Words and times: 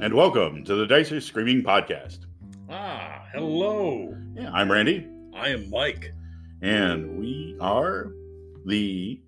and 0.00 0.14
welcome 0.14 0.64
to 0.64 0.74
the 0.74 0.86
Dice 0.86 1.12
Are 1.12 1.20
Screaming 1.20 1.62
Podcast. 1.62 2.20
Ah, 2.68 3.24
hello. 3.32 4.16
Yeah, 4.34 4.50
I'm 4.52 4.70
Randy, 4.70 5.06
I 5.34 5.48
am 5.48 5.68
Mike. 5.70 6.12
and 6.62 7.18
we 7.18 7.56
are 7.60 8.12
the. 8.66 9.20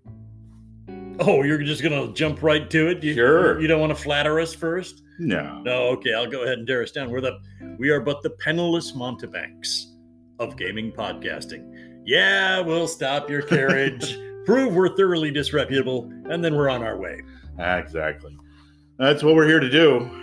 Oh, 1.20 1.42
you're 1.42 1.62
just 1.62 1.82
gonna 1.82 2.12
jump 2.12 2.42
right 2.42 2.68
to 2.70 2.88
it? 2.88 3.02
You, 3.02 3.14
Sure. 3.14 3.60
You 3.60 3.66
don't 3.68 3.80
want 3.80 3.96
to 3.96 4.02
flatter 4.02 4.40
us 4.40 4.54
first? 4.54 5.02
No. 5.18 5.60
No. 5.62 5.88
Okay, 5.90 6.14
I'll 6.14 6.26
go 6.30 6.42
ahead 6.42 6.58
and 6.58 6.66
tear 6.66 6.82
us 6.82 6.90
down. 6.90 7.10
We're 7.10 7.20
the 7.20 7.38
we 7.78 7.90
are 7.90 8.00
but 8.00 8.22
the 8.22 8.30
penniless 8.30 8.94
mountebanks 8.94 9.92
of 10.38 10.56
gaming 10.56 10.92
podcasting. 10.92 12.00
Yeah, 12.04 12.60
we'll 12.60 12.88
stop 12.88 13.30
your 13.30 13.42
carriage, 13.42 14.18
prove 14.46 14.74
we're 14.74 14.96
thoroughly 14.96 15.30
disreputable, 15.30 16.10
and 16.30 16.42
then 16.44 16.54
we're 16.56 16.68
on 16.70 16.82
our 16.82 16.98
way. 16.98 17.22
Exactly. 17.58 18.36
That's 18.98 19.22
what 19.22 19.34
we're 19.34 19.46
here 19.46 19.60
to 19.60 19.70
do. 19.70 20.21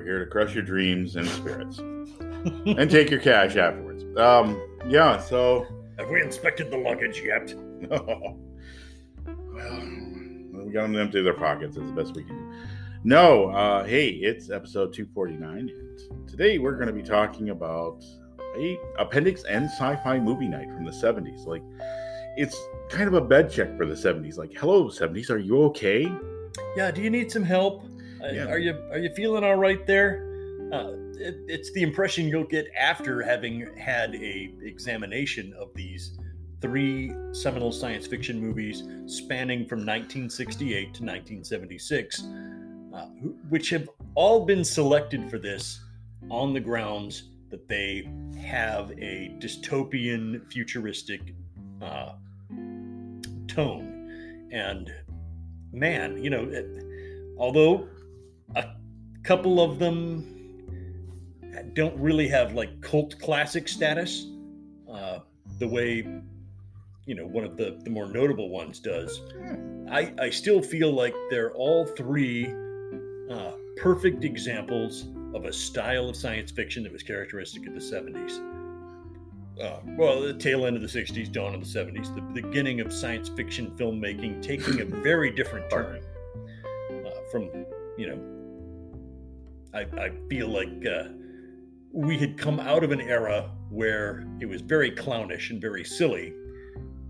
We're 0.00 0.06
here 0.06 0.24
to 0.24 0.30
crush 0.30 0.54
your 0.54 0.62
dreams 0.62 1.16
and 1.16 1.28
spirits 1.28 1.76
and 1.76 2.90
take 2.90 3.10
your 3.10 3.20
cash 3.20 3.56
afterwards. 3.56 4.02
Um, 4.16 4.58
yeah, 4.88 5.20
so. 5.20 5.66
Have 5.98 6.08
we 6.08 6.22
inspected 6.22 6.70
the 6.70 6.78
luggage 6.78 7.20
yet? 7.22 7.54
No. 7.80 8.38
well, 9.24 10.66
we 10.66 10.72
got 10.72 10.82
them 10.82 10.92
to 10.92 11.00
empty 11.00 11.22
their 11.22 11.34
pockets. 11.34 11.76
That's 11.76 11.88
the 11.88 11.94
best 11.94 12.14
we 12.14 12.24
can 12.24 12.36
do. 12.36 12.58
No, 13.04 13.50
uh, 13.50 13.84
hey, 13.84 14.08
it's 14.08 14.50
episode 14.50 14.92
249, 14.92 15.70
and 16.10 16.28
today 16.28 16.58
we're 16.58 16.74
going 16.76 16.88
to 16.88 16.92
be 16.92 17.02
talking 17.02 17.50
about 17.50 18.02
a 18.56 18.78
Appendix 18.98 19.44
N 19.48 19.64
sci-fi 19.64 20.18
movie 20.18 20.48
night 20.48 20.68
from 20.70 20.84
the 20.84 20.90
70s. 20.90 21.46
Like, 21.46 21.62
it's 22.36 22.58
kind 22.90 23.08
of 23.08 23.14
a 23.14 23.20
bed 23.20 23.50
check 23.50 23.76
for 23.78 23.86
the 23.86 23.94
70s. 23.94 24.36
Like, 24.36 24.52
hello, 24.56 24.88
70s, 24.88 25.30
are 25.30 25.38
you 25.38 25.62
okay? 25.64 26.10
Yeah. 26.76 26.90
Do 26.90 27.00
you 27.02 27.10
need 27.10 27.30
some 27.30 27.44
help? 27.44 27.84
Uh, 28.22 28.28
Yeah. 28.28 28.46
Are 28.46 28.58
you 28.58 28.74
are 28.90 28.98
you 28.98 29.10
feeling 29.14 29.44
all 29.44 29.56
right 29.56 29.86
there? 29.86 30.26
Uh, 30.72 30.92
it, 31.18 31.36
it's 31.48 31.72
the 31.72 31.82
impression 31.82 32.28
you'll 32.28 32.44
get 32.44 32.66
after 32.78 33.22
having 33.22 33.76
had 33.76 34.14
a 34.14 34.54
examination 34.62 35.52
of 35.58 35.68
these 35.74 36.18
three 36.60 37.12
seminal 37.32 37.72
science 37.72 38.06
fiction 38.06 38.40
movies 38.40 38.82
spanning 39.06 39.66
from 39.66 39.80
1968 39.80 40.70
to 40.94 41.02
1976, 41.02 42.22
uh, 42.94 43.06
which 43.48 43.70
have 43.70 43.88
all 44.14 44.44
been 44.44 44.64
selected 44.64 45.28
for 45.30 45.38
this 45.38 45.80
on 46.30 46.52
the 46.52 46.60
grounds 46.60 47.24
that 47.50 47.66
they 47.66 48.08
have 48.40 48.90
a 48.92 49.34
dystopian, 49.38 50.40
futuristic 50.52 51.34
uh, 51.82 52.12
tone. 53.48 54.48
And 54.52 54.92
man, 55.72 56.22
you 56.22 56.30
know, 56.30 56.44
it, 56.44 56.84
although 57.38 57.88
a 58.56 58.64
couple 59.22 59.60
of 59.60 59.78
them 59.78 60.40
don't 61.74 61.96
really 61.98 62.28
have 62.28 62.54
like 62.54 62.80
cult 62.80 63.18
classic 63.18 63.68
status, 63.68 64.26
uh, 64.92 65.20
the 65.58 65.68
way 65.68 66.06
you 67.06 67.14
know 67.14 67.26
one 67.26 67.44
of 67.44 67.56
the, 67.56 67.78
the 67.84 67.90
more 67.90 68.06
notable 68.06 68.48
ones 68.50 68.80
does. 68.80 69.20
I, 69.90 70.12
I 70.18 70.30
still 70.30 70.62
feel 70.62 70.92
like 70.92 71.14
they're 71.30 71.52
all 71.52 71.84
three 71.84 72.46
uh, 73.30 73.52
perfect 73.76 74.24
examples 74.24 75.08
of 75.34 75.44
a 75.44 75.52
style 75.52 76.08
of 76.08 76.16
science 76.16 76.50
fiction 76.50 76.82
that 76.84 76.92
was 76.92 77.02
characteristic 77.02 77.66
of 77.66 77.74
the 77.74 77.80
70s. 77.80 78.40
Uh, 79.60 79.80
well, 79.98 80.22
the 80.22 80.34
tail 80.34 80.64
end 80.66 80.76
of 80.76 80.82
the 80.82 80.88
60s, 80.88 81.30
dawn 81.30 81.54
of 81.54 81.60
the 81.60 81.78
70s, 81.78 82.14
the 82.14 82.42
beginning 82.42 82.80
of 82.80 82.92
science 82.92 83.28
fiction 83.28 83.70
filmmaking 83.72 84.42
taking 84.42 84.80
a 84.80 84.84
very 85.02 85.30
different 85.30 85.68
turn 85.70 86.00
uh, 87.04 87.10
from, 87.30 87.50
you 87.98 88.08
know, 88.08 88.39
I, 89.72 89.80
I 89.80 90.10
feel 90.28 90.48
like 90.48 90.84
uh, 90.86 91.08
we 91.92 92.18
had 92.18 92.38
come 92.38 92.60
out 92.60 92.84
of 92.84 92.92
an 92.92 93.00
era 93.00 93.50
where 93.70 94.26
it 94.40 94.46
was 94.46 94.62
very 94.62 94.90
clownish 94.90 95.50
and 95.50 95.60
very 95.60 95.84
silly. 95.84 96.32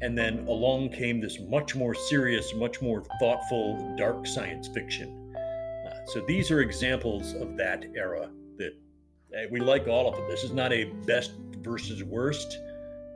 And 0.02 0.16
then 0.16 0.46
along 0.46 0.90
came 0.90 1.20
this 1.20 1.38
much 1.40 1.74
more 1.74 1.94
serious, 1.94 2.54
much 2.54 2.80
more 2.80 3.04
thoughtful, 3.18 3.94
dark 3.96 4.26
science 4.26 4.68
fiction. 4.68 5.34
Uh, 5.86 5.90
so 6.06 6.24
these 6.26 6.50
are 6.50 6.60
examples 6.60 7.34
of 7.34 7.56
that 7.56 7.84
era 7.94 8.30
that 8.56 8.72
uh, 9.36 9.46
we 9.50 9.60
like 9.60 9.86
all 9.88 10.08
of 10.08 10.16
them. 10.16 10.26
This 10.28 10.42
is 10.42 10.52
not 10.52 10.72
a 10.72 10.84
best 11.06 11.32
versus 11.58 12.02
worst. 12.02 12.58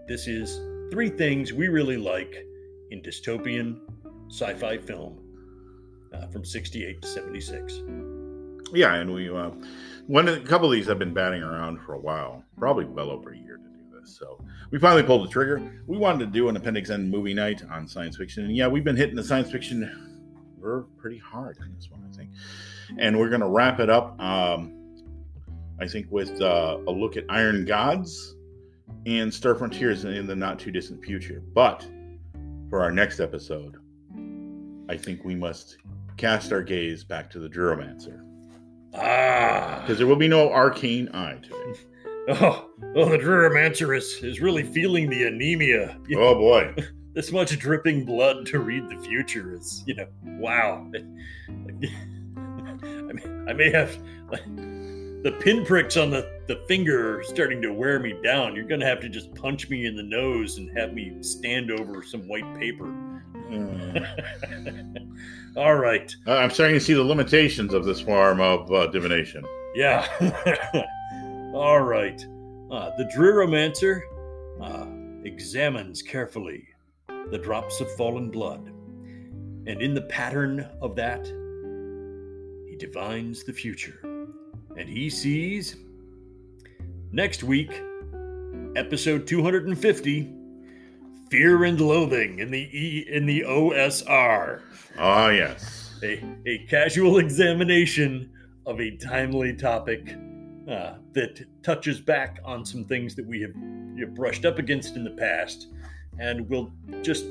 This 0.06 0.26
is 0.26 0.60
three 0.90 1.08
things 1.08 1.52
we 1.52 1.68
really 1.68 1.96
like 1.96 2.44
in 2.90 3.00
dystopian 3.00 3.80
sci 4.30 4.54
fi 4.54 4.76
film 4.76 5.18
uh, 6.12 6.26
from 6.28 6.44
68 6.44 7.00
to 7.00 7.08
76. 7.08 7.82
Yeah, 8.72 8.94
and 8.94 9.12
we 9.12 9.30
uh, 9.30 9.50
one 10.06 10.28
a 10.28 10.40
couple 10.40 10.66
of 10.66 10.72
these 10.72 10.86
have 10.86 10.98
been 10.98 11.14
batting 11.14 11.42
around 11.42 11.80
for 11.80 11.94
a 11.94 11.98
while, 11.98 12.44
probably 12.58 12.84
well 12.84 13.10
over 13.10 13.32
a 13.32 13.36
year 13.36 13.56
to 13.56 13.62
do 13.62 14.00
this. 14.00 14.16
So 14.18 14.38
we 14.70 14.78
finally 14.78 15.02
pulled 15.02 15.26
the 15.26 15.30
trigger. 15.30 15.62
We 15.86 15.96
wanted 15.96 16.26
to 16.26 16.30
do 16.30 16.48
an 16.48 16.56
Appendix 16.56 16.90
N 16.90 17.10
movie 17.10 17.34
night 17.34 17.62
on 17.70 17.86
science 17.88 18.16
fiction, 18.16 18.44
and 18.44 18.56
yeah, 18.56 18.66
we've 18.66 18.84
been 18.84 18.96
hitting 18.96 19.16
the 19.16 19.24
science 19.24 19.50
fiction 19.50 20.10
verve 20.60 20.86
pretty 20.96 21.18
hard 21.18 21.58
on 21.60 21.72
this 21.74 21.90
one, 21.90 22.02
I 22.10 22.16
think. 22.16 22.30
And 22.98 23.18
we're 23.18 23.30
gonna 23.30 23.48
wrap 23.48 23.80
it 23.80 23.90
up, 23.90 24.20
um, 24.20 24.72
I 25.80 25.86
think, 25.86 26.06
with 26.10 26.40
uh, 26.40 26.78
a 26.86 26.90
look 26.90 27.16
at 27.16 27.24
Iron 27.28 27.64
Gods 27.64 28.36
and 29.06 29.32
Star 29.32 29.54
Frontiers 29.54 30.04
in 30.04 30.26
the 30.26 30.36
not 30.36 30.58
too 30.58 30.70
distant 30.70 31.04
future. 31.04 31.42
But 31.54 31.86
for 32.70 32.82
our 32.82 32.90
next 32.90 33.20
episode, 33.20 33.76
I 34.88 34.96
think 34.96 35.24
we 35.24 35.34
must 35.34 35.78
cast 36.16 36.52
our 36.52 36.62
gaze 36.62 37.04
back 37.04 37.30
to 37.30 37.38
the 37.38 37.48
Duromancer 37.48 38.23
Ah, 38.96 39.80
because 39.80 39.98
there 39.98 40.06
will 40.06 40.16
be 40.16 40.28
no 40.28 40.50
arcane 40.50 41.08
eye 41.14 41.38
to 41.42 41.70
it. 41.70 41.78
oh, 42.40 42.70
oh, 42.96 43.08
the 43.08 43.18
Druromancer 43.18 43.96
is, 43.96 44.18
is 44.22 44.40
really 44.40 44.62
feeling 44.62 45.10
the 45.10 45.24
anemia. 45.24 45.98
You 46.08 46.20
Oh 46.22 46.34
boy, 46.34 46.74
this 47.12 47.30
much 47.32 47.58
dripping 47.58 48.04
blood 48.04 48.46
to 48.46 48.60
read 48.60 48.88
the 48.88 48.96
future 49.04 49.54
is, 49.54 49.84
you 49.86 49.94
know, 49.94 50.06
wow. 50.24 50.90
I 51.48 53.12
mean, 53.12 53.46
I 53.48 53.52
may 53.52 53.70
have 53.70 53.96
like, 54.30 54.42
the 55.24 55.32
pinpricks 55.32 55.96
on 55.96 56.10
the, 56.10 56.30
the 56.48 56.56
finger 56.68 57.18
are 57.18 57.22
starting 57.24 57.62
to 57.62 57.72
wear 57.72 57.98
me 57.98 58.14
down. 58.22 58.54
You're 58.54 58.66
going 58.66 58.80
to 58.80 58.86
have 58.86 59.00
to 59.00 59.08
just 59.08 59.34
punch 59.34 59.70
me 59.70 59.86
in 59.86 59.96
the 59.96 60.02
nose 60.02 60.58
and 60.58 60.70
have 60.76 60.92
me 60.92 61.16
stand 61.22 61.70
over 61.70 62.02
some 62.02 62.28
white 62.28 62.44
paper. 62.60 62.84
Mm. 63.48 65.16
All 65.56 65.76
right. 65.76 66.14
Uh, 66.26 66.36
I'm 66.36 66.50
starting 66.50 66.76
to 66.76 66.80
see 66.80 66.92
the 66.92 67.02
limitations 67.02 67.72
of 67.72 67.86
this 67.86 68.02
form 68.02 68.42
of 68.42 68.70
uh, 68.70 68.88
divination. 68.88 69.46
Yeah. 69.74 70.06
All 71.54 71.80
right. 71.80 72.22
Uh, 72.70 72.90
the 72.98 73.10
Druromancer 73.16 74.02
uh, 74.60 74.86
examines 75.26 76.02
carefully 76.02 76.68
the 77.30 77.38
drops 77.38 77.80
of 77.80 77.90
fallen 77.96 78.30
blood, 78.30 78.66
and 78.66 79.80
in 79.80 79.94
the 79.94 80.02
pattern 80.02 80.68
of 80.82 80.94
that, 80.96 81.24
he 82.68 82.76
divines 82.76 83.44
the 83.44 83.52
future. 83.52 84.13
And 84.76 84.88
he 84.88 85.08
sees 85.08 85.76
next 87.12 87.44
week, 87.44 87.80
episode 88.76 89.26
250, 89.26 90.32
Fear 91.30 91.64
and 91.64 91.80
Loathing 91.80 92.38
in 92.38 92.50
the 92.50 92.58
E 92.58 93.06
in 93.08 93.26
the 93.26 93.42
OSR. 93.42 94.62
Ah, 94.98 95.28
yes. 95.30 95.94
A, 96.02 96.22
a 96.46 96.58
casual 96.66 97.18
examination 97.18 98.30
of 98.66 98.80
a 98.80 98.96
timely 98.96 99.54
topic 99.54 100.16
uh, 100.68 100.94
that 101.12 101.44
touches 101.62 102.00
back 102.00 102.40
on 102.44 102.64
some 102.64 102.84
things 102.84 103.14
that 103.14 103.26
we 103.26 103.40
have 103.42 103.54
you 103.54 104.06
know, 104.06 104.12
brushed 104.12 104.44
up 104.44 104.58
against 104.58 104.96
in 104.96 105.04
the 105.04 105.10
past, 105.10 105.68
and 106.18 106.48
will 106.48 106.72
just 107.02 107.26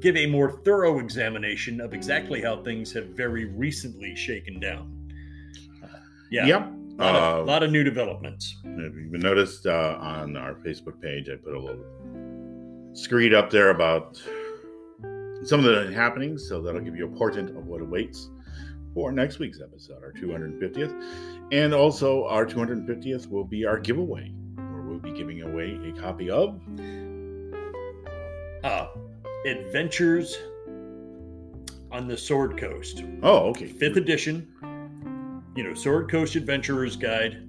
give 0.00 0.16
a 0.16 0.26
more 0.26 0.52
thorough 0.64 1.00
examination 1.00 1.80
of 1.80 1.92
exactly 1.92 2.40
how 2.40 2.62
things 2.62 2.92
have 2.92 3.06
very 3.06 3.46
recently 3.46 4.14
shaken 4.14 4.60
down. 4.60 4.99
Yeah, 6.30 6.46
Yep. 6.46 6.60
a 6.60 7.02
lot, 7.02 7.16
of, 7.16 7.40
Uh, 7.40 7.44
lot 7.44 7.62
of 7.62 7.70
new 7.70 7.82
developments. 7.84 8.56
If 8.64 8.94
you've 8.94 9.12
noticed 9.22 9.66
uh, 9.66 9.98
on 10.00 10.36
our 10.36 10.54
Facebook 10.54 11.00
page, 11.00 11.28
I 11.28 11.36
put 11.36 11.54
a 11.54 11.58
little 11.58 11.84
screed 12.92 13.34
up 13.34 13.50
there 13.50 13.70
about 13.70 14.20
some 15.42 15.64
of 15.64 15.66
the 15.66 15.92
happenings, 15.92 16.48
so 16.48 16.60
that'll 16.62 16.80
give 16.82 16.96
you 16.96 17.06
a 17.06 17.10
portent 17.16 17.50
of 17.56 17.66
what 17.66 17.80
awaits 17.80 18.28
for 18.94 19.10
next 19.12 19.38
week's 19.38 19.60
episode, 19.60 20.02
our 20.02 20.12
250th. 20.12 20.92
And 21.52 21.72
also, 21.72 22.24
our 22.26 22.44
250th 22.44 23.28
will 23.28 23.44
be 23.44 23.64
our 23.64 23.78
giveaway, 23.78 24.32
where 24.56 24.82
we'll 24.82 24.98
be 24.98 25.12
giving 25.12 25.42
away 25.42 25.78
a 25.88 25.92
copy 26.00 26.30
of 26.30 26.60
Uh, 28.62 28.88
Adventures 29.46 30.36
on 31.90 32.06
the 32.06 32.16
Sword 32.16 32.58
Coast. 32.58 33.02
Oh, 33.22 33.48
okay. 33.50 33.66
fifth 33.66 33.96
edition, 33.96 34.48
you 35.56 35.64
know, 35.64 35.74
Sword 35.74 36.10
Coast 36.10 36.36
Adventurer's 36.36 36.96
Guide, 36.96 37.46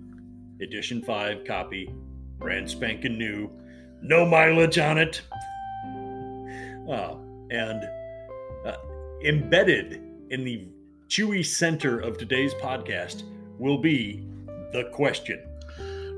edition 0.62 1.02
five 1.02 1.46
copy, 1.46 1.94
brand 2.40 2.70
spanking 2.70 3.18
new, 3.18 3.50
no 4.02 4.26
mileage 4.26 4.78
on 4.78 4.98
it. 4.98 5.22
Uh, 6.90 7.16
and 7.52 7.84
uh, 8.66 8.76
embedded 9.24 10.02
in 10.30 10.44
the 10.44 10.68
chewy 11.08 11.46
center 11.46 12.00
of 12.00 12.18
today's 12.18 12.54
podcast 12.56 13.24
will 13.60 13.78
be 13.78 14.26
the 14.72 14.90
question. 14.94 15.40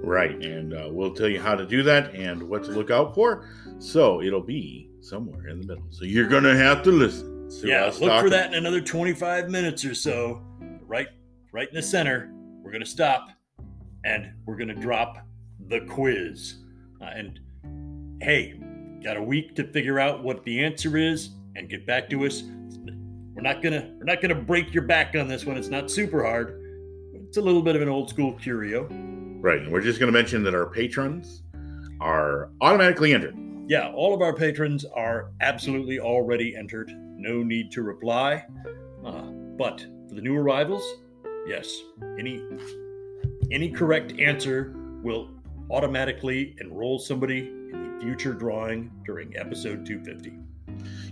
Right, 0.01 0.44
and 0.44 0.74
uh, 0.74 0.89
we'll 0.91 1.13
tell 1.13 1.30
you 1.30 1.39
how 1.39 1.56
to 1.56 1.65
do 1.65 1.81
that 1.83 2.13
and 2.13 2.44
what 2.44 2.63
to 2.65 2.71
look 2.71 2.91
out 2.91 3.15
for. 3.15 3.50
So 3.80 4.21
it'll 4.21 4.41
be 4.41 4.89
somewhere 5.00 5.47
in 5.47 5.62
the 5.62 5.68
middle. 5.68 5.85
So 5.89 6.06
you're 6.06 6.27
gonna 6.27 6.56
have 6.56 6.83
to 6.83 6.91
listen. 6.91 7.50
to 7.62 7.68
yeah, 7.68 7.85
look 7.85 8.09
talk 8.09 8.24
for 8.24 8.30
that 8.30 8.51
in 8.51 8.56
another 8.56 8.81
25 8.81 9.50
minutes 9.50 9.85
or 9.85 9.95
so. 9.95 10.41
Right, 10.85 11.07
right 11.53 11.69
in 11.69 11.75
the 11.75 11.81
center. 11.81 12.33
We're 12.61 12.71
gonna 12.71 12.85
stop, 12.85 13.29
and 14.03 14.33
we're 14.45 14.57
gonna 14.57 14.75
drop 14.75 15.19
the 15.67 15.81
quiz. 15.81 16.55
Uh, 17.00 17.05
and 17.15 17.39
hey, 18.21 18.59
got 19.03 19.15
a 19.15 19.21
week 19.21 19.55
to 19.55 19.63
figure 19.71 20.00
out 20.00 20.23
what 20.23 20.44
the 20.44 20.63
answer 20.63 20.97
is 20.97 21.29
and 21.55 21.69
get 21.69 21.85
back 21.85 22.09
to 22.09 22.25
us. 22.25 22.44
We're 23.35 23.41
not 23.41 23.61
gonna 23.61 23.94
we're 23.97 24.05
not 24.05 24.21
gonna 24.21 24.35
break 24.35 24.73
your 24.73 24.83
back 24.83 25.15
on 25.15 25.27
this 25.27 25.45
one. 25.45 25.55
It's 25.55 25.69
not 25.69 25.89
super 25.89 26.23
hard. 26.23 26.59
It's 27.13 27.38
a 27.38 27.41
little 27.41 27.61
bit 27.61 27.75
of 27.75 27.81
an 27.81 27.89
old 27.89 28.09
school 28.09 28.33
curio. 28.33 28.88
Right, 29.39 29.61
and 29.61 29.71
we're 29.71 29.81
just 29.81 29.99
gonna 29.99 30.11
mention 30.11 30.44
that 30.44 30.56
our 30.56 30.65
patrons 30.65 31.44
are 32.01 32.49
automatically 32.61 33.13
entered. 33.13 33.38
Yeah, 33.67 33.91
all 33.91 34.13
of 34.13 34.21
our 34.21 34.33
patrons 34.33 34.85
are 34.85 35.31
absolutely 35.41 35.99
already 35.99 36.56
entered. 36.56 36.91
No 37.17 37.44
need 37.44 37.71
to 37.73 37.83
reply. 37.83 38.45
Uh, 39.06 39.21
but 39.57 39.85
for 40.07 40.15
the 40.15 40.21
new 40.21 40.35
arrivals, 40.35 40.83
yes, 41.48 41.81
any 42.19 42.44
any 43.51 43.69
correct 43.69 44.19
answer 44.19 44.74
will 45.01 45.30
automatically 45.69 46.56
enroll 46.60 47.00
somebody 47.00 47.40
in 47.40 47.98
the 47.98 48.04
future 48.06 48.34
drawing 48.34 48.92
during 49.06 49.36
episode 49.38 49.86
250. 49.86 50.34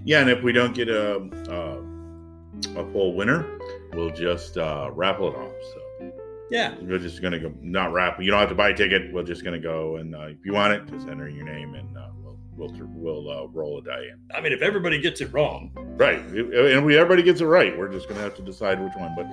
Yeah, 0.04 0.22
and 0.22 0.30
if 0.30 0.44
we 0.44 0.52
don't 0.52 0.74
get 0.74 0.90
a 0.90 1.18
a, 1.50 2.80
a 2.80 2.92
full 2.92 3.16
winner, 3.16 3.46
we'll 3.94 4.12
just 4.12 4.58
uh, 4.58 4.90
raffle 4.94 5.30
it 5.30 5.36
off. 5.36 5.52
So 5.74 6.12
Yeah, 6.50 6.76
we're 6.82 7.00
just 7.00 7.22
gonna 7.22 7.40
go 7.40 7.54
not 7.62 7.94
raffle. 7.94 8.24
You 8.24 8.32
don't 8.32 8.40
have 8.40 8.50
to 8.50 8.56
buy 8.56 8.70
a 8.70 8.76
ticket. 8.76 9.14
We're 9.14 9.24
just 9.24 9.44
gonna 9.44 9.60
go 9.60 9.98
and 9.98 10.16
uh, 10.16 10.28
if 10.28 10.46
you 10.46 10.54
want 10.54 10.74
it, 10.74 10.88
just 10.88 11.08
enter 11.08 11.30
your 11.30 11.46
name 11.46 11.76
and 11.76 11.98
uh, 11.98 12.10
we'll 12.56 12.72
we'll 12.72 13.24
we'll 13.24 13.30
uh, 13.30 13.48
roll 13.48 13.80
a 13.80 13.84
die 13.84 14.04
in. 14.12 14.20
I 14.34 14.42
mean, 14.42 14.52
if 14.52 14.62
everybody 14.62 15.00
gets 15.00 15.22
it 15.22 15.34
wrong, 15.34 15.72
Right, 15.98 16.20
and 16.20 16.86
we 16.86 16.98
everybody 16.98 17.24
gets 17.24 17.42
it 17.42 17.46
right, 17.46 17.78
we're 17.78 17.90
just 17.90 18.08
gonna 18.08 18.22
have 18.22 18.36
to 18.36 18.42
decide 18.42 18.82
which 18.84 18.94
one. 18.96 19.14
But 19.16 19.28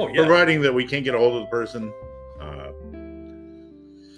oh 0.00 0.08
yeah, 0.08 0.24
providing 0.24 0.60
that 0.62 0.72
we 0.72 0.84
can't 0.86 1.04
get 1.04 1.14
a 1.14 1.18
hold 1.18 1.36
of 1.36 1.42
the 1.42 1.50
person, 1.50 1.92
uh, 2.40 2.70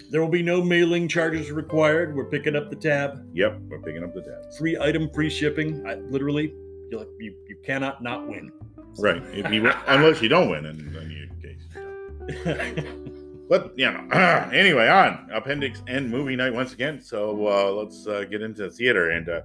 there 0.09 0.21
will 0.21 0.29
be 0.29 0.43
no 0.43 0.63
mailing 0.63 1.07
charges 1.07 1.51
required. 1.51 2.15
We're 2.15 2.25
picking 2.25 2.55
up 2.55 2.69
the 2.69 2.75
tab. 2.75 3.25
yep, 3.33 3.59
we're 3.69 3.79
picking 3.79 4.03
up 4.03 4.13
the 4.13 4.21
tab. 4.21 4.53
Free 4.57 4.77
item, 4.79 5.09
free 5.13 5.29
shipping. 5.29 5.85
I, 5.87 5.95
literally, 5.95 6.53
you 6.89 6.97
like 6.97 7.07
you 7.19 7.35
you 7.47 7.57
cannot 7.63 8.01
not 8.01 8.27
win. 8.27 8.51
Right, 8.97 9.21
if 9.33 9.51
you 9.51 9.71
unless 9.87 10.21
you 10.21 10.29
don't 10.29 10.49
win, 10.49 10.65
and 10.65 10.93
then 10.93 11.09
you 11.11 11.29
case. 11.41 12.85
But 13.51 13.77
you 13.77 13.91
know, 13.91 14.07
anyway, 14.53 14.87
on 14.87 15.29
appendix 15.33 15.83
N 15.85 16.09
movie 16.09 16.37
night 16.37 16.53
once 16.53 16.71
again. 16.71 17.01
So 17.01 17.47
uh, 17.47 17.69
let's 17.71 18.07
uh, 18.07 18.23
get 18.23 18.41
into 18.41 18.61
the 18.61 18.71
theater, 18.71 19.11
and 19.11 19.27
uh, 19.27 19.41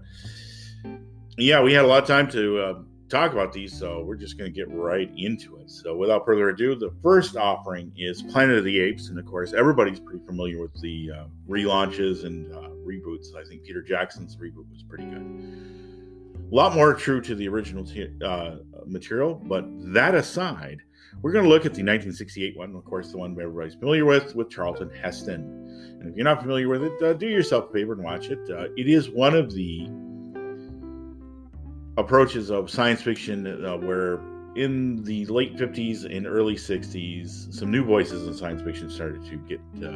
yeah, 1.36 1.60
we 1.60 1.72
had 1.72 1.84
a 1.84 1.88
lot 1.88 2.02
of 2.02 2.08
time 2.08 2.30
to 2.30 2.58
uh, 2.60 2.74
talk 3.08 3.32
about 3.32 3.52
these, 3.52 3.76
so 3.76 4.04
we're 4.04 4.14
just 4.14 4.38
going 4.38 4.48
to 4.48 4.54
get 4.54 4.70
right 4.70 5.10
into 5.16 5.56
it. 5.56 5.68
So 5.72 5.96
without 5.96 6.24
further 6.24 6.50
ado, 6.50 6.76
the 6.76 6.92
first 7.02 7.36
offering 7.36 7.90
is 7.96 8.22
Planet 8.22 8.58
of 8.58 8.64
the 8.64 8.78
Apes, 8.78 9.08
and 9.08 9.18
of 9.18 9.26
course, 9.26 9.52
everybody's 9.52 9.98
pretty 9.98 10.24
familiar 10.24 10.62
with 10.62 10.80
the 10.80 11.10
uh, 11.10 11.24
relaunches 11.48 12.24
and 12.24 12.54
uh, 12.54 12.68
reboots. 12.86 13.34
I 13.34 13.42
think 13.48 13.64
Peter 13.64 13.82
Jackson's 13.82 14.36
reboot 14.36 14.70
was 14.70 14.84
pretty 14.84 15.06
good. 15.06 16.46
A 16.52 16.54
lot 16.54 16.76
more 16.76 16.94
true 16.94 17.20
to 17.22 17.34
the 17.34 17.48
original 17.48 17.84
t- 17.84 18.08
material, 18.86 19.34
but 19.34 19.64
that 19.92 20.14
aside, 20.14 20.82
we're 21.22 21.32
going 21.32 21.44
to 21.44 21.48
look 21.48 21.66
at 21.66 21.74
the 21.74 21.82
1968 21.82 22.56
one, 22.56 22.74
of 22.74 22.84
course, 22.84 23.10
the 23.10 23.18
one 23.18 23.32
everybody's 23.32 23.74
familiar 23.74 24.04
with, 24.04 24.34
with 24.34 24.50
Charlton 24.50 24.90
Heston. 24.90 25.42
And 26.00 26.08
if 26.08 26.16
you're 26.16 26.24
not 26.24 26.40
familiar 26.40 26.68
with 26.68 26.84
it, 26.84 27.02
uh, 27.02 27.12
do 27.14 27.26
yourself 27.26 27.70
a 27.70 27.72
favor 27.72 27.94
and 27.94 28.02
watch 28.02 28.28
it. 28.28 28.38
Uh, 28.50 28.66
it 28.76 28.88
is 28.88 29.10
one 29.10 29.34
of 29.34 29.52
the 29.52 29.88
approaches 31.96 32.50
of 32.50 32.70
science 32.70 33.02
fiction 33.02 33.64
uh, 33.64 33.76
where 33.78 34.20
in 34.56 35.02
the 35.04 35.26
late 35.26 35.56
50s 35.56 36.04
and 36.04 36.26
early 36.26 36.54
60s, 36.54 37.52
some 37.52 37.70
new 37.70 37.84
voices 37.84 38.26
in 38.26 38.34
science 38.34 38.62
fiction 38.62 38.88
started 38.88 39.24
to 39.26 39.36
get 39.36 39.60
uh, 39.84 39.90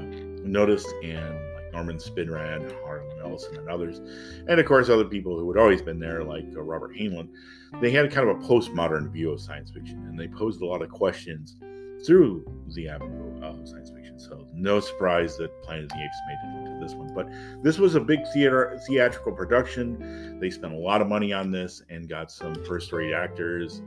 noticed, 0.45 0.89
and 1.03 1.39
Norman 1.73 1.97
Spinrad, 1.97 2.73
Harlan 2.85 3.19
Ellison, 3.23 3.57
and 3.57 3.69
others, 3.69 3.99
and 4.49 4.59
of 4.59 4.67
course 4.67 4.89
other 4.89 5.05
people 5.05 5.39
who 5.39 5.51
had 5.53 5.61
always 5.61 5.83
been 5.83 5.99
there, 5.99 6.25
like 6.25 6.47
uh, 6.57 6.63
Robert 6.63 6.95
Heinlein. 6.95 7.29
They 7.81 7.91
had 7.91 8.11
kind 8.11 8.29
of 8.29 8.37
a 8.37 8.41
postmodern 8.41 9.11
view 9.11 9.31
of 9.31 9.41
science 9.41 9.71
fiction, 9.71 9.99
and 10.09 10.19
they 10.19 10.29
posed 10.29 10.61
a 10.61 10.67
lot 10.67 10.83
of 10.83 10.91
questions 10.91 11.57
through 12.05 12.45
the 12.75 12.89
avenue 12.89 13.45
of 13.45 13.69
science 13.69 13.91
fiction. 13.91 14.19
So 14.19 14.47
no 14.55 14.81
surprise 14.81 15.37
that 15.39 15.63
Planet 15.63 15.85
of 15.85 15.91
the 15.91 15.97
Apes 15.97 16.17
made 16.29 16.39
it 16.43 16.67
into 16.67 16.87
this 16.87 16.95
one. 16.95 17.15
But 17.15 17.29
this 17.63 17.79
was 17.79 17.95
a 17.95 18.01
big 18.01 18.21
theater 18.33 18.79
theatrical 18.87 19.33
production. 19.33 20.39
They 20.41 20.51
spent 20.51 20.75
a 20.75 20.79
lot 20.79 21.01
of 21.01 21.09
money 21.09 21.33
on 21.33 21.51
this 21.51 21.83
and 21.89 22.09
got 22.09 22.31
some 22.31 22.55
first-rate 22.65 23.13
actors 23.13 23.83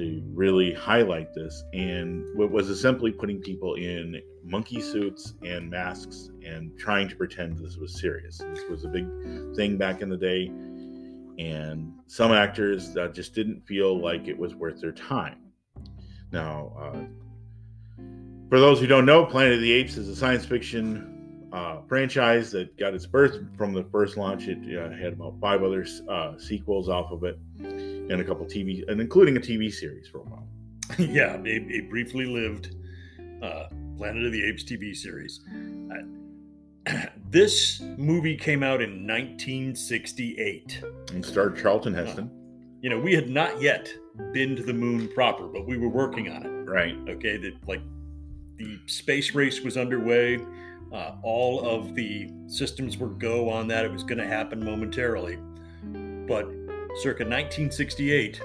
to 0.00 0.22
really 0.32 0.72
highlight 0.72 1.34
this. 1.34 1.62
And 1.74 2.24
what 2.36 2.50
was 2.50 2.80
simply 2.80 3.12
putting 3.12 3.40
people 3.40 3.74
in 3.74 4.20
monkey 4.42 4.80
suits 4.80 5.34
and 5.44 5.68
masks 5.68 6.30
and 6.42 6.76
trying 6.78 7.08
to 7.10 7.16
pretend 7.16 7.58
this 7.58 7.76
was 7.76 8.00
serious. 8.00 8.38
This 8.38 8.64
was 8.70 8.84
a 8.84 8.88
big 8.88 9.06
thing 9.54 9.76
back 9.76 10.00
in 10.00 10.08
the 10.08 10.16
day. 10.16 10.46
And 11.38 11.92
some 12.06 12.32
actors 12.32 12.96
just 13.12 13.34
didn't 13.34 13.66
feel 13.66 14.00
like 14.00 14.26
it 14.26 14.38
was 14.38 14.54
worth 14.54 14.80
their 14.80 14.92
time. 14.92 15.36
Now, 16.32 16.72
uh, 16.78 17.04
for 18.48 18.58
those 18.58 18.80
who 18.80 18.86
don't 18.86 19.06
know, 19.06 19.26
Planet 19.26 19.54
of 19.54 19.60
the 19.60 19.72
Apes 19.72 19.96
is 19.96 20.08
a 20.08 20.16
science 20.16 20.46
fiction 20.46 21.48
uh, 21.52 21.80
franchise 21.88 22.50
that 22.52 22.76
got 22.78 22.94
its 22.94 23.06
birth 23.06 23.38
from 23.56 23.72
the 23.72 23.84
first 23.84 24.16
launch. 24.16 24.48
It 24.48 24.58
uh, 24.78 24.90
had 24.96 25.14
about 25.14 25.34
five 25.40 25.62
other 25.62 25.86
uh, 26.08 26.38
sequels 26.38 26.88
off 26.88 27.10
of 27.10 27.24
it, 27.24 27.38
and 28.10 28.20
a 28.20 28.24
couple 28.24 28.44
TV, 28.44 28.86
and 28.88 29.00
including 29.00 29.36
a 29.36 29.40
TV 29.40 29.72
series 29.72 30.08
for 30.08 30.18
a 30.18 30.22
while. 30.22 30.46
yeah, 30.98 31.36
a, 31.44 31.48
a 31.48 31.80
briefly 31.88 32.26
lived 32.26 32.74
uh, 33.42 33.68
Planet 33.96 34.24
of 34.24 34.32
the 34.32 34.44
Apes 34.44 34.64
TV 34.64 34.94
series. 34.94 35.40
Uh, 36.86 37.06
this 37.30 37.80
movie 37.96 38.36
came 38.36 38.62
out 38.62 38.82
in 38.82 39.06
1968. 39.06 40.82
And 41.12 41.24
starred 41.24 41.56
Charlton 41.56 41.94
Heston. 41.94 42.30
You 42.82 42.90
know, 42.90 42.98
we 42.98 43.14
had 43.14 43.28
not 43.28 43.60
yet 43.60 43.92
been 44.32 44.56
to 44.56 44.62
the 44.62 44.72
moon 44.72 45.08
proper, 45.14 45.46
but 45.46 45.66
we 45.66 45.76
were 45.76 45.88
working 45.88 46.30
on 46.30 46.44
it. 46.44 46.70
Right. 46.70 46.96
Okay, 47.08 47.36
that 47.36 47.52
like 47.68 47.82
the 48.56 48.78
space 48.86 49.34
race 49.34 49.60
was 49.60 49.76
underway. 49.76 50.38
Uh, 50.92 51.12
all 51.22 51.68
of 51.68 51.94
the 51.94 52.30
systems 52.46 52.96
were 52.96 53.08
go 53.08 53.48
on 53.48 53.68
that. 53.68 53.84
It 53.84 53.92
was 53.92 54.02
going 54.02 54.18
to 54.18 54.26
happen 54.26 54.64
momentarily. 54.64 55.38
But 56.26 56.48
circa 56.96 57.24
1968, 57.24 58.40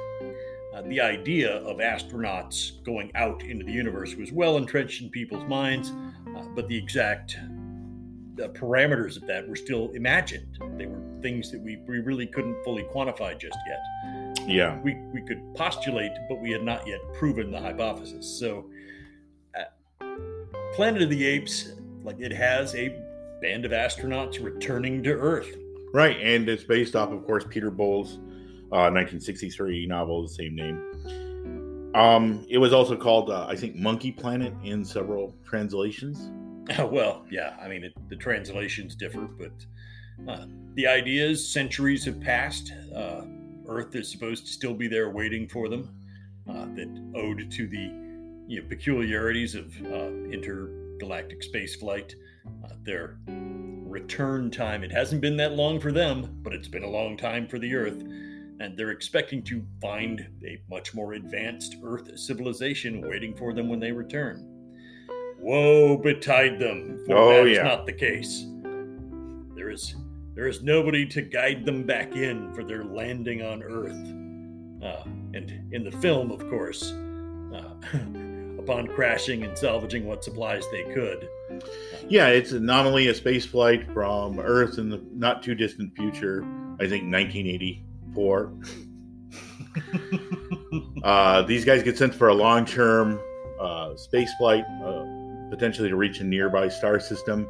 uh, 0.74 0.82
the 0.84 1.00
idea 1.00 1.58
of 1.64 1.78
astronauts 1.78 2.84
going 2.84 3.12
out 3.16 3.44
into 3.44 3.64
the 3.64 3.72
universe 3.72 4.16
was 4.16 4.32
well 4.32 4.58
entrenched 4.58 5.02
in 5.02 5.10
people's 5.10 5.48
minds, 5.48 5.92
uh, 6.36 6.44
but 6.54 6.68
the 6.68 6.78
exact 6.78 7.38
uh, 8.44 8.48
parameters 8.50 9.16
of 9.16 9.26
that 9.28 9.48
were 9.48 9.56
still 9.56 9.92
imagined. 9.92 10.60
They 10.78 10.86
were 10.86 11.02
things 11.22 11.50
that 11.52 11.62
we, 11.62 11.78
we 11.88 12.00
really 12.00 12.28
couldn't 12.28 12.62
fully 12.64 12.84
quantify 12.84 13.40
just 13.40 13.58
yet. 13.68 14.40
Yeah. 14.48 14.80
We, 14.82 14.96
we 15.14 15.22
could 15.22 15.42
postulate, 15.56 16.12
but 16.28 16.42
we 16.42 16.52
had 16.52 16.64
not 16.64 16.86
yet 16.86 17.00
proven 17.14 17.52
the 17.52 17.60
hypothesis. 17.60 18.28
So, 18.28 18.70
uh, 19.58 20.06
Planet 20.74 21.04
of 21.04 21.10
the 21.10 21.26
Apes, 21.26 21.72
like 22.04 22.20
it 22.20 22.34
has 22.34 22.76
a 22.76 23.02
band 23.42 23.66
of 23.66 23.72
astronauts 23.72 24.44
returning 24.44 25.02
to 25.04 25.12
Earth. 25.12 25.56
Right, 25.94 26.18
and 26.22 26.50
it's 26.50 26.64
based 26.64 26.96
off, 26.96 27.12
of 27.12 27.26
course, 27.26 27.46
Pierre 27.50 27.72
Boulle's 27.72 28.20
uh, 28.76 28.92
1963 28.92 29.88
novel, 29.88 30.24
of 30.24 30.28
the 30.28 30.34
same 30.34 30.56
name. 30.56 31.92
Um, 31.96 32.46
it 32.50 32.58
was 32.58 32.74
also 32.74 32.98
called, 32.98 33.30
uh, 33.30 33.46
I 33.48 33.56
think, 33.56 33.76
Monkey 33.76 34.12
Planet 34.12 34.54
in 34.64 34.84
several 34.84 35.34
translations. 35.46 36.30
well, 36.80 37.26
yeah, 37.32 37.56
I 37.62 37.70
mean, 37.70 37.86
it, 37.86 37.94
the 38.10 38.18
translations 38.18 38.96
differ, 38.96 39.22
but 39.22 39.54
uh, 40.28 40.46
the 40.74 40.88
idea 40.88 41.26
is 41.26 41.48
centuries 41.48 42.04
have 42.04 42.20
passed. 42.20 42.74
Uh, 42.94 43.22
Earth 43.68 43.96
is 43.96 44.12
supposed 44.12 44.46
to 44.46 44.52
still 44.52 44.74
be 44.74 44.88
there 44.88 45.10
waiting 45.10 45.48
for 45.48 45.70
them. 45.70 45.90
Uh, 46.48 46.66
that 46.76 47.12
owed 47.16 47.50
to 47.50 47.68
the 47.68 47.92
you 48.48 48.62
know, 48.62 48.68
peculiarities 48.68 49.56
of 49.56 49.74
uh, 49.86 50.10
intergalactic 50.30 51.42
space 51.42 51.76
flight, 51.76 52.14
uh, 52.64 52.70
their 52.84 53.18
return 53.28 54.52
time. 54.52 54.84
It 54.84 54.92
hasn't 54.92 55.22
been 55.22 55.38
that 55.38 55.54
long 55.54 55.80
for 55.80 55.92
them, 55.92 56.40
but 56.44 56.54
it's 56.54 56.68
been 56.68 56.84
a 56.84 56.90
long 56.90 57.18
time 57.18 57.48
for 57.48 57.58
the 57.58 57.74
Earth. 57.74 58.04
And 58.60 58.78
they're 58.78 58.92
expecting 58.92 59.44
to 59.44 59.64
find 59.82 60.28
a 60.46 60.62
much 60.70 60.94
more 60.94 61.14
advanced 61.14 61.76
Earth 61.84 62.18
civilization 62.18 63.02
waiting 63.02 63.36
for 63.36 63.54
them 63.54 63.68
when 63.68 63.80
they 63.80 63.92
return. 63.92 64.48
Woe 65.40 65.98
betide 65.98 66.58
them, 66.60 67.04
for 67.06 67.18
Oh, 67.18 67.30
that 67.30 67.48
is 67.48 67.58
yeah. 67.58 67.64
not 67.64 67.86
the 67.86 67.94
case. 67.94 68.46
There 69.56 69.70
is 69.70 69.96
there 70.36 70.48
is 70.48 70.62
nobody 70.64 71.06
to 71.08 71.22
guide 71.22 71.66
them 71.66 71.84
back 71.84 72.16
in 72.16 72.54
for 72.54 72.64
their 72.64 72.84
landing 72.84 73.42
on 73.42 73.64
Earth. 73.64 73.96
Uh, 74.84 75.04
and 75.34 75.74
in 75.74 75.84
the 75.84 75.92
film, 76.00 76.30
of 76.30 76.40
course, 76.50 76.92
uh, 77.54 77.74
upon 78.60 78.88
crashing 78.88 79.44
and 79.44 79.58
salvaging 79.58 80.06
what 80.06 80.24
supplies 80.24 80.66
they 80.72 80.84
could. 80.94 81.30
Yeah, 82.10 82.28
it's 82.28 82.52
not 82.52 82.86
only 82.86 83.08
a 83.08 83.14
space 83.14 83.46
flight 83.46 83.86
from 83.94 84.40
Earth 84.40 84.78
in 84.78 84.90
the 84.90 85.02
not 85.14 85.42
too 85.42 85.56
distant 85.56 85.96
future. 85.96 86.46
I 86.80 86.88
think 86.88 87.04
1984. 88.16 88.52
uh, 91.04 91.42
these 91.44 91.66
guys 91.66 91.84
get 91.84 91.98
sent 91.98 92.14
for 92.14 92.30
a 92.30 92.34
long 92.34 92.66
term 92.66 93.20
uh, 93.60 93.96
space 93.96 94.34
flight, 94.38 94.66
uh, 94.84 95.06
potentially 95.50 95.90
to 95.90 95.96
reach 95.96 96.20
a 96.20 96.24
nearby 96.24 96.68
star 96.68 97.00
system. 97.00 97.48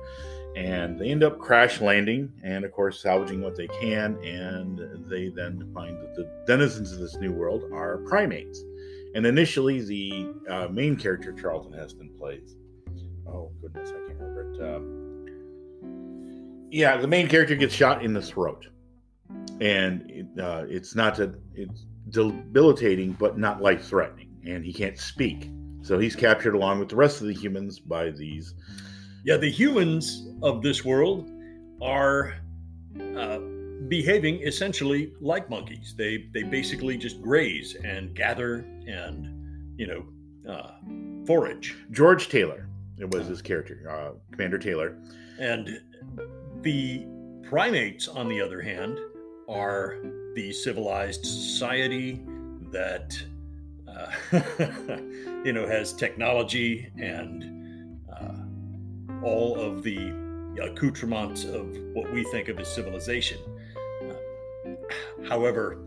And 0.55 0.97
they 0.97 1.09
end 1.09 1.21
up 1.23 1.37
crash 1.39 1.81
landing 1.81 2.31
and, 2.41 2.63
of 2.63 2.71
course, 2.71 3.01
salvaging 3.01 3.41
what 3.41 3.57
they 3.57 3.67
can. 3.67 4.15
And 4.23 5.09
they 5.09 5.27
then 5.27 5.69
find 5.73 5.97
that 6.01 6.15
the 6.15 6.31
denizens 6.47 6.93
of 6.93 6.99
this 6.99 7.15
new 7.17 7.33
world 7.33 7.63
are 7.73 7.97
primates. 8.07 8.63
And 9.15 9.25
initially, 9.25 9.81
the 9.81 10.33
uh, 10.49 10.67
main 10.69 10.95
character, 10.95 11.33
Charlton 11.33 11.73
Heston, 11.73 12.09
plays. 12.17 12.55
Oh, 13.27 13.51
goodness, 13.61 13.89
I 13.89 14.07
can't 14.07 14.19
remember 14.19 14.53
it. 14.53 14.75
Um, 14.75 15.05
yeah, 16.71 16.97
the 16.97 17.07
main 17.07 17.27
character 17.27 17.55
gets 17.55 17.73
shot 17.73 18.03
in 18.03 18.13
the 18.13 18.21
throat. 18.21 18.67
And 19.61 20.09
it, 20.09 20.39
uh, 20.39 20.65
it's 20.67 20.95
not 20.95 21.19
a, 21.19 21.33
it's 21.53 21.85
debilitating, 22.09 23.13
but 23.13 23.37
not 23.37 23.61
life 23.61 23.85
threatening. 23.85 24.29
And 24.45 24.63
he 24.63 24.73
can't 24.73 24.97
speak. 24.97 25.49
So 25.81 25.99
he's 25.99 26.15
captured 26.15 26.55
along 26.55 26.79
with 26.79 26.89
the 26.89 26.95
rest 26.95 27.21
of 27.21 27.27
the 27.27 27.33
humans 27.33 27.79
by 27.79 28.09
these. 28.09 28.55
Yeah, 29.23 29.37
the 29.37 29.49
humans 29.49 30.27
of 30.41 30.61
this 30.61 30.83
world 30.83 31.29
are 31.81 32.35
uh, 33.17 33.39
behaving 33.87 34.41
essentially 34.41 35.13
like 35.21 35.49
monkeys. 35.49 35.93
They 35.97 36.27
they 36.33 36.43
basically 36.43 36.97
just 36.97 37.21
graze 37.21 37.75
and 37.83 38.15
gather 38.15 38.65
and 38.87 39.77
you 39.77 39.87
know 39.87 40.51
uh, 40.51 40.71
forage. 41.25 41.75
George 41.91 42.29
Taylor, 42.29 42.67
it 42.97 43.11
was 43.11 43.27
his 43.27 43.41
character, 43.41 43.87
uh, 43.89 44.17
Commander 44.31 44.57
Taylor, 44.57 44.97
and 45.39 45.81
the 46.61 47.05
primates, 47.43 48.07
on 48.07 48.27
the 48.27 48.41
other 48.41 48.61
hand, 48.61 48.99
are 49.47 49.97
the 50.35 50.51
civilized 50.51 51.25
society 51.25 52.21
that 52.71 53.17
uh, 53.87 54.11
you 55.45 55.53
know 55.53 55.67
has 55.67 55.93
technology 55.93 56.91
and 56.97 57.99
uh, 58.11 59.25
all 59.25 59.59
of 59.59 59.83
the 59.83 60.13
accoutrements 60.61 61.43
of 61.43 61.77
what 61.93 62.11
we 62.11 62.23
think 62.25 62.47
of 62.47 62.59
as 62.59 62.73
civilization. 62.73 63.37
Uh, 64.09 64.71
however, 65.27 65.77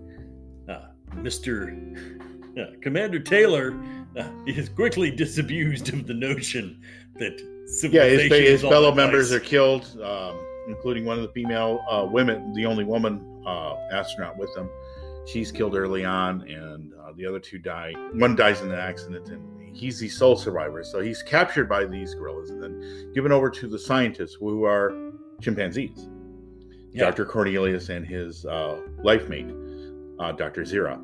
uh, 0.69 0.89
Mr. 1.17 2.21
Uh, 2.59 2.67
Commander 2.83 3.19
Taylor 3.19 3.79
uh, 4.17 4.29
is 4.47 4.69
quickly 4.69 5.11
disabused 5.11 5.93
of 5.93 6.07
the 6.07 6.15
notion 6.15 6.81
that 7.17 7.41
yeah, 7.83 8.05
his, 8.05 8.33
his 8.33 8.63
fellow 8.63 8.95
members 8.95 9.33
are 9.33 9.41
killed, 9.41 10.01
um, 10.03 10.39
including 10.69 11.05
one 11.05 11.19
of 11.19 11.23
the 11.23 11.33
female 11.33 12.09
women, 12.11 12.53
the 12.55 12.65
only 12.65 12.85
woman 12.85 13.38
astronaut 13.93 14.37
with 14.37 14.55
them 14.55 14.69
she's 15.29 15.53
killed 15.53 15.77
early 15.77 16.05
on, 16.05 16.43
and 16.49 16.93
uh, 16.95 17.13
the 17.17 17.27
other 17.27 17.39
two 17.39 17.59
die. 17.59 17.93
One 18.15 18.35
dies 18.35 18.61
in 18.63 18.71
an 18.71 18.79
accident, 18.79 19.29
and 19.29 19.77
he's 19.77 19.99
the 19.99 20.09
sole 20.09 20.37
survivor. 20.37 20.83
So 20.83 21.01
he's 21.01 21.23
captured 21.23 21.69
by 21.69 21.85
these 21.85 22.15
gorillas 22.15 22.51
and 22.51 22.63
then 22.63 23.13
given 23.15 23.31
over 23.31 23.51
to 23.51 23.69
the 23.69 23.79
scientists 23.79 24.35
who 24.35 24.65
are 24.65 25.13
chimpanzees. 25.41 26.09
Yeah. 26.93 27.05
Dr. 27.05 27.27
Cornelius 27.27 27.91
and 27.91 28.07
his 28.07 28.47
uh, 28.47 28.81
life 29.05 29.29
mate, 29.29 29.47
uh, 30.19 30.33
Dr. 30.33 30.63
Zira. 30.63 30.99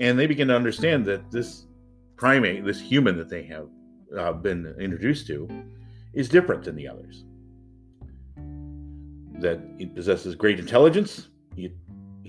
And 0.00 0.18
they 0.18 0.26
begin 0.26 0.48
to 0.48 0.56
understand 0.56 1.06
that 1.06 1.30
this 1.30 1.66
primate, 2.16 2.64
this 2.64 2.80
human 2.80 3.16
that 3.16 3.28
they 3.28 3.44
have 3.44 3.68
uh, 4.18 4.32
been 4.32 4.74
introduced 4.80 5.26
to, 5.28 5.48
is 6.12 6.28
different 6.28 6.64
than 6.64 6.74
the 6.74 6.88
others. 6.88 7.24
That 9.38 9.60
it 9.78 9.94
possesses 9.94 10.34
great 10.34 10.58
intelligence, 10.58 11.28
it 11.56 11.72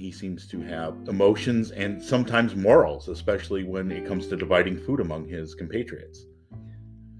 he 0.01 0.12
seems 0.12 0.48
to 0.48 0.60
have 0.62 0.96
emotions 1.08 1.70
and 1.72 2.01
sometimes 2.01 2.56
morals, 2.56 3.08
especially 3.08 3.63
when 3.63 3.92
it 3.92 4.06
comes 4.06 4.28
to 4.28 4.36
dividing 4.36 4.78
food 4.80 5.00
among 5.00 5.28
his 5.28 5.54
compatriots. 5.54 6.25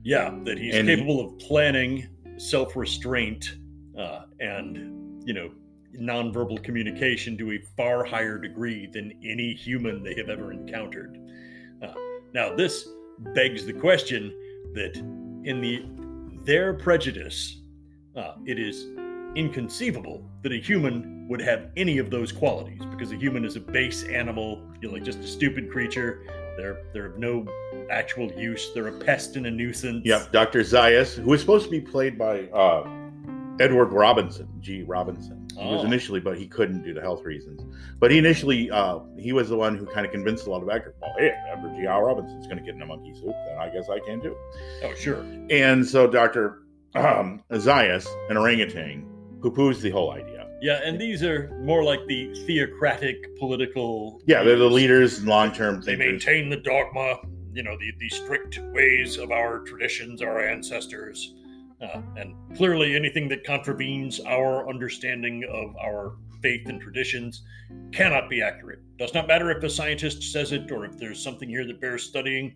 Yeah, 0.04 0.36
that 0.46 0.58
he's 0.58 0.76
and 0.76 0.88
capable 0.88 1.18
he, 1.18 1.26
of 1.26 1.40
planning, 1.40 2.08
self 2.38 2.76
restraint, 2.76 3.58
uh, 3.96 4.24
and, 4.40 5.22
you 5.28 5.34
know, 5.34 5.52
nonverbal 6.00 6.64
communication 6.64 7.38
to 7.38 7.52
a 7.52 7.60
far 7.78 8.04
higher 8.04 8.40
degree 8.40 8.88
than 8.92 9.12
any 9.24 9.54
human 9.54 10.02
they 10.02 10.16
have 10.16 10.30
ever 10.30 10.52
encountered. 10.52 11.20
Uh, 11.84 11.94
now, 12.34 12.56
this 12.56 12.88
begs 13.36 13.66
the 13.66 13.74
question 13.74 14.34
that 14.74 14.98
in 15.44 15.62
the 15.62 15.86
their 16.46 16.74
prejudice, 16.74 17.62
uh, 18.16 18.34
it 18.46 18.58
is 18.58 18.88
inconceivable 19.36 20.28
that 20.42 20.52
a 20.52 20.60
human 20.60 21.21
would 21.32 21.42
have 21.42 21.70
any 21.78 21.98
of 21.98 22.10
those 22.10 22.30
qualities 22.30 22.82
because 22.92 23.14
a 23.14 23.16
human 23.16 23.46
is 23.46 23.56
a 23.56 23.60
base 23.62 24.04
animal, 24.04 24.62
you 24.82 24.90
know, 24.90 24.94
like 24.94 25.04
just 25.04 25.20
a 25.20 25.28
stupid 25.28 25.72
creature. 25.72 26.24
They're 26.58 26.84
they're 26.92 27.06
of 27.06 27.18
no 27.18 27.48
actual 27.90 28.30
use. 28.34 28.72
They're 28.74 28.90
a 28.90 29.00
pest 29.00 29.38
and 29.38 29.48
a 29.48 29.52
nuisance. 29.52 30.06
Yep, 30.06 30.34
Dr. 30.34 30.60
Zaius, 30.60 31.16
who 31.16 31.30
was 31.30 31.40
supposed 31.40 31.64
to 31.64 31.72
be 31.72 31.80
played 31.80 32.18
by 32.18 32.48
uh, 32.48 32.84
Edward 33.62 33.94
Robinson, 33.94 34.50
G. 34.60 34.84
Robinson. 34.84 35.48
He 35.54 35.62
oh. 35.62 35.76
was 35.78 35.86
initially, 35.86 36.20
but 36.20 36.38
he 36.38 36.48
couldn't 36.48 36.84
due 36.84 36.94
to 36.94 37.00
health 37.00 37.24
reasons. 37.24 37.62
But 37.98 38.12
he 38.12 38.18
initially, 38.18 38.70
uh, 38.70 39.00
he 39.18 39.32
was 39.32 39.48
the 39.48 39.58
one 39.58 39.78
who 39.78 39.86
kind 39.86 40.06
of 40.06 40.12
convinced 40.12 40.48
a 40.48 40.50
lot 40.50 40.62
of 40.62 40.70
actors. 40.70 40.96
Well, 41.02 41.14
hey, 41.18 41.32
Edward 41.50 41.78
G. 41.78 41.86
R. 41.86 42.08
Robinson's 42.08 42.46
going 42.46 42.58
to 42.58 42.64
get 42.64 42.76
in 42.76 42.82
a 42.82 42.86
monkey 42.86 43.14
suit, 43.14 43.34
then 43.48 43.58
I 43.58 43.70
guess 43.70 43.88
I 43.90 44.00
can 44.00 44.22
too. 44.22 44.36
Oh, 44.84 44.94
sure. 44.96 45.26
And 45.50 45.88
so 45.88 46.08
Dr. 46.08 46.64
Um, 46.94 47.42
Zaius, 47.54 48.06
an 48.30 48.36
orangutan, 48.36 49.08
poo 49.42 49.52
poos 49.52 49.80
the 49.80 49.92
whole 49.92 50.12
idea. 50.12 50.41
Yeah, 50.62 50.80
and 50.86 51.02
these 51.02 51.24
are 51.24 51.50
more 51.62 51.84
like 51.84 52.06
the 52.06 52.32
theocratic 52.46 53.36
political. 53.40 54.22
Yeah, 54.28 54.44
they're 54.44 54.58
the 54.58 54.66
leaders 54.66 55.18
and 55.18 55.28
long 55.28 55.52
term 55.52 55.82
They 55.82 55.96
maintain 55.96 56.50
the 56.50 56.58
dogma, 56.58 57.20
you 57.52 57.64
know, 57.64 57.76
the, 57.80 57.92
the 57.98 58.10
strict 58.10 58.60
ways 58.72 59.18
of 59.18 59.32
our 59.32 59.60
traditions, 59.62 60.22
our 60.22 60.48
ancestors. 60.48 61.34
Uh, 61.82 62.02
and 62.16 62.36
clearly, 62.56 62.96
anything 62.96 63.28
that 63.30 63.44
contravenes 63.44 64.20
our 64.20 64.70
understanding 64.70 65.44
of 65.52 65.76
our 65.78 66.18
faith 66.44 66.70
and 66.70 66.80
traditions 66.80 67.42
cannot 67.92 68.30
be 68.30 68.44
accurate. 68.44 68.80
Does 68.98 69.16
not 69.16 69.28
matter 69.28 69.50
if 69.50 69.64
a 69.64 69.70
scientist 69.70 70.32
says 70.32 70.52
it 70.52 70.72
or 70.72 70.86
if 70.86 70.96
there's 71.00 71.22
something 71.22 71.50
here 71.50 71.66
that 71.66 71.82
bears 71.82 72.04
studying. 72.04 72.54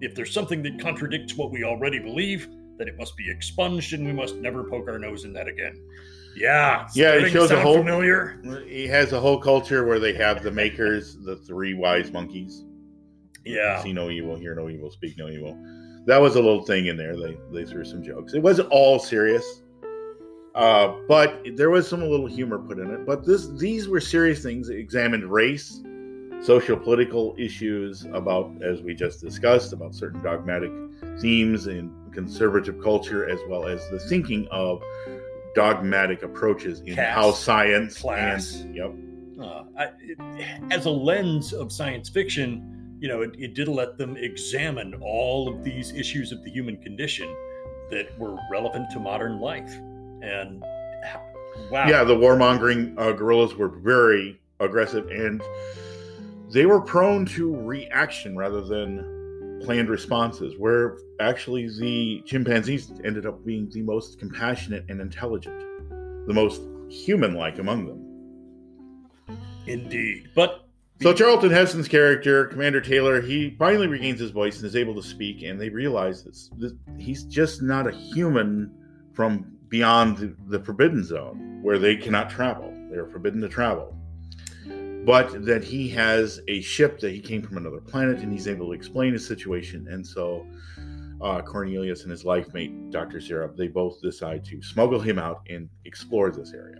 If 0.00 0.16
there's 0.16 0.32
something 0.32 0.64
that 0.64 0.80
contradicts 0.80 1.34
what 1.36 1.52
we 1.52 1.62
already 1.62 2.00
believe, 2.00 2.48
that 2.78 2.88
it 2.88 2.96
must 2.96 3.16
be 3.16 3.30
expunged 3.30 3.92
and 3.92 4.04
we 4.04 4.12
must 4.12 4.36
never 4.36 4.64
poke 4.64 4.88
our 4.88 4.98
nose 4.98 5.24
in 5.24 5.32
that 5.34 5.46
again. 5.46 5.80
Yeah, 6.36 6.88
yeah. 6.94 7.14
It 7.14 7.30
shows 7.30 7.50
a 7.50 7.60
whole 7.60 7.78
familiar. 7.78 8.40
He 8.66 8.86
has 8.86 9.12
a 9.12 9.20
whole 9.20 9.40
culture 9.40 9.84
where 9.84 9.98
they 9.98 10.12
have 10.14 10.42
the 10.42 10.50
makers, 10.50 11.16
the 11.24 11.36
three 11.36 11.74
wise 11.74 12.12
monkeys. 12.12 12.64
Yeah, 13.44 13.82
see 13.82 13.92
no 13.92 14.10
evil, 14.10 14.36
hear 14.36 14.54
no 14.54 14.68
evil, 14.68 14.90
speak 14.90 15.16
no 15.18 15.28
evil. 15.28 15.58
That 16.06 16.20
was 16.20 16.36
a 16.36 16.40
little 16.40 16.62
thing 16.62 16.86
in 16.86 16.96
there. 16.96 17.16
They 17.16 17.36
they 17.52 17.64
threw 17.64 17.84
some 17.84 18.02
jokes. 18.02 18.34
It 18.34 18.42
wasn't 18.42 18.68
all 18.70 18.98
serious, 18.98 19.62
uh, 20.54 20.94
but 21.08 21.40
there 21.56 21.70
was 21.70 21.88
some 21.88 22.02
little 22.02 22.26
humor 22.26 22.58
put 22.58 22.78
in 22.78 22.90
it. 22.90 23.06
But 23.06 23.26
this 23.26 23.48
these 23.48 23.88
were 23.88 24.00
serious 24.00 24.42
things. 24.42 24.68
It 24.68 24.78
examined 24.78 25.24
race, 25.24 25.82
social 26.40 26.76
political 26.76 27.34
issues 27.38 28.04
about, 28.12 28.50
as 28.62 28.82
we 28.82 28.94
just 28.94 29.20
discussed, 29.20 29.72
about 29.72 29.94
certain 29.94 30.22
dogmatic 30.22 30.70
themes 31.20 31.66
in 31.66 31.92
conservative 32.12 32.82
culture, 32.82 33.28
as 33.28 33.38
well 33.48 33.66
as 33.66 33.88
the 33.90 33.98
thinking 33.98 34.48
of 34.50 34.82
dogmatic 35.54 36.22
approaches 36.22 36.80
in 36.80 36.94
Caste, 36.94 37.14
how 37.14 37.32
science 37.32 37.98
class. 37.98 38.60
and 38.60 38.74
yep. 38.74 38.92
Uh, 39.40 39.64
I, 39.76 39.88
it, 40.00 40.18
as 40.70 40.86
a 40.86 40.90
lens 40.90 41.52
of 41.52 41.72
science 41.72 42.08
fiction, 42.08 42.96
you 43.00 43.08
know, 43.08 43.22
it, 43.22 43.34
it 43.38 43.54
did 43.54 43.68
let 43.68 43.96
them 43.96 44.16
examine 44.16 44.94
all 45.00 45.48
of 45.48 45.64
these 45.64 45.92
issues 45.92 46.32
of 46.32 46.44
the 46.44 46.50
human 46.50 46.76
condition 46.76 47.34
that 47.90 48.16
were 48.18 48.36
relevant 48.52 48.90
to 48.90 49.00
modern 49.00 49.40
life. 49.40 49.74
And 50.22 50.62
wow, 51.70 51.88
yeah, 51.88 52.04
the 52.04 52.14
warmongering 52.14 52.98
uh, 52.98 53.12
gorillas 53.12 53.54
were 53.54 53.68
very 53.68 54.38
aggressive 54.60 55.08
and 55.08 55.42
they 56.52 56.66
were 56.66 56.80
prone 56.80 57.24
to 57.24 57.56
reaction 57.56 58.36
rather 58.36 58.60
than 58.60 58.98
planned 59.62 59.88
responses, 59.88 60.54
where 60.58 60.96
actually 61.20 61.68
the 61.68 62.22
chimpanzees 62.26 62.92
ended 63.04 63.26
up 63.26 63.44
being 63.44 63.68
the 63.70 63.82
most 63.82 64.18
compassionate 64.18 64.84
and 64.88 65.00
intelligent, 65.00 65.58
the 66.26 66.34
most 66.34 66.62
human 66.88 67.34
like 67.34 67.58
among 67.58 67.86
them. 67.86 69.38
Indeed. 69.66 70.30
But 70.34 70.66
so 71.02 71.14
Charlton 71.14 71.50
Heston's 71.50 71.88
character, 71.88 72.46
Commander 72.46 72.80
Taylor, 72.80 73.22
he 73.22 73.56
finally 73.58 73.86
regains 73.86 74.20
his 74.20 74.30
voice 74.30 74.56
and 74.56 74.66
is 74.66 74.76
able 74.76 74.94
to 74.94 75.02
speak, 75.02 75.42
and 75.42 75.60
they 75.60 75.70
realize 75.70 76.24
this, 76.24 76.50
this 76.58 76.72
he's 76.98 77.24
just 77.24 77.62
not 77.62 77.86
a 77.86 77.92
human 77.92 78.70
from 79.14 79.46
beyond 79.68 80.18
the, 80.18 80.36
the 80.48 80.62
forbidden 80.62 81.02
zone 81.04 81.60
where 81.62 81.78
they 81.78 81.96
cannot 81.96 82.28
travel. 82.28 82.70
They 82.90 82.96
are 82.96 83.06
forbidden 83.06 83.40
to 83.40 83.48
travel. 83.48 83.96
But 85.10 85.44
that 85.44 85.64
he 85.64 85.88
has 85.88 86.40
a 86.46 86.60
ship 86.60 87.00
that 87.00 87.10
he 87.10 87.18
came 87.18 87.42
from 87.42 87.56
another 87.56 87.80
planet 87.80 88.20
and 88.20 88.32
he's 88.32 88.46
able 88.46 88.66
to 88.66 88.72
explain 88.72 89.12
his 89.12 89.26
situation. 89.26 89.88
And 89.90 90.06
so 90.06 90.46
uh, 91.20 91.42
Cornelius 91.42 92.02
and 92.02 92.12
his 92.12 92.24
life 92.24 92.54
mate, 92.54 92.92
Dr. 92.92 93.20
Syrup, 93.20 93.56
they 93.56 93.66
both 93.66 94.00
decide 94.00 94.44
to 94.44 94.62
smuggle 94.62 95.00
him 95.00 95.18
out 95.18 95.42
and 95.50 95.68
explore 95.84 96.30
this 96.30 96.52
area. 96.52 96.78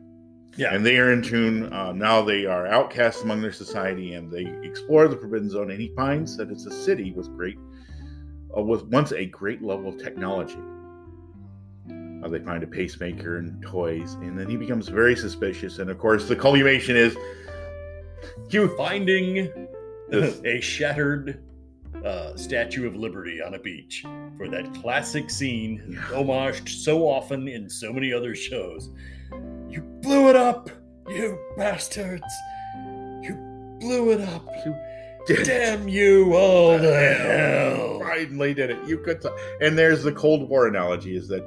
Yeah. 0.56 0.72
And 0.72 0.86
they 0.86 0.98
are 0.98 1.12
in 1.12 1.22
tune. 1.22 1.72
Uh, 1.72 1.90
now 1.90 2.22
they 2.22 2.46
are 2.46 2.68
outcasts 2.68 3.22
among 3.22 3.42
their 3.42 3.50
society 3.50 4.14
and 4.14 4.30
they 4.30 4.46
explore 4.62 5.08
the 5.08 5.16
Forbidden 5.16 5.50
Zone. 5.50 5.72
And 5.72 5.80
he 5.80 5.92
finds 5.96 6.36
that 6.36 6.52
it's 6.52 6.66
a 6.66 6.70
city 6.70 7.10
with 7.10 7.36
great, 7.36 7.58
uh, 8.56 8.62
with 8.62 8.84
once 8.84 9.10
a 9.10 9.26
great 9.26 9.60
level 9.60 9.88
of 9.88 9.98
technology. 9.98 10.62
Uh, 12.22 12.28
they 12.28 12.38
find 12.38 12.62
a 12.62 12.68
pacemaker 12.68 13.38
and 13.38 13.60
toys. 13.60 14.14
And 14.20 14.38
then 14.38 14.48
he 14.48 14.56
becomes 14.56 14.86
very 14.86 15.16
suspicious. 15.16 15.80
And 15.80 15.90
of 15.90 15.98
course, 15.98 16.28
the 16.28 16.36
culmination 16.36 16.94
is 16.94 17.16
you 18.50 18.74
Finding 18.76 19.68
This- 20.08 20.40
a 20.44 20.60
shattered 20.60 21.42
uh, 22.04 22.34
Statue 22.36 22.86
of 22.86 22.96
Liberty 22.96 23.42
on 23.42 23.54
a 23.54 23.58
beach 23.58 24.02
for 24.36 24.48
that 24.48 24.72
classic 24.74 25.28
scene, 25.28 25.82
Yeah. 25.92 25.98
homaged 26.02 26.68
so 26.68 27.06
often 27.06 27.46
in 27.48 27.68
so 27.68 27.92
many 27.92 28.12
other 28.12 28.34
shows. 28.34 28.90
You 29.68 29.82
blew 30.02 30.28
it 30.30 30.36
up, 30.36 30.70
you 31.08 31.38
bastards! 31.56 32.24
You 33.22 33.36
blew 33.80 34.12
it 34.12 34.20
up. 34.20 34.46
You 34.64 34.74
did 35.26 35.40
it. 35.40 35.44
Damn 35.46 35.88
you 35.88 36.34
all 36.34 36.78
to 36.78 36.94
hell! 37.14 38.00
finally 38.00 38.54
did 38.54 38.70
it. 38.70 38.78
You 38.88 38.98
could, 38.98 39.20
t- 39.20 39.28
and 39.60 39.76
there's 39.78 40.02
the 40.02 40.12
Cold 40.12 40.48
War 40.48 40.66
analogy: 40.66 41.16
is 41.16 41.28
that 41.28 41.44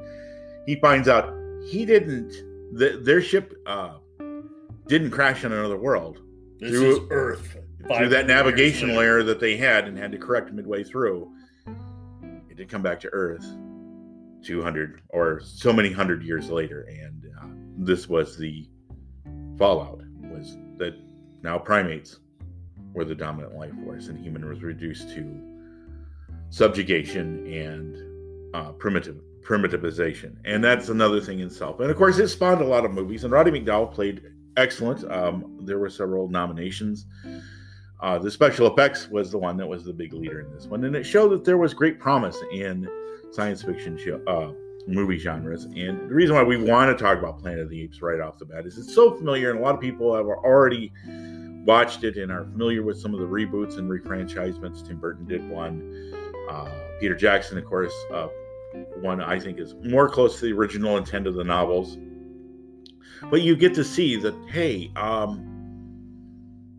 he 0.67 0.75
finds 0.75 1.07
out 1.07 1.33
he 1.67 1.85
didn't, 1.85 2.31
the, 2.73 2.99
their 3.03 3.21
ship 3.21 3.53
uh, 3.65 3.97
didn't 4.87 5.11
crash 5.11 5.43
on 5.45 5.51
another 5.51 5.77
world 5.77 6.19
This 6.63 6.71
Through- 6.71 6.91
is 6.91 6.99
Earth. 7.09 7.51
through 7.51 7.87
500 7.89 8.09
that 8.09 8.27
navigation 8.27 8.95
layer 8.95 9.21
that 9.23 9.39
they 9.41 9.57
had 9.57 9.85
and 9.87 9.97
had 9.97 10.11
to 10.13 10.17
correct 10.17 10.53
midway 10.53 10.83
through. 10.83 11.29
It 12.49 12.55
did 12.55 12.69
come 12.69 12.81
back 12.81 12.99
to 13.01 13.09
Earth, 13.11 13.45
two 14.41 14.61
hundred 14.61 15.01
or 15.09 15.41
so 15.43 15.73
many 15.73 15.91
hundred 15.91 16.23
years 16.23 16.49
later, 16.49 16.81
and 16.89 17.25
uh, 17.41 17.47
this 17.77 18.07
was 18.07 18.37
the 18.37 18.65
fallout: 19.57 20.01
was 20.31 20.57
that 20.77 20.93
now 21.41 21.57
primates 21.57 22.19
were 22.93 23.03
the 23.03 23.15
dominant 23.15 23.55
life 23.55 23.73
force, 23.83 24.07
and 24.07 24.17
human 24.17 24.47
was 24.47 24.63
reduced 24.63 25.09
to 25.15 25.41
subjugation 26.49 27.45
and 27.51 28.55
uh, 28.55 28.71
primitive 28.73 29.17
primitivization, 29.41 30.35
and 30.45 30.63
that's 30.63 30.87
another 30.87 31.19
thing 31.19 31.39
in 31.39 31.47
itself. 31.47 31.79
And 31.81 31.91
of 31.91 31.97
course, 31.97 32.17
it 32.19 32.29
spawned 32.29 32.61
a 32.61 32.65
lot 32.65 32.85
of 32.85 32.91
movies, 32.93 33.25
and 33.25 33.33
Roddy 33.33 33.51
McDowall 33.51 33.91
played 33.91 34.21
excellent. 34.57 35.09
Um, 35.11 35.59
there 35.61 35.79
were 35.79 35.89
several 35.89 36.27
nominations. 36.27 37.05
Uh, 38.01 38.19
the 38.19 38.29
special 38.29 38.67
effects 38.67 39.09
was 39.09 39.31
the 39.31 39.37
one 39.37 39.55
that 39.57 39.67
was 39.67 39.85
the 39.85 39.93
big 39.93 40.13
leader 40.13 40.41
in 40.41 40.51
this 40.53 40.65
one, 40.65 40.83
and 40.83 40.95
it 40.95 41.05
showed 41.05 41.29
that 41.29 41.45
there 41.45 41.57
was 41.57 41.73
great 41.73 41.99
promise 41.99 42.37
in 42.51 42.87
science 43.31 43.63
fiction 43.63 43.97
show, 43.97 44.21
uh, 44.27 44.51
movie 44.87 45.17
genres. 45.17 45.63
And 45.63 46.09
the 46.09 46.13
reason 46.13 46.35
why 46.35 46.43
we 46.43 46.57
want 46.57 46.95
to 46.95 47.01
talk 47.01 47.17
about 47.17 47.39
Planet 47.39 47.61
of 47.61 47.69
the 47.69 47.81
Apes 47.81 48.01
right 48.01 48.19
off 48.19 48.37
the 48.37 48.45
bat 48.45 48.65
is 48.65 48.77
it's 48.77 48.93
so 48.93 49.15
familiar, 49.15 49.51
and 49.51 49.59
a 49.59 49.61
lot 49.61 49.73
of 49.73 49.79
people 49.79 50.13
have 50.15 50.25
already 50.25 50.91
watched 51.65 52.03
it 52.03 52.17
and 52.17 52.29
are 52.29 52.43
familiar 52.43 52.83
with 52.83 52.99
some 52.99 53.13
of 53.13 53.21
the 53.21 53.25
reboots 53.25 53.77
and 53.77 53.89
refranchisements. 53.89 54.85
Tim 54.85 54.97
Burton 54.97 55.25
did 55.25 55.47
one. 55.49 56.13
Uh, 56.49 56.69
Peter 56.99 57.15
Jackson, 57.15 57.57
of 57.57 57.65
course, 57.65 57.93
uh, 58.13 58.27
one 58.99 59.21
I 59.21 59.39
think 59.39 59.59
is 59.59 59.75
more 59.75 60.09
close 60.09 60.39
to 60.39 60.45
the 60.45 60.51
original 60.51 60.97
intent 60.97 61.25
of 61.25 61.35
the 61.35 61.43
novels. 61.43 61.97
But 63.29 63.41
you 63.41 63.55
get 63.55 63.73
to 63.75 63.83
see 63.83 64.15
that, 64.17 64.35
hey, 64.49 64.91
um, 64.95 65.49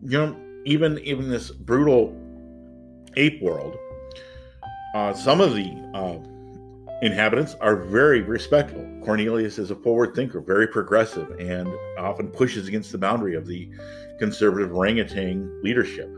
you 0.01 0.17
know, 0.17 0.35
even 0.65 0.99
even 0.99 1.29
this 1.29 1.51
brutal 1.51 2.15
ape 3.17 3.41
world, 3.41 3.77
uh, 4.95 5.13
some 5.13 5.41
of 5.41 5.53
the 5.53 5.71
uh, 5.93 6.17
inhabitants 7.01 7.55
are 7.61 7.75
very 7.75 8.21
respectful. 8.21 8.83
Cornelius 9.03 9.59
is 9.59 9.71
a 9.71 9.75
forward 9.75 10.15
thinker, 10.15 10.41
very 10.41 10.67
progressive, 10.67 11.29
and 11.39 11.67
often 11.97 12.29
pushes 12.29 12.67
against 12.67 12.91
the 12.91 12.97
boundary 12.97 13.35
of 13.35 13.45
the 13.45 13.69
conservative 14.19 14.73
orangutan 14.73 15.61
leadership 15.61 16.09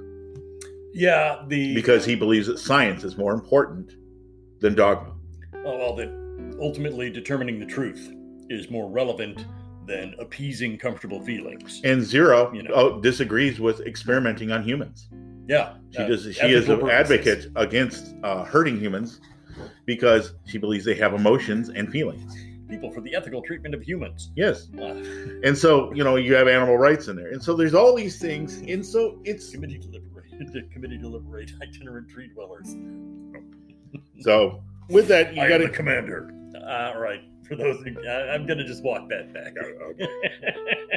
Yeah, 0.94 1.44
the 1.48 1.74
because 1.74 2.06
he 2.06 2.16
believes 2.16 2.48
that 2.48 2.60
science 2.60 3.04
is 3.04 3.18
more 3.18 3.34
important 3.34 3.96
than 4.60 4.76
dogma. 4.76 5.13
Oh, 5.66 5.78
well, 5.78 5.96
that 5.96 6.58
ultimately 6.62 7.10
determining 7.10 7.60
the 7.60 7.66
truth 7.66 8.13
is 8.50 8.70
more 8.70 8.90
relevant 8.90 9.46
than 9.88 10.13
appeasing 10.19 10.78
comfortable 10.78 11.21
feelings. 11.23 11.82
And 11.84 12.02
Zira 12.02 12.54
You 12.54 12.63
know. 12.63 12.71
oh, 12.73 13.02
disagrees 13.02 13.60
with 13.60 13.80
experimenting 13.82 14.52
on 14.52 14.63
humans. 14.63 15.08
Yeah, 15.47 15.76
She 15.91 16.00
uh, 16.00 16.08
does. 16.08 16.23
She 16.36 16.52
is 16.52 16.67
an 16.67 16.80
purposes. 16.82 16.93
advocate 16.93 17.52
against 17.56 18.15
uh, 18.23 18.43
hurting 18.43 18.78
humans 18.80 19.21
because 19.86 20.34
she 20.45 20.58
believes 20.58 20.84
they 20.86 20.95
have 20.95 21.13
emotions 21.13 21.69
and 21.69 21.89
feelings. 21.89 22.36
People 22.69 22.91
for 22.91 23.00
the 23.00 23.15
ethical 23.15 23.41
treatment 23.41 23.73
of 23.73 23.82
humans. 23.82 24.30
Yes, 24.36 24.67
Uh, 24.78 24.84
and 25.45 25.58
so 25.58 25.93
you 25.93 26.04
know 26.04 26.17
you 26.17 26.36
have 26.36 26.50
animal 26.50 26.78
rights 26.78 27.08
in 27.08 27.15
there, 27.15 27.30
and 27.32 27.41
so 27.41 27.56
there's 27.56 27.73
all 27.73 27.95
these 27.95 28.19
things, 28.19 28.58
and 28.67 28.86
so 28.86 29.19
it's 29.23 29.50
committee 29.52 29.80
to 29.80 29.88
liberate, 29.88 30.69
committee 30.73 30.97
to 30.97 31.08
liberate 31.08 31.54
itinerant 31.63 32.10
tree 32.10 32.28
dwellers. 32.28 32.76
so 34.19 34.62
with 34.89 35.08
that 35.08 35.34
you 35.34 35.47
got 35.47 35.62
a 35.62 35.69
commander. 35.69 36.34
Uh, 36.56 36.91
all 36.93 37.00
right, 37.00 37.21
for 37.48 37.56
those, 37.56 37.82
who, 37.84 38.08
I, 38.08 38.34
I'm 38.34 38.46
gonna 38.46 38.66
just 38.66 38.84
walk 38.84 39.10
that 39.10 39.34
back. 39.34 39.54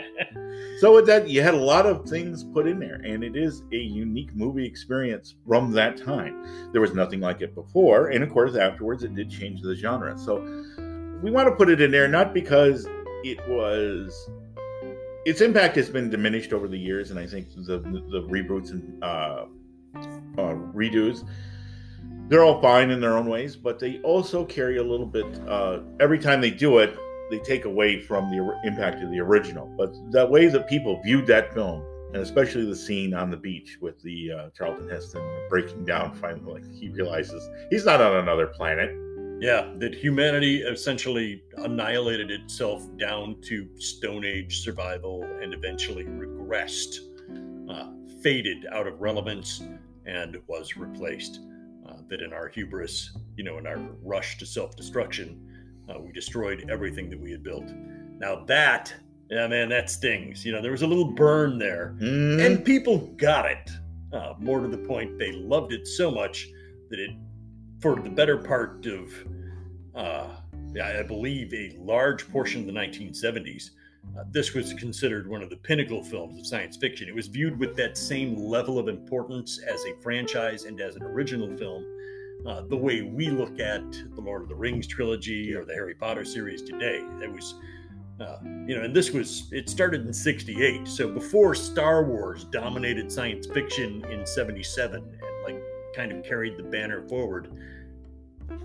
So 0.79 0.95
with 0.95 1.07
that, 1.07 1.29
you 1.29 1.43
had 1.43 1.53
a 1.53 1.59
lot 1.59 1.85
of 1.85 2.09
things 2.09 2.43
put 2.43 2.67
in 2.67 2.79
there, 2.79 3.03
and 3.05 3.23
it 3.23 3.37
is 3.37 3.63
a 3.71 3.77
unique 3.77 4.35
movie 4.35 4.65
experience 4.65 5.35
from 5.47 5.73
that 5.73 5.99
time. 5.99 6.73
There 6.73 6.81
was 6.81 6.95
nothing 6.95 7.21
like 7.21 7.43
it 7.43 7.55
before, 7.55 8.09
and 8.09 8.25
of 8.25 8.31
course, 8.31 8.57
afterwards, 8.57 9.05
it 9.05 9.15
did 9.15 9.31
change 9.31 9.61
the 9.61 9.75
genre. 9.75 10.17
So 10.19 10.39
we 11.23 11.31
want 11.31 11.49
to 11.49 11.55
put 11.55 11.69
it 11.69 11.83
in 11.83 11.91
there 11.91 12.09
not 12.09 12.33
because 12.33 12.87
it 13.25 13.47
was 13.47 14.31
its 15.27 15.43
impact 15.43 15.77
has 15.77 15.91
been 15.91 16.09
diminished 16.09 16.55
over 16.55 16.67
the 16.67 16.79
years, 16.79 17.11
and 17.11 17.21
I 17.21 17.27
think 17.27 17.51
the 17.55 17.79
the 17.79 18.23
reboots 18.31 18.71
and 18.71 19.05
uh, 19.05 19.45
uh, 20.39 20.55
redos 20.75 21.29
they're 22.31 22.45
all 22.45 22.63
fine 22.63 22.91
in 22.91 23.01
their 23.01 23.19
own 23.19 23.29
ways, 23.29 23.57
but 23.57 23.81
they 23.81 23.99
also 24.03 24.45
carry 24.45 24.79
a 24.79 24.83
little 24.83 25.05
bit. 25.05 25.27
Uh, 25.49 25.81
every 25.99 26.19
time 26.19 26.41
they 26.41 26.51
do 26.51 26.79
it, 26.79 26.97
they 27.29 27.41
take 27.41 27.65
away 27.65 28.01
from 28.01 28.31
the 28.31 28.61
impact 28.65 29.03
of 29.03 29.11
the 29.11 29.19
original. 29.19 29.67
But 29.77 29.93
the 30.13 30.27
way 30.27 30.47
that 30.47 30.69
people 30.69 31.03
viewed 31.03 31.27
that 31.27 31.53
film, 31.53 31.85
and 32.15 32.23
especially 32.23 32.65
the 32.67 32.77
scene 32.77 33.15
on 33.15 33.31
the 33.31 33.37
beach 33.37 33.79
with 33.81 34.01
the 34.03 34.31
uh, 34.33 34.51
Charlton 34.57 34.89
Heston 34.89 35.23
breaking 35.49 35.85
down, 35.85 36.15
finally, 36.15 36.61
like 36.61 36.73
he 36.73 36.89
realizes 36.89 37.49
he's 37.69 37.85
not 37.85 38.01
on 38.01 38.17
another 38.17 38.47
planet. 38.47 38.91
yeah, 39.41 39.73
that 39.79 39.95
humanity 39.95 40.63
essentially 40.63 41.43
annihilated 41.57 42.31
itself 42.31 42.87
down 42.97 43.41
to 43.43 43.69
Stone 43.79 44.25
Age 44.25 44.61
survival 44.61 45.25
and 45.43 45.53
eventually 45.53 46.05
regressed, 46.05 46.99
uh, 47.69 47.89
faded 48.23 48.67
out 48.71 48.87
of 48.87 49.01
relevance, 49.01 49.63
and 50.07 50.37
was 50.47 50.77
replaced. 50.77 51.41
That 52.11 52.21
in 52.23 52.33
our 52.33 52.49
hubris, 52.49 53.17
you 53.37 53.45
know, 53.45 53.59
in 53.59 53.67
our 53.67 53.79
rush 54.03 54.37
to 54.39 54.47
self 54.47 54.77
destruction, 54.77 55.41
uh, 55.89 55.99
we 56.01 56.13
destroyed 56.13 56.69
everything 56.71 57.09
that 57.11 57.21
we 57.21 57.31
had 57.31 57.43
built. 57.43 57.73
Now 58.19 58.45
that, 58.47 58.93
yeah, 59.31 59.47
man, 59.47 59.69
that 59.69 59.91
stings. 59.91 60.45
You 60.45 60.53
know, 60.53 60.61
there 60.61 60.73
was 60.73 60.83
a 60.83 60.87
little 60.87 61.13
burn 61.13 61.59
there. 61.59 61.97
Mm, 62.01 62.45
and 62.45 62.65
people 62.65 62.99
got 63.17 63.47
it. 63.47 63.71
Uh, 64.13 64.35
more 64.39 64.61
to 64.61 64.69
the 64.69 64.79
point, 64.79 65.19
they 65.19 65.33
loved 65.33 65.73
it 65.73 65.87
so 65.87 66.11
much 66.11 66.49
that 66.91 66.99
it, 66.99 67.11
for 67.81 67.95
the 67.95 68.11
better 68.11 68.37
part 68.37 68.85
of, 68.87 69.13
uh, 69.95 70.27
I 70.83 71.03
believe, 71.03 71.55
a 71.55 71.77
large 71.79 72.29
portion 72.31 72.61
of 72.63 72.67
the 72.67 72.73
1970s, 72.73 73.71
uh, 74.19 74.25
this 74.31 74.55
was 74.55 74.73
considered 74.75 75.29
one 75.29 75.43
of 75.43 75.51
the 75.51 75.57
pinnacle 75.57 76.03
films 76.03 76.39
of 76.39 76.47
science 76.47 76.77
fiction. 76.77 77.09
It 77.09 77.15
was 77.15 77.29
viewed 77.29 77.59
with 77.59 77.77
that 77.77 77.97
same 77.97 78.37
level 78.37 78.79
of 78.79 78.89
importance 78.89 79.61
as 79.61 79.85
a 79.85 79.95
franchise 80.03 80.65
and 80.65 80.81
as 80.81 80.97
an 80.97 81.03
original 81.03 81.57
film, 81.57 81.85
uh, 82.47 82.63
the 82.63 82.77
way 82.77 83.03
we 83.03 83.29
look 83.29 83.59
at 83.61 83.91
the 84.15 84.21
Lord 84.21 84.43
of 84.43 84.49
the 84.49 84.55
Rings 84.55 84.87
trilogy 84.87 85.55
or 85.55 85.65
the 85.65 85.75
Harry 85.75 85.95
Potter 85.95 86.25
series 86.25 86.63
today. 86.63 87.05
It 87.23 87.33
was 87.33 87.55
uh, 88.21 88.39
you 88.67 88.77
know, 88.77 88.83
and 88.83 88.95
this 88.95 89.13
was 89.13 89.49
it 89.51 89.69
started 89.71 90.07
in 90.07 90.13
'68, 90.13 90.87
so 90.87 91.09
before 91.09 91.55
Star 91.55 92.05
Wars 92.05 92.45
dominated 92.45 93.11
science 93.11 93.47
fiction 93.47 94.05
in 94.11 94.27
'77 94.27 95.03
and 95.03 95.45
like 95.45 95.63
kind 95.97 96.13
of 96.13 96.23
carried 96.23 96.59
the 96.59 96.63
banner 96.63 97.07
forward. 97.09 97.51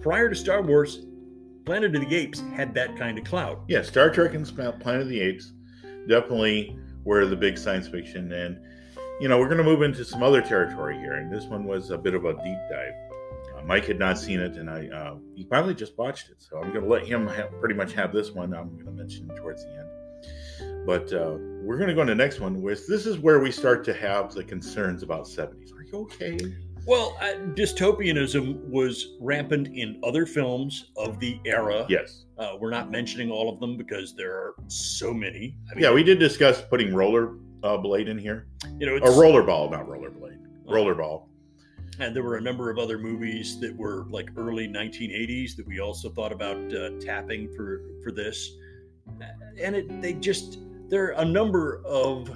Prior 0.02 0.30
to 0.30 0.36
Star 0.36 0.62
Wars, 0.62 1.06
Planet 1.66 1.96
of 1.96 2.02
the 2.02 2.16
Apes 2.16 2.42
had 2.54 2.74
that 2.74 2.98
kind 2.98 3.18
of 3.18 3.24
clout. 3.24 3.64
yeah, 3.68 3.82
Star 3.82 4.10
Trek 4.10 4.34
and 4.34 4.46
Planet 4.46 5.02
of 5.02 5.08
the 5.08 5.22
Apes 5.22 5.54
definitely 6.08 6.78
were 7.06 7.26
the 7.26 7.36
big 7.36 7.58
science 7.58 7.88
fiction, 7.88 8.34
and 8.34 8.60
you 9.22 9.30
know 9.30 9.40
we're 9.40 9.48
going 9.48 9.58
to 9.58 9.64
move 9.64 9.84
into 9.84 10.04
some 10.04 10.22
other 10.22 10.42
territory 10.42 10.98
here, 10.98 11.14
and 11.14 11.32
this 11.32 11.46
one 11.46 11.64
was 11.64 11.92
a 11.92 11.98
bit 11.98 12.14
of 12.14 12.26
a 12.26 12.34
deep 12.34 12.58
dive. 12.70 12.94
Mike 13.66 13.86
had 13.86 13.98
not 13.98 14.18
seen 14.18 14.40
it, 14.40 14.58
and 14.58 14.70
I 14.70 14.88
uh, 14.88 15.16
he 15.36 15.44
finally 15.44 15.74
just 15.74 15.98
watched 15.98 16.30
it, 16.30 16.42
so 16.42 16.58
I'm 16.58 16.72
going 16.72 16.84
to 16.84 16.90
let 16.90 17.06
him 17.06 17.28
have, 17.28 17.52
pretty 17.60 17.76
much 17.76 17.94
have 17.94 18.14
this 18.14 18.32
one. 18.32 18.54
I'm 18.54 18.74
going 18.74 18.86
to 18.86 18.92
mention 18.92 19.28
towards 19.36 19.64
the 19.64 19.72
end. 19.72 20.86
But 20.86 21.12
uh, 21.12 21.38
we're 21.64 21.78
going 21.78 21.90
to 21.90 21.96
go 21.96 22.02
on 22.02 22.08
to 22.08 22.12
the 22.12 22.16
next 22.16 22.40
one. 22.40 22.62
Which 22.62 22.86
this 22.88 23.06
is 23.08 23.18
where 23.18 23.40
we 23.40 23.52
start 23.52 23.84
to 23.86 23.94
have 23.94 24.34
the 24.34 24.44
concerns 24.44 25.02
about 25.02 25.26
70s. 25.26 25.74
Are 25.74 25.82
you 25.84 25.94
okay? 26.02 26.38
Well, 26.86 27.18
uh, 27.20 27.34
dystopianism 27.56 28.70
was 28.70 29.16
rampant 29.20 29.70
in 29.76 30.00
other 30.04 30.28
films 30.28 30.92
of 30.98 31.20
the 31.20 31.40
era. 31.44 31.88
Yes. 31.90 32.26
Uh, 32.38 32.54
we're 32.60 32.70
not 32.70 32.92
mentioning 32.92 33.32
all 33.32 33.52
of 33.52 33.60
them 33.60 33.76
because 33.78 34.14
there 34.16 34.32
are 34.34 34.54
so 34.68 35.12
many. 35.12 35.58
I 35.76 35.80
yeah, 35.80 35.92
we 35.92 36.04
did 36.04 36.20
discuss 36.20 36.62
putting 36.62 36.94
roller 36.94 37.38
uh, 37.64 37.78
blade 37.78 38.08
in 38.08 38.20
here. 38.20 38.46
you 38.78 38.86
know, 38.86 38.98
A 38.98 39.10
rollerball, 39.10 39.72
not 39.72 39.88
rollerblade. 39.88 40.38
Rollerball. 40.68 41.24
And 42.00 42.16
there 42.16 42.24
were 42.24 42.38
a 42.38 42.42
number 42.42 42.70
of 42.70 42.78
other 42.78 42.98
movies 42.98 43.60
that 43.60 43.76
were 43.76 44.06
like 44.10 44.30
early 44.36 44.68
1980s 44.68 45.56
that 45.56 45.66
we 45.66 45.80
also 45.80 46.10
thought 46.10 46.32
about 46.32 46.58
uh, 46.74 46.92
tapping 47.00 47.54
for 47.56 47.82
for 48.04 48.12
this. 48.12 48.58
And 49.62 49.76
it 49.76 50.02
they 50.02 50.14
just 50.14 50.60
there 50.90 51.08
are 51.08 51.22
a 51.22 51.26
number 51.26 51.84
of 51.86 52.36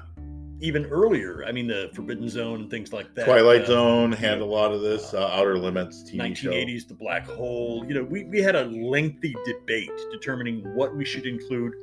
even 0.62 0.86
earlier. 0.88 1.44
I 1.46 1.52
mean, 1.52 1.68
the 1.68 1.90
Forbidden 1.94 2.30
Zone 2.30 2.62
and 2.62 2.70
things 2.70 2.92
like 2.92 3.16
that. 3.16 3.26
Twilight 3.26 3.62
uh, 3.64 3.68
Zone 3.68 4.12
had 4.12 4.40
a 4.40 4.46
lot 4.46 4.72
of 4.72 4.82
this. 4.82 5.14
Uh, 5.14 5.28
Outer 5.28 5.58
Limits 5.58 6.04
TV 6.04 6.36
show. 6.36 6.52
1980s, 6.52 6.88
The 6.88 6.94
Black 6.96 7.26
Hole. 7.26 7.86
You 7.88 7.96
know, 7.96 8.04
we, 8.04 8.26
we 8.26 8.42
had 8.42 8.56
a 8.56 8.66
lengthy 8.66 9.36
debate 9.46 9.92
determining 10.12 10.64
what 10.76 10.96
we 10.96 11.06
should 11.06 11.26
include, 11.26 11.74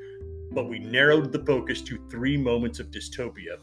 but 0.52 0.68
we 0.68 0.78
narrowed 0.78 1.32
the 1.32 1.42
focus 1.44 1.80
to 1.82 1.98
three 2.10 2.36
moments 2.36 2.78
of 2.78 2.90
dystopia. 2.90 3.56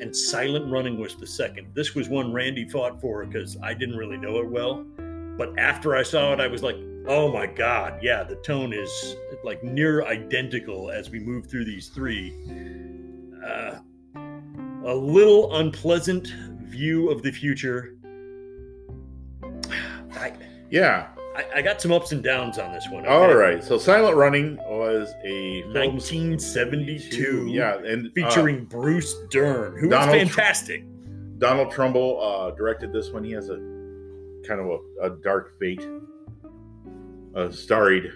And 0.00 0.16
Silent 0.16 0.70
Running 0.70 0.98
was 0.98 1.16
the 1.16 1.26
second. 1.26 1.68
This 1.74 1.94
was 1.94 2.08
one 2.08 2.32
Randy 2.32 2.68
fought 2.68 3.00
for 3.00 3.24
because 3.24 3.56
I 3.62 3.74
didn't 3.74 3.96
really 3.96 4.16
know 4.16 4.38
it 4.38 4.48
well. 4.48 4.84
But 5.36 5.58
after 5.58 5.96
I 5.96 6.02
saw 6.02 6.32
it, 6.32 6.40
I 6.40 6.46
was 6.46 6.62
like, 6.62 6.76
oh 7.06 7.30
my 7.32 7.46
God, 7.46 7.98
yeah, 8.02 8.22
the 8.22 8.36
tone 8.36 8.72
is 8.72 9.16
like 9.44 9.62
near 9.64 10.04
identical 10.04 10.90
as 10.90 11.10
we 11.10 11.18
move 11.18 11.46
through 11.46 11.64
these 11.64 11.88
three. 11.88 12.34
Uh, 13.44 13.78
a 14.84 14.94
little 14.94 15.54
unpleasant 15.56 16.28
view 16.62 17.10
of 17.10 17.22
the 17.22 17.30
future. 17.30 17.96
I, 20.12 20.32
Yeah. 20.70 21.08
I, 21.40 21.58
I 21.58 21.62
got 21.62 21.80
some 21.80 21.92
ups 21.92 22.12
and 22.12 22.22
downs 22.22 22.58
on 22.58 22.72
this 22.72 22.88
one. 22.90 23.06
All 23.06 23.24
okay? 23.24 23.34
right. 23.34 23.64
So 23.64 23.78
Silent 23.78 24.16
Running 24.16 24.56
was 24.68 25.12
a 25.24 25.62
film 25.62 25.74
1972. 25.74 27.48
Yeah, 27.48 27.78
and 27.78 28.06
uh, 28.06 28.10
Featuring 28.14 28.64
Bruce 28.64 29.14
Dern, 29.30 29.76
who 29.76 29.88
was 29.88 29.90
Donald 29.90 30.28
Tr- 30.28 30.34
fantastic. 30.34 30.84
Donald 31.38 31.70
Trumbull 31.70 32.20
uh, 32.20 32.50
directed 32.52 32.92
this 32.92 33.10
one. 33.10 33.24
He 33.24 33.32
has 33.32 33.48
a 33.48 33.56
kind 34.46 34.60
of 34.60 34.66
a, 35.00 35.06
a 35.06 35.10
dark 35.22 35.58
fate, 35.58 35.86
a 37.34 37.52
starred 37.52 38.12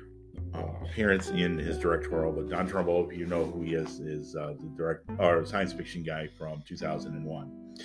uh, 0.55 0.65
appearance 0.85 1.31
in 1.31 1.59
his 1.59 1.79
directorial. 1.79 2.33
But 2.33 2.51
Don 2.51 2.67
Trumbull, 2.67 3.09
if 3.09 3.17
you 3.17 3.27
know 3.27 3.45
who 3.47 3.63
he 3.63 3.75
is, 3.75 4.01
is 4.01 4.37
uh, 4.37 4.55
the 4.59 4.69
direct 4.77 5.09
or 5.19 5.47
science 5.47 5.73
fiction 5.73 6.03
guy 6.03 6.29
from 6.39 6.63
2001. 6.67 7.77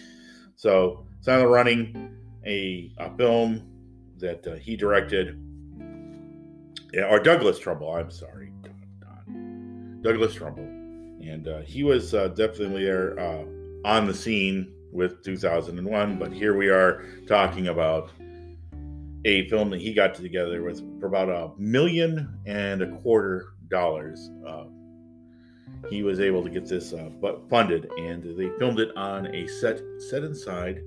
So 0.55 1.05
Silent 1.21 1.49
Running, 1.49 2.17
a, 2.45 2.91
a 2.97 3.15
film 3.15 3.78
that 4.19 4.45
uh, 4.47 4.55
he 4.55 4.75
directed, 4.75 5.39
or 7.09 7.19
Douglas 7.19 7.59
Trumbull. 7.59 7.93
I'm 7.93 8.11
sorry. 8.11 8.51
Douglas 10.01 10.33
Trumbull, 10.33 10.63
and 10.63 11.47
uh, 11.47 11.59
he 11.61 11.83
was 11.83 12.13
uh, 12.13 12.29
definitely 12.29 12.85
there 12.85 13.19
uh, 13.19 13.43
on 13.83 14.07
the 14.07 14.13
scene 14.13 14.71
with 14.91 15.23
2001. 15.23 16.17
But 16.17 16.31
here 16.31 16.55
we 16.55 16.69
are 16.69 17.05
talking 17.27 17.67
about 17.67 18.11
a 19.25 19.47
film 19.49 19.69
that 19.71 19.81
he 19.81 19.93
got 19.93 20.15
together 20.15 20.63
with 20.63 20.81
for 20.99 21.07
about 21.07 21.29
a 21.29 21.51
million 21.59 22.39
and 22.45 22.81
a 22.81 22.87
quarter 22.97 23.53
dollars. 23.67 24.29
Uh, 24.47 24.65
he 25.89 26.03
was 26.03 26.19
able 26.19 26.43
to 26.43 26.49
get 26.49 26.65
this 26.65 26.93
uh, 26.93 27.09
funded, 27.49 27.89
and 27.97 28.23
they 28.37 28.49
filmed 28.57 28.79
it 28.79 28.95
on 28.95 29.27
a 29.35 29.47
set 29.47 29.81
set 30.09 30.23
inside 30.23 30.81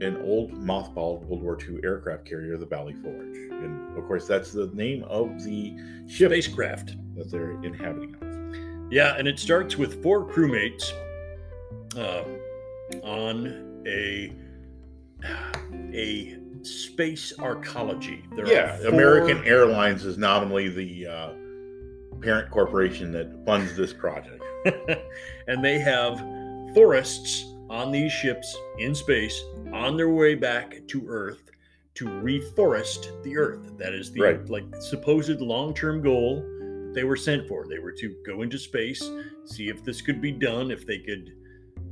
an 0.00 0.16
old 0.22 0.52
mothballed 0.52 1.24
World 1.24 1.42
War 1.42 1.58
II 1.60 1.80
aircraft 1.84 2.24
carrier, 2.24 2.56
the 2.56 2.66
Valley 2.66 2.94
Forge. 2.94 3.36
And 3.36 3.96
of 3.98 4.06
course, 4.06 4.26
that's 4.26 4.52
the 4.52 4.70
name 4.72 5.04
of 5.04 5.42
the 5.44 5.74
ship 6.06 6.30
Spacecraft. 6.30 6.96
that 7.16 7.30
they're 7.30 7.52
inhabiting. 7.64 8.88
Yeah, 8.90 9.16
and 9.18 9.26
it 9.28 9.38
starts 9.38 9.76
with 9.76 10.02
four 10.02 10.24
crewmates 10.24 10.92
uh, 11.96 12.24
on 13.02 13.82
a 13.86 14.32
a 15.92 16.38
space 16.62 17.32
arcology. 17.38 18.22
There 18.36 18.46
Yeah, 18.46 18.76
four- 18.78 18.88
American 18.88 19.44
Airlines 19.44 20.04
is 20.04 20.16
nominally 20.16 20.68
the 20.68 21.06
uh, 21.06 21.32
parent 22.20 22.50
corporation 22.50 23.12
that 23.12 23.44
funds 23.44 23.76
this 23.76 23.92
project. 23.92 24.42
and 25.48 25.64
they 25.64 25.78
have 25.78 26.18
forests 26.74 27.44
on 27.70 27.92
these 27.92 28.12
ships 28.12 28.56
in 28.78 28.94
space 28.94 29.42
on 29.72 29.96
their 29.96 30.10
way 30.10 30.34
back 30.34 30.80
to 30.88 31.06
Earth 31.08 31.50
to 31.94 32.06
reforest 32.06 33.22
the 33.24 33.36
Earth. 33.36 33.76
That 33.76 33.92
is 33.92 34.12
the 34.12 34.20
Right. 34.20 34.48
like 34.48 34.64
supposed 34.80 35.40
long-term 35.40 36.00
goal 36.02 36.36
that 36.40 36.92
they 36.94 37.04
were 37.04 37.16
sent 37.16 37.46
for. 37.48 37.66
They 37.66 37.78
were 37.78 37.92
to 37.92 38.16
go 38.24 38.42
into 38.42 38.58
space, 38.58 39.02
see 39.44 39.68
if 39.68 39.84
this 39.84 40.00
could 40.00 40.20
be 40.20 40.32
done, 40.32 40.70
if 40.70 40.86
they 40.86 40.98
could 40.98 41.32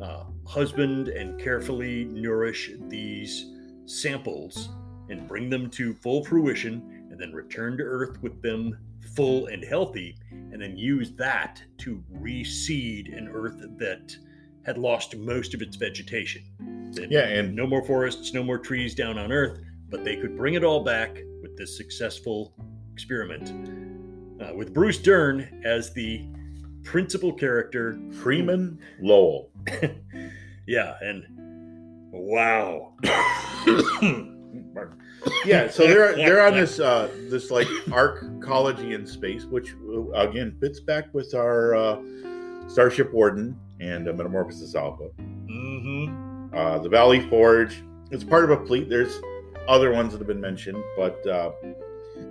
uh, 0.00 0.24
husband 0.46 1.08
and 1.08 1.40
carefully 1.40 2.04
nourish 2.04 2.70
these 2.88 3.46
samples 3.86 4.68
and 5.08 5.26
bring 5.26 5.48
them 5.48 5.70
to 5.70 5.94
full 5.94 6.22
fruition, 6.24 7.06
and 7.10 7.18
then 7.18 7.32
return 7.32 7.78
to 7.78 7.82
Earth 7.82 8.20
with 8.22 8.42
them 8.42 8.76
full 9.14 9.46
and 9.46 9.64
healthy, 9.64 10.16
and 10.30 10.60
then 10.60 10.76
use 10.76 11.12
that 11.12 11.62
to 11.78 12.02
reseed 12.20 13.16
an 13.16 13.28
Earth 13.32 13.56
that 13.78 14.16
had 14.66 14.76
lost 14.76 15.16
most 15.16 15.54
of 15.54 15.62
its 15.62 15.76
vegetation. 15.76 16.42
Then 16.92 17.08
Yeah, 17.10 17.28
and 17.28 17.54
no 17.54 17.66
more 17.66 17.84
forests, 17.84 18.34
no 18.34 18.42
more 18.42 18.58
trees 18.58 18.94
down 18.94 19.16
on 19.16 19.30
Earth, 19.30 19.60
but 19.88 20.04
they 20.04 20.16
could 20.16 20.36
bring 20.36 20.54
it 20.54 20.64
all 20.64 20.82
back 20.82 21.16
with 21.40 21.56
this 21.56 21.76
successful 21.76 22.52
experiment. 22.92 23.52
Uh, 24.42 24.54
with 24.54 24.74
Bruce 24.74 24.98
Dern 24.98 25.62
as 25.64 25.94
the 25.94 26.26
principal 26.82 27.32
character. 27.32 27.98
Freeman 28.12 28.78
Lowell. 29.00 29.50
Yeah, 30.66 30.96
and 31.00 31.24
wow. 32.10 32.92
yeah, 35.44 35.70
so 35.70 35.86
they're 35.86 36.16
they're 36.16 36.44
on 36.44 36.54
this 36.54 36.80
uh, 36.80 37.08
this 37.30 37.52
like 37.52 37.68
arcology 37.86 38.92
in 38.94 39.06
space, 39.06 39.44
which 39.44 39.74
uh, 39.88 40.10
again 40.28 40.56
fits 40.60 40.80
back 40.80 41.14
with 41.14 41.34
our 41.34 41.76
uh, 41.76 41.98
Starship 42.66 43.12
Warden 43.12 43.56
and 43.80 44.08
uh, 44.08 44.12
Metamorphosis 44.12 44.74
Alpha. 44.74 45.08
hmm 45.48 46.48
Uh, 46.54 46.78
the 46.78 46.88
Valley 46.88 47.20
Forge. 47.28 47.82
It's 48.10 48.24
part 48.24 48.44
of 48.44 48.50
a 48.50 48.64
fleet. 48.66 48.88
There's 48.88 49.20
other 49.68 49.92
ones 49.92 50.12
that 50.12 50.18
have 50.18 50.28
been 50.28 50.40
mentioned, 50.40 50.82
but 50.96 51.26
uh, 51.26 51.50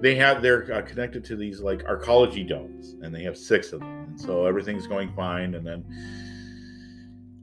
they 0.01 0.15
have 0.15 0.41
they're 0.41 0.71
uh, 0.73 0.81
connected 0.81 1.23
to 1.25 1.35
these 1.35 1.59
like 1.61 1.83
arcology 1.83 2.47
domes, 2.47 2.95
and 3.01 3.13
they 3.13 3.23
have 3.23 3.37
six 3.37 3.73
of 3.73 3.81
them. 3.81 4.05
And 4.07 4.19
so 4.19 4.45
everything's 4.45 4.87
going 4.87 5.13
fine, 5.15 5.55
and 5.55 5.67
then 5.67 5.83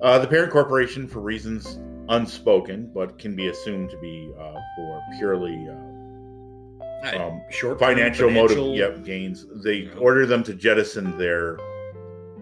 uh, 0.01 0.19
the 0.19 0.27
parent 0.27 0.51
corporation, 0.51 1.07
for 1.07 1.21
reasons 1.21 1.79
unspoken 2.09 2.91
but 2.93 3.17
can 3.19 3.37
be 3.37 3.49
assumed 3.49 3.89
to 3.89 3.97
be 3.99 4.33
uh, 4.39 4.59
for 4.77 5.01
purely 5.19 5.69
uh, 5.69 7.17
um, 7.17 7.41
Short 7.51 7.79
financial, 7.79 8.29
motive 8.31 8.75
yep, 8.75 9.05
gains, 9.05 9.47
they 9.63 9.75
Yeah. 9.75 9.95
order 9.99 10.27
them 10.27 10.43
to 10.45 10.55
jettison 10.55 11.17
their 11.19 11.59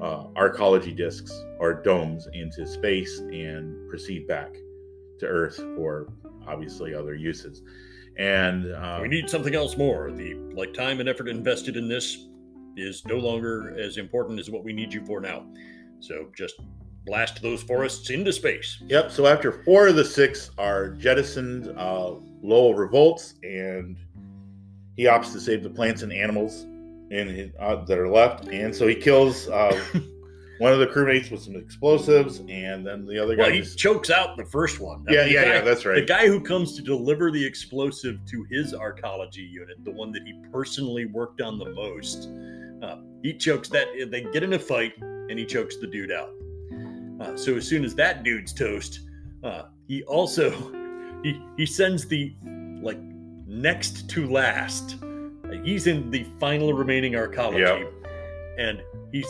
uh, 0.00 0.24
arcology 0.36 0.96
discs 0.96 1.32
or 1.58 1.74
domes 1.74 2.28
into 2.32 2.66
space 2.66 3.18
and 3.18 3.88
proceed 3.88 4.26
back 4.26 4.54
to 5.18 5.26
Earth 5.26 5.56
for 5.76 6.08
obviously 6.46 6.94
other 6.94 7.14
uses. 7.14 7.62
And 8.16 8.72
uh, 8.72 8.98
We 9.00 9.08
need 9.08 9.30
something 9.30 9.54
else 9.54 9.76
more. 9.76 10.10
The 10.10 10.34
like 10.54 10.74
time 10.74 11.00
and 11.00 11.08
effort 11.08 11.28
invested 11.28 11.76
in 11.76 11.88
this 11.88 12.26
is 12.76 13.04
no 13.06 13.16
longer 13.16 13.78
as 13.78 13.96
important 13.98 14.38
as 14.40 14.50
what 14.50 14.64
we 14.64 14.72
need 14.72 14.92
you 14.92 15.04
for 15.04 15.20
now. 15.20 15.46
So 16.00 16.28
just 16.36 16.54
blast 17.04 17.42
those 17.42 17.62
forests 17.62 18.10
into 18.10 18.32
space. 18.32 18.82
Yep. 18.86 19.10
So 19.10 19.26
after 19.26 19.52
four 19.64 19.88
of 19.88 19.96
the 19.96 20.04
six 20.04 20.50
are 20.58 20.90
jettisoned, 20.90 21.68
uh, 21.78 22.14
Lowell 22.42 22.74
revolts 22.74 23.34
and 23.42 23.98
he 24.96 25.04
opts 25.04 25.32
to 25.32 25.40
save 25.40 25.62
the 25.62 25.70
plants 25.70 26.02
and 26.02 26.12
animals 26.12 26.66
in 27.10 27.28
his, 27.28 27.50
uh, 27.58 27.84
that 27.84 27.98
are 27.98 28.08
left, 28.08 28.48
and 28.48 28.74
so 28.74 28.86
he 28.86 28.94
kills 28.94 29.48
uh, 29.48 29.78
one 30.58 30.72
of 30.72 30.78
the 30.78 30.86
crewmates 30.86 31.30
with 31.30 31.42
some 31.42 31.56
explosives, 31.56 32.38
and 32.48 32.86
then 32.86 33.06
the 33.06 33.18
other 33.18 33.34
guy. 33.34 33.42
Well, 33.44 33.52
he 33.52 33.60
just, 33.60 33.78
chokes 33.78 34.10
out 34.10 34.36
the 34.36 34.44
first 34.44 34.78
one. 34.80 35.04
yeah, 35.08 35.24
The 35.24 35.32
yeah, 35.32 35.44
guy- 35.44 35.54
yeah. 35.54 35.60
That's 35.62 35.84
right. 35.84 35.94
The 35.96 36.04
guy 36.06 36.26
who 36.26 36.40
comes 36.40 36.76
to 36.76 36.82
deliver 36.82 37.30
the 37.30 37.44
explosive 37.44 38.18
to 38.26 38.46
his 38.50 38.72
arcology 38.74 39.50
unit, 39.50 39.84
the 39.84 39.90
one 39.90 40.12
that 40.12 40.22
he 40.24 40.34
personally 40.52 41.06
worked 41.06 41.40
on 41.40 41.58
the 41.58 41.70
most, 41.70 42.28
uh, 42.82 42.98
he 43.22 43.34
chokes 43.34 43.68
that. 43.70 43.88
They 44.10 44.22
get 44.32 44.42
in 44.42 44.52
a 44.52 44.58
fight, 44.58 44.92
and 45.00 45.38
he 45.38 45.44
chokes 45.44 45.76
the 45.76 45.86
dude 45.86 46.12
out. 46.12 46.30
Uh, 47.20 47.36
so 47.36 47.56
as 47.56 47.66
soon 47.68 47.84
as 47.84 47.94
that 47.96 48.22
dude's 48.22 48.52
toast, 48.52 49.00
uh, 49.42 49.64
he 49.88 50.02
also 50.04 50.50
he 51.22 51.42
he 51.56 51.66
sends 51.66 52.06
the 52.06 52.34
like 52.82 52.98
next 53.46 54.08
to 54.10 54.26
last. 54.28 54.96
He's 55.64 55.86
in 55.86 56.10
the 56.10 56.24
final 56.38 56.72
remaining 56.72 57.12
arcology, 57.14 57.80
Yep. 57.80 57.92
and 58.58 58.82
he's 59.12 59.26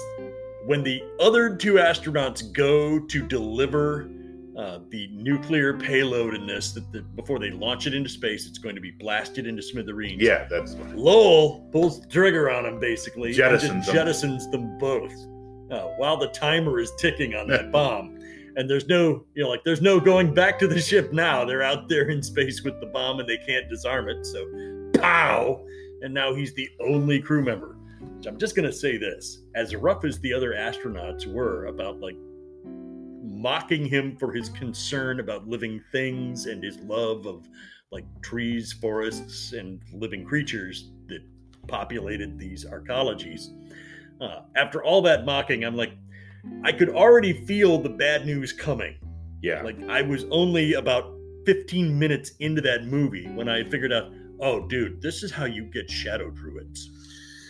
when 0.66 0.83
the 0.83 1.02
other 1.20 1.56
two 1.56 1.74
astronauts 1.74 2.52
go 2.52 2.98
to 3.00 3.26
deliver 3.26 4.11
uh, 4.59 4.80
the 4.90 5.09
nuclear 5.12 5.72
payload 5.78 6.35
in 6.35 6.46
this, 6.46 6.72
that 6.72 6.90
the, 6.92 7.00
before 7.16 7.38
they 7.38 7.50
launch 7.50 7.87
it 7.87 7.94
into 7.94 8.11
space, 8.11 8.46
it's 8.46 8.59
going 8.59 8.74
to 8.74 8.80
be 8.80 8.90
blasted 8.90 9.46
into 9.46 9.62
smithereens. 9.62 10.20
Yeah, 10.20 10.46
that's 10.50 10.76
Lowell 10.94 11.66
pulls 11.72 12.00
the 12.02 12.09
trigger 12.09 12.50
on 12.50 12.64
them 12.64 12.78
basically, 12.78 13.30
and 13.30 13.38
Jettisons 13.38 13.87
them. 13.87 13.96
jettisons 13.96 14.50
them 14.50 14.76
both 14.78 15.12
uh, 15.70 15.88
while 15.96 16.18
the 16.18 16.28
timer 16.28 16.78
is 16.78 16.92
ticking 16.98 17.35
on 17.35 17.46
that 17.48 17.72
bomb. 17.72 18.18
And 18.56 18.68
there's 18.68 18.87
no, 18.88 19.24
you 19.35 19.44
know, 19.44 19.48
like 19.48 19.62
there's 19.64 19.80
no 19.80 19.98
going 20.00 20.35
back 20.35 20.59
to 20.59 20.66
the 20.66 20.78
ship 20.80 21.12
now. 21.12 21.44
They're 21.46 21.62
out 21.62 21.88
there 21.88 22.11
in 22.11 22.20
space 22.22 22.62
with 22.62 22.78
the 22.80 22.87
bomb 22.87 23.20
and 23.20 23.28
they 23.28 23.38
can't 23.38 23.66
disarm 23.70 24.09
it. 24.09 24.26
So, 24.26 24.44
pow! 25.00 25.64
And 26.02 26.14
now 26.14 26.34
he's 26.34 26.54
the 26.54 26.68
only 26.80 27.20
crew 27.20 27.42
member. 27.42 27.76
I'm 28.26 28.38
just 28.38 28.56
gonna 28.56 28.72
say 28.72 28.96
this: 28.96 29.42
as 29.54 29.74
rough 29.74 30.04
as 30.04 30.18
the 30.20 30.32
other 30.32 30.52
astronauts 30.52 31.26
were 31.26 31.66
about 31.66 32.00
like 32.00 32.16
mocking 33.22 33.86
him 33.86 34.16
for 34.16 34.32
his 34.32 34.48
concern 34.50 35.20
about 35.20 35.48
living 35.48 35.82
things 35.92 36.46
and 36.46 36.62
his 36.62 36.78
love 36.80 37.26
of 37.26 37.48
like 37.90 38.04
trees, 38.22 38.72
forests, 38.72 39.52
and 39.52 39.80
living 39.92 40.24
creatures 40.24 40.90
that 41.08 41.22
populated 41.66 42.38
these 42.38 42.64
arcologies. 42.64 43.48
Uh, 44.20 44.42
after 44.56 44.82
all 44.82 45.02
that 45.02 45.24
mocking, 45.24 45.64
I'm 45.64 45.76
like, 45.76 45.92
I 46.62 46.72
could 46.72 46.90
already 46.90 47.32
feel 47.46 47.78
the 47.78 47.88
bad 47.88 48.26
news 48.26 48.52
coming. 48.52 48.96
yeah. 49.42 49.62
Like, 49.62 49.80
I 49.88 50.02
was 50.02 50.24
only 50.30 50.74
about 50.74 51.12
15 51.46 51.98
minutes 51.98 52.32
into 52.40 52.60
that 52.62 52.84
movie 52.84 53.26
when 53.28 53.48
I 53.48 53.64
figured 53.64 53.92
out, 53.92 54.12
oh, 54.40 54.66
dude, 54.66 55.00
this 55.03 55.22
is 55.22 55.31
how 55.31 55.44
you 55.44 55.64
get 55.64 55.90
shadow 55.90 56.31
druids. 56.31 56.90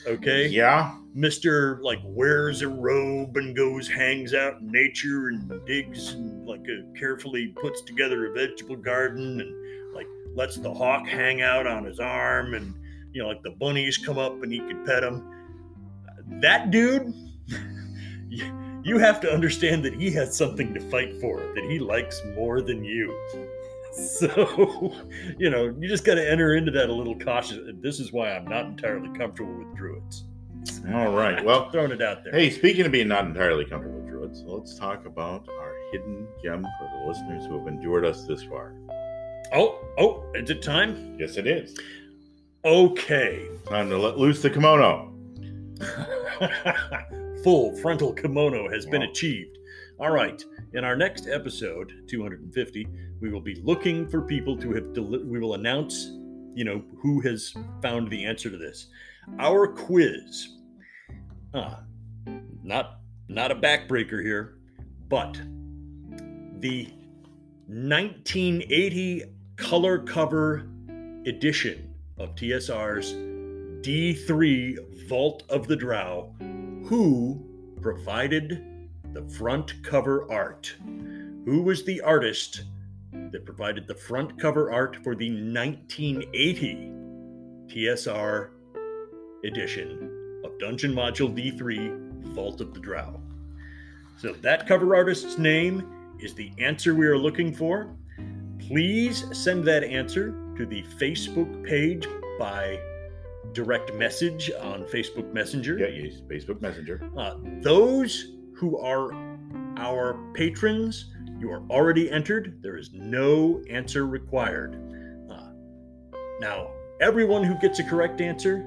Okay? 0.06 0.48
yeah. 0.48 0.96
Mr. 1.16 1.80
like 1.82 1.98
wears 2.04 2.62
a 2.62 2.68
robe 2.68 3.36
and 3.36 3.56
goes 3.56 3.88
hangs 3.88 4.32
out 4.32 4.60
in 4.60 4.70
nature 4.70 5.28
and 5.28 5.66
digs 5.66 6.12
and 6.12 6.46
like 6.46 6.60
uh, 6.60 6.98
carefully 6.98 7.48
puts 7.60 7.82
together 7.82 8.26
a 8.26 8.32
vegetable 8.32 8.76
garden 8.76 9.40
and 9.40 9.94
like 9.94 10.06
lets 10.34 10.56
the 10.56 10.72
hawk 10.72 11.06
hang 11.06 11.42
out 11.42 11.66
on 11.66 11.84
his 11.84 11.98
arm 11.98 12.54
and 12.54 12.74
you 13.12 13.20
know 13.20 13.28
like 13.28 13.42
the 13.42 13.50
bunnies 13.50 13.98
come 13.98 14.18
up 14.18 14.42
and 14.42 14.52
he 14.52 14.58
can 14.58 14.86
pet 14.86 15.02
them. 15.02 15.26
That 16.40 16.70
dude, 16.70 17.12
you 18.84 18.98
have 18.98 19.20
to 19.20 19.32
understand 19.32 19.84
that 19.84 19.94
he 19.94 20.10
has 20.12 20.36
something 20.36 20.72
to 20.74 20.80
fight 20.90 21.20
for 21.20 21.40
that 21.54 21.64
he 21.64 21.78
likes 21.78 22.22
more 22.36 22.62
than 22.62 22.84
you. 22.84 23.12
So, 23.92 24.92
you 25.38 25.50
know, 25.50 25.74
you 25.78 25.88
just 25.88 26.04
got 26.04 26.14
to 26.14 26.30
enter 26.30 26.54
into 26.54 26.70
that 26.72 26.88
a 26.88 26.92
little 26.92 27.18
cautious. 27.18 27.58
This 27.80 28.00
is 28.00 28.12
why 28.12 28.32
I'm 28.32 28.44
not 28.44 28.66
entirely 28.66 29.08
comfortable 29.16 29.54
with 29.54 29.76
druids. 29.76 30.24
All 30.94 31.12
right. 31.12 31.44
Well, 31.44 31.70
throwing 31.70 31.90
it 31.90 32.02
out 32.02 32.22
there. 32.24 32.32
hey, 32.32 32.50
speaking 32.50 32.86
of 32.86 32.92
being 32.92 33.08
not 33.08 33.24
entirely 33.24 33.64
comfortable 33.64 34.00
with 34.00 34.08
druids, 34.08 34.42
let's 34.46 34.78
talk 34.78 35.06
about 35.06 35.48
our 35.48 35.74
hidden 35.92 36.26
gem 36.42 36.66
for 36.78 36.90
the 36.98 37.06
listeners 37.06 37.46
who 37.46 37.58
have 37.58 37.66
endured 37.66 38.04
us 38.04 38.26
this 38.26 38.42
far. 38.42 38.74
Oh, 39.52 39.80
oh, 39.98 40.24
is 40.34 40.50
it 40.50 40.62
time? 40.62 41.16
Yes, 41.18 41.36
it 41.36 41.46
is. 41.46 41.78
Okay. 42.64 43.48
Time 43.66 43.88
to 43.88 43.98
let 43.98 44.18
loose 44.18 44.42
the 44.42 44.50
kimono. 44.50 45.12
Full 47.42 47.74
frontal 47.76 48.12
kimono 48.12 48.68
has 48.70 48.84
been 48.86 49.02
achieved. 49.02 49.56
All 50.00 50.10
right. 50.10 50.42
In 50.72 50.82
our 50.82 50.96
next 50.96 51.28
episode, 51.28 51.92
250, 52.08 52.88
we 53.20 53.30
will 53.30 53.42
be 53.42 53.56
looking 53.56 54.08
for 54.08 54.22
people 54.22 54.56
to 54.56 54.72
have 54.72 54.94
deli- 54.94 55.22
we 55.24 55.38
will 55.38 55.52
announce, 55.52 56.06
you 56.54 56.64
know, 56.64 56.82
who 57.02 57.20
has 57.20 57.54
found 57.82 58.08
the 58.08 58.24
answer 58.24 58.48
to 58.48 58.56
this. 58.56 58.86
Our 59.38 59.66
quiz. 59.66 60.56
Uh, 61.52 61.80
not 62.62 63.00
not 63.28 63.50
a 63.50 63.54
backbreaker 63.54 64.22
here, 64.22 64.56
but 65.10 65.34
the 66.60 66.88
1980 67.66 69.24
color 69.56 69.98
cover 69.98 70.66
edition 71.26 71.94
of 72.16 72.34
TSR's 72.36 73.12
D3 73.86 75.08
Vault 75.08 75.42
of 75.50 75.68
the 75.68 75.76
Drow, 75.76 76.34
who 76.86 77.44
provided 77.82 78.69
the 79.12 79.22
front 79.22 79.82
cover 79.82 80.30
art? 80.30 80.74
Who 81.44 81.62
was 81.62 81.84
the 81.84 82.00
artist 82.00 82.62
that 83.12 83.44
provided 83.44 83.86
the 83.86 83.94
front 83.94 84.38
cover 84.40 84.72
art 84.72 84.96
for 85.02 85.14
the 85.14 85.30
1980 85.30 86.92
TSR 87.66 88.50
edition 89.44 90.40
of 90.44 90.58
Dungeon 90.58 90.92
Module 90.92 91.34
D3 91.34 92.32
Vault 92.34 92.60
of 92.60 92.74
the 92.74 92.80
Drow? 92.80 93.20
So 94.18 94.32
that 94.42 94.66
cover 94.66 94.94
artist's 94.94 95.38
name 95.38 96.14
is 96.20 96.34
the 96.34 96.52
answer 96.58 96.94
we 96.94 97.06
are 97.06 97.18
looking 97.18 97.54
for. 97.54 97.96
Please 98.58 99.24
send 99.32 99.64
that 99.64 99.82
answer 99.82 100.34
to 100.56 100.66
the 100.66 100.82
Facebook 100.98 101.66
page 101.66 102.06
by 102.38 102.78
direct 103.52 103.94
message 103.94 104.50
on 104.60 104.84
Facebook 104.84 105.32
Messenger. 105.32 105.78
Yeah, 105.78 105.86
yes, 105.86 106.20
Facebook 106.28 106.60
Messenger. 106.60 107.10
Uh, 107.16 107.36
those 107.62 108.32
who 108.60 108.78
are 108.78 109.10
our 109.78 110.18
patrons, 110.34 111.06
you 111.38 111.50
are 111.50 111.62
already 111.70 112.10
entered. 112.10 112.60
There 112.62 112.76
is 112.76 112.92
no 112.92 113.62
answer 113.70 114.06
required. 114.06 114.74
Uh, 115.30 115.48
now, 116.40 116.68
everyone 117.00 117.42
who 117.42 117.54
gets 117.54 117.78
a 117.78 117.84
correct 117.84 118.20
answer 118.20 118.62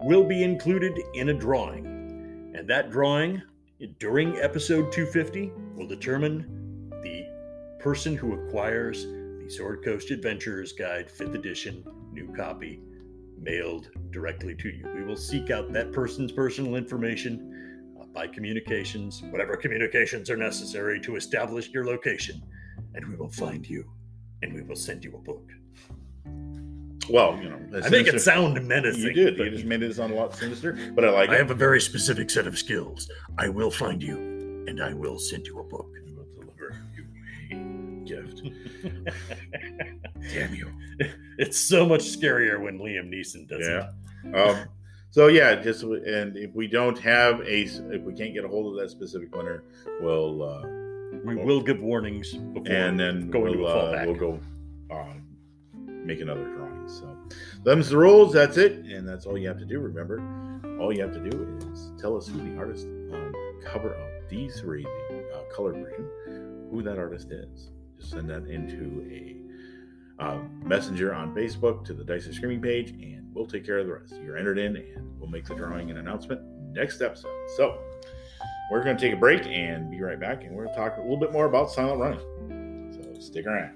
will 0.00 0.24
be 0.24 0.42
included 0.42 0.98
in 1.14 1.28
a 1.28 1.34
drawing. 1.34 1.86
And 2.56 2.68
that 2.68 2.90
drawing, 2.90 3.42
during 4.00 4.38
episode 4.38 4.90
250, 4.90 5.52
will 5.76 5.86
determine 5.86 6.90
the 7.04 7.28
person 7.78 8.16
who 8.16 8.32
acquires 8.32 9.04
the 9.04 9.48
Sword 9.48 9.84
Coast 9.84 10.10
Adventurers 10.10 10.72
Guide 10.72 11.08
5th 11.08 11.36
edition, 11.36 11.84
new 12.10 12.34
copy, 12.34 12.80
mailed 13.40 13.90
directly 14.10 14.56
to 14.56 14.68
you. 14.68 14.84
We 14.96 15.04
will 15.04 15.16
seek 15.16 15.52
out 15.52 15.72
that 15.72 15.92
person's 15.92 16.32
personal 16.32 16.74
information 16.74 17.55
by 18.16 18.26
communications, 18.26 19.22
whatever 19.30 19.56
communications 19.58 20.30
are 20.30 20.38
necessary 20.38 20.98
to 20.98 21.16
establish 21.16 21.68
your 21.68 21.84
location, 21.84 22.42
and 22.94 23.06
we 23.06 23.14
will 23.14 23.28
find 23.28 23.68
you 23.68 23.84
and 24.42 24.54
we 24.54 24.62
will 24.62 24.74
send 24.74 25.04
you 25.04 25.14
a 25.14 25.18
book. 25.18 25.46
Well, 27.10 27.38
you 27.42 27.50
know, 27.50 27.60
I 27.84 27.88
make 27.90 28.06
it 28.06 28.18
sound 28.20 28.66
menacing. 28.66 29.02
You 29.02 29.12
did. 29.12 29.38
You 29.38 29.50
just 29.50 29.66
made 29.66 29.82
it 29.82 29.94
sound 29.94 30.14
a 30.14 30.16
lot 30.16 30.34
sinister, 30.34 30.78
but 30.94 31.04
I 31.04 31.10
like 31.10 31.28
it. 31.28 31.32
I 31.32 31.34
it. 31.34 31.38
have 31.40 31.50
a 31.50 31.54
very 31.54 31.78
specific 31.80 32.30
set 32.30 32.46
of 32.46 32.58
skills. 32.58 33.06
I 33.38 33.50
will 33.50 33.70
find 33.70 34.02
you 34.02 34.16
and 34.66 34.82
I 34.82 34.94
will 34.94 35.18
send 35.18 35.46
you 35.46 35.60
a 35.60 35.64
book. 35.64 35.86
I 35.94 36.10
will 36.16 36.24
deliver 36.34 36.80
you 36.96 37.04
a 37.52 38.04
gift. 38.08 38.42
Damn 40.32 40.54
you. 40.54 40.72
It's 41.38 41.58
so 41.58 41.86
much 41.86 42.00
scarier 42.00 42.58
when 42.62 42.78
Liam 42.78 43.10
Neeson 43.12 43.46
does 43.46 43.60
Yeah. 43.68 43.90
it. 44.24 44.34
Um, 44.34 44.68
so 45.16 45.28
yeah, 45.28 45.54
just 45.54 45.82
and 45.82 46.36
if 46.36 46.54
we 46.54 46.66
don't 46.66 46.98
have 46.98 47.40
a, 47.40 47.62
if 47.62 48.02
we 48.02 48.12
can't 48.12 48.34
get 48.34 48.44
a 48.44 48.48
hold 48.48 48.74
of 48.74 48.82
that 48.82 48.90
specific 48.90 49.34
winner, 49.34 49.64
we'll 50.02 50.42
uh, 50.42 50.60
We 51.24 51.36
will 51.36 51.62
give 51.62 51.80
warnings 51.80 52.34
before 52.34 52.70
and 52.70 53.00
then 53.00 53.30
go 53.30 53.40
we'll, 53.40 53.66
uh, 53.66 54.04
we'll 54.04 54.14
go 54.14 54.38
uh, 54.90 55.14
make 55.80 56.20
another 56.20 56.44
drawing. 56.44 56.86
So 56.86 57.16
them's 57.64 57.88
the 57.88 57.96
rules. 57.96 58.34
That's 58.34 58.58
it, 58.58 58.72
and 58.84 59.08
that's 59.08 59.24
all 59.24 59.38
you 59.38 59.48
have 59.48 59.58
to 59.58 59.64
do. 59.64 59.80
Remember, 59.80 60.20
all 60.78 60.92
you 60.92 61.00
have 61.00 61.14
to 61.14 61.30
do 61.30 61.66
is 61.72 61.92
tell 61.98 62.14
us 62.14 62.28
who 62.28 62.36
the 62.36 62.58
artist 62.58 62.84
on 62.84 63.32
the 63.32 63.64
cover 63.64 63.94
of 63.94 64.30
D3, 64.30 64.84
the 65.08 65.34
uh, 65.34 65.50
color 65.50 65.72
version, 65.72 66.68
who 66.70 66.82
that 66.82 66.98
artist 66.98 67.32
is. 67.32 67.70
Just 67.96 68.10
send 68.10 68.28
that 68.28 68.44
into 68.48 69.08
a 69.10 69.45
uh, 70.18 70.38
messenger 70.64 71.14
on 71.14 71.34
Facebook 71.34 71.84
to 71.84 71.92
the 71.92 72.04
Dice 72.04 72.26
Are 72.26 72.32
Screaming 72.32 72.60
page, 72.60 72.90
and 72.90 73.28
we'll 73.34 73.46
take 73.46 73.64
care 73.64 73.78
of 73.78 73.86
the 73.86 73.92
rest. 73.92 74.14
You're 74.24 74.36
entered 74.36 74.58
in, 74.58 74.76
and 74.76 75.18
we'll 75.18 75.28
make 75.28 75.44
the 75.44 75.54
drawing 75.54 75.90
and 75.90 75.98
announcement 75.98 76.40
next 76.72 77.00
episode. 77.02 77.32
So 77.56 77.78
we're 78.70 78.82
going 78.82 78.96
to 78.96 79.02
take 79.02 79.12
a 79.12 79.16
break 79.16 79.46
and 79.46 79.90
be 79.90 80.00
right 80.00 80.18
back, 80.18 80.44
and 80.44 80.54
we're 80.54 80.64
going 80.64 80.76
to 80.76 80.80
talk 80.80 80.96
a 80.96 81.00
little 81.00 81.18
bit 81.18 81.32
more 81.32 81.46
about 81.46 81.70
silent 81.70 82.00
running. 82.00 82.92
So 82.92 83.20
stick 83.20 83.46
around. 83.46 83.74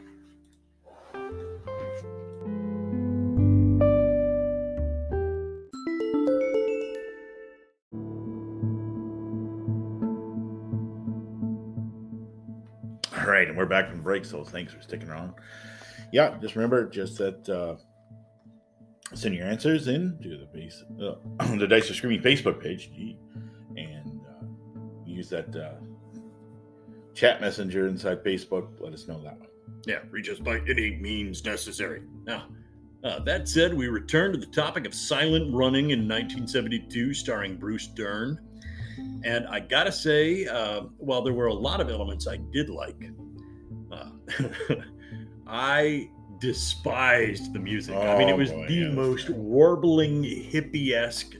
All 13.19 13.27
right, 13.27 13.47
and 13.47 13.57
we're 13.57 13.67
back 13.67 13.91
from 13.91 14.01
break, 14.01 14.25
so 14.25 14.43
thanks 14.43 14.73
for 14.73 14.81
sticking 14.83 15.09
around. 15.09 15.35
Yeah, 16.13 16.37
just 16.41 16.57
remember, 16.57 16.89
just 16.89 17.19
that 17.19 17.49
uh, 17.49 17.77
send 19.15 19.35
your 19.35 19.47
answers 19.47 19.89
in 19.89 20.19
to 20.23 20.37
the 20.37 20.47
base, 20.47 20.83
uh, 21.01 21.15
the 21.57 21.67
Dice 21.67 21.91
Are 21.91 21.95
Screaming 21.95 22.23
Facebook 22.23 22.61
page, 22.61 22.91
and 23.77 24.21
uh, 24.29 24.45
use 25.07 25.29
that 25.31 25.55
uh, 25.55 25.75
chat 27.15 27.41
messenger 27.41 27.87
inside 27.87 28.25
Facebook. 28.25 28.69
Let 28.81 28.93
us 28.93 29.07
know 29.07 29.23
that 29.23 29.39
way. 29.41 29.47
Yeah, 29.87 30.01
reach 30.11 30.29
us 30.29 30.39
by 30.39 30.61
any 30.69 30.97
means 30.97 31.45
necessary. 31.45 32.03
Now, 32.25 32.47
uh, 33.03 33.21
that 33.21 33.49
said, 33.49 33.73
we 33.73 33.89
return 33.89 34.33
to 34.33 34.39
the 34.39 34.47
topic 34.47 34.87
of 34.87 34.95
silent 34.95 35.55
running 35.55 35.91
in 35.91 36.01
1972, 36.01 37.15
starring 37.15 37.57
Bruce 37.57 37.87
Dern. 37.87 38.39
And 39.25 39.47
I 39.49 39.61
gotta 39.61 39.93
say, 39.93 40.47
uh, 40.47 40.83
while 40.99 41.23
there 41.23 41.33
were 41.33 41.47
a 41.47 41.55
lot 41.55 41.81
of 41.81 41.89
elements 41.89 42.27
I 42.27 42.37
did 42.53 42.69
like, 42.69 43.03
uh, 43.91 44.11
I 45.51 46.09
despised 46.39 47.53
the 47.53 47.59
music. 47.59 47.95
I 47.97 48.17
mean, 48.17 48.29
it 48.29 48.33
Oh, 48.33 48.37
was 48.37 48.51
boy, 48.51 48.67
the 48.69 48.75
yes. 48.75 48.95
most 48.95 49.31
warbling, 49.31 50.23
hippie 50.23 50.93
esque. 50.93 51.35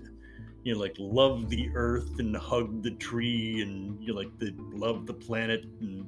You 0.65 0.75
know, 0.75 0.81
like 0.81 0.95
love 0.99 1.49
the 1.49 1.71
earth 1.75 2.19
and 2.19 2.37
hug 2.37 2.83
the 2.83 2.91
tree, 2.93 3.63
and 3.63 3.99
you 4.03 4.09
know, 4.13 4.19
like 4.19 4.37
the 4.39 4.53
love 4.73 5.07
the 5.07 5.15
planet 5.15 5.65
and 5.81 6.07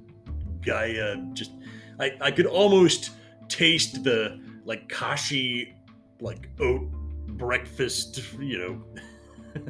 Gaia. 0.65 1.17
Just, 1.33 1.53
I, 1.99 2.13
I 2.21 2.31
could 2.31 2.47
almost 2.47 3.13
taste 3.49 4.05
the 4.05 4.39
like 4.67 4.89
kashi, 4.91 5.75
like 6.21 6.51
oat 6.61 6.91
breakfast. 7.29 8.21
You 8.39 8.59
know. 8.59 9.63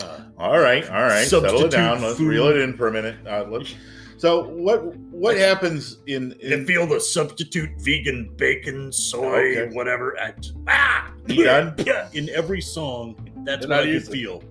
uh, 0.00 0.20
All 0.38 0.58
right, 0.58 0.84
all 0.90 1.02
right. 1.04 1.26
Settle 1.26 1.64
it 1.64 1.70
down. 1.70 2.02
Let's 2.02 2.18
food. 2.18 2.28
reel 2.28 2.48
it 2.48 2.56
in 2.58 2.76
for 2.76 2.88
a 2.88 2.92
minute. 2.92 3.16
Uh, 3.26 3.46
let's, 3.48 3.74
so 4.18 4.44
what 4.48 4.94
what 5.10 5.36
happens 5.36 5.98
in, 6.06 6.32
in 6.40 6.66
feel 6.66 6.86
the 6.86 7.00
substitute 7.00 7.70
vegan 7.80 8.30
bacon, 8.36 8.92
soy, 8.92 9.56
Okay. 9.58 9.74
whatever. 9.74 10.18
I, 10.20 10.34
ah, 10.68 11.12
You 11.26 11.44
done? 11.44 11.74
Yeah, 11.86 12.08
in 12.12 12.28
every 12.30 12.60
song, 12.60 13.16
that's 13.44 13.64
They're 13.66 13.78
what 13.78 13.88
I 13.88 13.92
could 13.92 14.06
feel. 14.08 14.42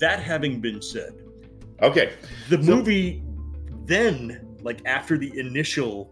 That 0.00 0.20
having 0.22 0.60
been 0.60 0.80
said, 0.80 1.12
okay? 1.82 2.12
the 2.48 2.56
So- 2.62 2.76
movie 2.76 3.22
then, 3.84 4.56
like 4.62 4.80
after 4.86 5.18
the 5.18 5.36
initial, 5.38 6.10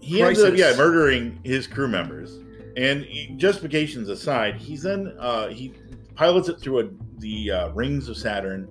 He 0.00 0.22
ends 0.22 0.40
up 0.42 0.54
yeah 0.56 0.74
murdering 0.76 1.38
his 1.44 1.66
crew 1.66 1.88
members, 1.88 2.38
and 2.76 3.04
he- 3.04 3.34
justifications 3.36 4.08
aside, 4.08 4.56
he's 4.56 4.82
then 4.82 5.14
uh, 5.18 5.48
he 5.48 5.72
pilots 6.14 6.48
it 6.48 6.60
through 6.60 6.80
a, 6.80 6.88
the 7.18 7.50
uh, 7.50 7.68
rings 7.70 8.08
of 8.08 8.16
Saturn, 8.16 8.68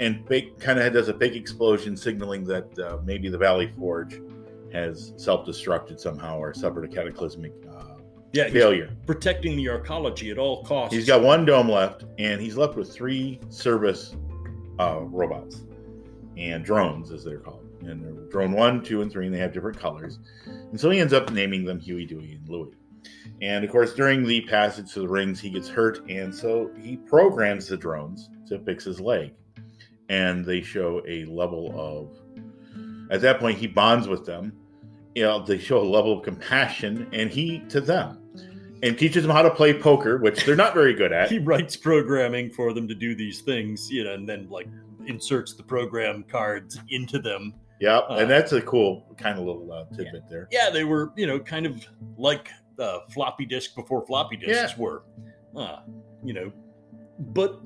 and 0.00 0.24
big, 0.26 0.58
kind 0.58 0.78
of 0.78 0.92
does 0.92 1.08
a 1.08 1.14
big 1.14 1.36
explosion, 1.36 1.96
signaling 1.96 2.44
that 2.44 2.78
uh, 2.78 2.98
maybe 3.04 3.28
the 3.28 3.38
Valley 3.38 3.72
Forge 3.78 4.20
has 4.72 5.12
self-destructed 5.16 6.00
somehow 6.00 6.38
or 6.38 6.52
suffered 6.52 6.84
a 6.84 6.88
cataclysmic 6.88 7.52
uh, 7.70 7.94
yeah, 8.32 8.48
failure. 8.48 8.90
protecting 9.06 9.56
the 9.56 9.66
arcology 9.66 10.30
at 10.32 10.38
all 10.38 10.64
costs. 10.64 10.94
He's 10.94 11.06
got 11.06 11.22
one 11.22 11.44
dome 11.44 11.68
left, 11.68 12.04
and 12.18 12.40
he's 12.40 12.56
left 12.56 12.74
with 12.74 12.92
three 12.92 13.38
service 13.48 14.16
uh, 14.80 15.00
robots 15.02 15.62
and 16.36 16.64
drones, 16.64 17.12
as 17.12 17.24
they're 17.24 17.38
called. 17.38 17.64
And 17.82 18.02
they're 18.02 18.24
drone 18.30 18.52
one, 18.52 18.82
two, 18.82 19.02
and 19.02 19.12
three, 19.12 19.26
and 19.26 19.34
they 19.34 19.38
have 19.38 19.52
different 19.52 19.78
colors. 19.78 20.18
And 20.46 20.80
so 20.80 20.90
he 20.90 20.98
ends 20.98 21.12
up 21.12 21.30
naming 21.30 21.64
them 21.64 21.78
Huey, 21.78 22.06
Dewey, 22.06 22.32
and 22.32 22.48
Louie. 22.48 22.72
And 23.42 23.64
of 23.64 23.70
course, 23.70 23.94
during 23.94 24.24
the 24.24 24.40
passage 24.42 24.92
to 24.94 25.00
the 25.00 25.08
rings, 25.08 25.38
he 25.38 25.50
gets 25.50 25.68
hurt, 25.68 26.08
and 26.08 26.34
so 26.34 26.70
he 26.80 26.96
programs 26.96 27.68
the 27.68 27.76
drones 27.76 28.30
to 28.48 28.58
fix 28.60 28.84
his 28.84 29.00
leg. 29.00 29.34
And 30.08 30.44
they 30.44 30.60
show 30.60 31.02
a 31.08 31.24
level 31.24 31.72
of, 31.76 32.10
at 33.10 33.20
that 33.22 33.38
point, 33.40 33.58
he 33.58 33.66
bonds 33.66 34.06
with 34.08 34.26
them. 34.26 34.52
You 35.14 35.22
know, 35.24 35.44
they 35.44 35.58
show 35.58 35.80
a 35.80 35.84
level 35.88 36.18
of 36.18 36.24
compassion, 36.24 37.08
and 37.12 37.30
he 37.30 37.60
to 37.68 37.80
them, 37.80 38.18
and 38.82 38.98
teaches 38.98 39.22
them 39.22 39.30
how 39.30 39.42
to 39.42 39.50
play 39.50 39.72
poker, 39.72 40.18
which 40.18 40.44
they're 40.44 40.56
not 40.56 40.74
very 40.74 40.92
good 40.94 41.12
at. 41.12 41.30
he 41.30 41.38
writes 41.38 41.76
programming 41.76 42.50
for 42.50 42.72
them 42.72 42.86
to 42.88 42.94
do 42.94 43.14
these 43.14 43.40
things, 43.42 43.90
you 43.90 44.04
know, 44.04 44.14
and 44.14 44.28
then 44.28 44.48
like 44.50 44.68
inserts 45.06 45.54
the 45.54 45.62
program 45.62 46.24
cards 46.28 46.78
into 46.90 47.18
them. 47.18 47.54
Yep, 47.80 48.04
Uh, 48.10 48.14
and 48.14 48.30
that's 48.30 48.52
a 48.52 48.62
cool 48.62 49.04
kind 49.18 49.38
of 49.38 49.44
little 49.44 49.70
uh, 49.72 49.84
tidbit 49.96 50.28
there. 50.28 50.48
Yeah, 50.50 50.70
they 50.70 50.84
were, 50.84 51.12
you 51.16 51.26
know, 51.26 51.38
kind 51.38 51.66
of 51.66 51.84
like 52.16 52.48
uh, 52.78 53.00
floppy 53.12 53.44
disk 53.46 53.74
before 53.74 54.04
floppy 54.06 54.36
disks 54.36 54.74
Yeah. 54.76 54.82
were, 54.82 55.02
uh, 55.56 55.80
you 56.24 56.32
know. 56.34 56.52
But 57.18 57.60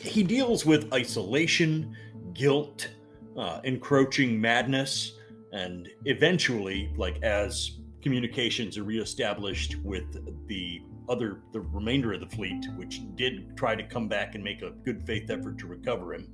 he 0.00 0.22
deals 0.22 0.64
with 0.64 0.92
isolation, 0.92 1.96
guilt, 2.34 2.88
uh, 3.36 3.60
encroaching 3.64 4.40
madness, 4.40 5.12
and 5.52 5.88
eventually, 6.04 6.92
like 6.96 7.22
as 7.22 7.78
communications 8.02 8.78
are 8.78 8.84
reestablished 8.84 9.76
with 9.84 10.46
the 10.46 10.80
other, 11.08 11.40
the 11.52 11.60
remainder 11.60 12.12
of 12.12 12.20
the 12.20 12.28
fleet, 12.28 12.64
which 12.76 13.00
did 13.16 13.56
try 13.56 13.74
to 13.74 13.82
come 13.82 14.08
back 14.08 14.34
and 14.34 14.44
make 14.44 14.62
a 14.62 14.70
good 14.70 15.04
faith 15.04 15.28
effort 15.30 15.58
to 15.58 15.66
recover 15.66 16.14
him. 16.14 16.28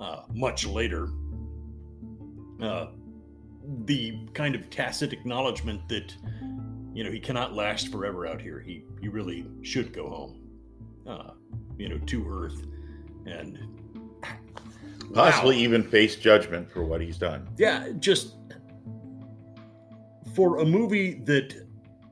Uh, 0.00 0.22
much 0.32 0.66
later, 0.66 1.08
uh, 2.60 2.88
the 3.84 4.18
kind 4.34 4.54
of 4.54 4.68
tacit 4.70 5.12
acknowledgement 5.12 5.88
that 5.88 6.14
you 6.94 7.04
know 7.04 7.10
he 7.10 7.20
cannot 7.20 7.54
last 7.54 7.92
forever 7.92 8.26
out 8.26 8.40
here. 8.40 8.60
He 8.60 8.84
he 9.00 9.08
really 9.08 9.46
should 9.62 9.92
go 9.92 10.08
home, 10.08 10.37
uh, 11.08 11.30
you 11.78 11.88
know, 11.88 11.98
to 11.98 12.28
Earth, 12.28 12.66
and 13.26 13.58
Possibly 15.14 15.56
Wow. 15.56 15.62
even 15.62 15.82
face 15.82 16.16
judgment 16.16 16.70
for 16.70 16.84
what 16.84 17.00
he's 17.00 17.16
done. 17.16 17.48
yeah, 17.56 17.88
just 17.98 18.34
for 20.34 20.58
a 20.58 20.64
movie 20.66 21.14
that 21.24 21.54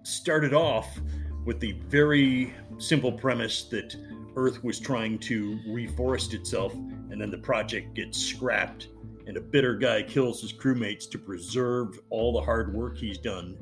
started 0.03 0.55
off 0.55 0.99
with 1.45 1.61
the 1.61 1.73
very 1.89 2.55
simple 2.79 3.13
premise 3.13 3.65
that 3.65 3.95
Earth 4.35 4.65
was 4.65 4.81
trying 4.81 5.19
to 5.21 5.59
reforest 5.69 6.33
itself, 6.33 6.73
and 6.75 7.21
then 7.21 7.31
the 7.31 7.39
project 7.39 7.95
gets 7.95 8.19
scrapped, 8.19 8.89
and 9.27 9.37
a 9.37 9.41
bitter 9.41 9.75
guy 9.77 10.03
kills 10.03 10.41
his 10.41 10.53
crewmates 10.53 11.09
to 11.11 11.19
preserve 11.19 11.99
all 12.11 12.33
the 12.33 12.41
hard 12.41 12.73
work 12.75 12.97
he's 12.97 13.19
done 13.19 13.57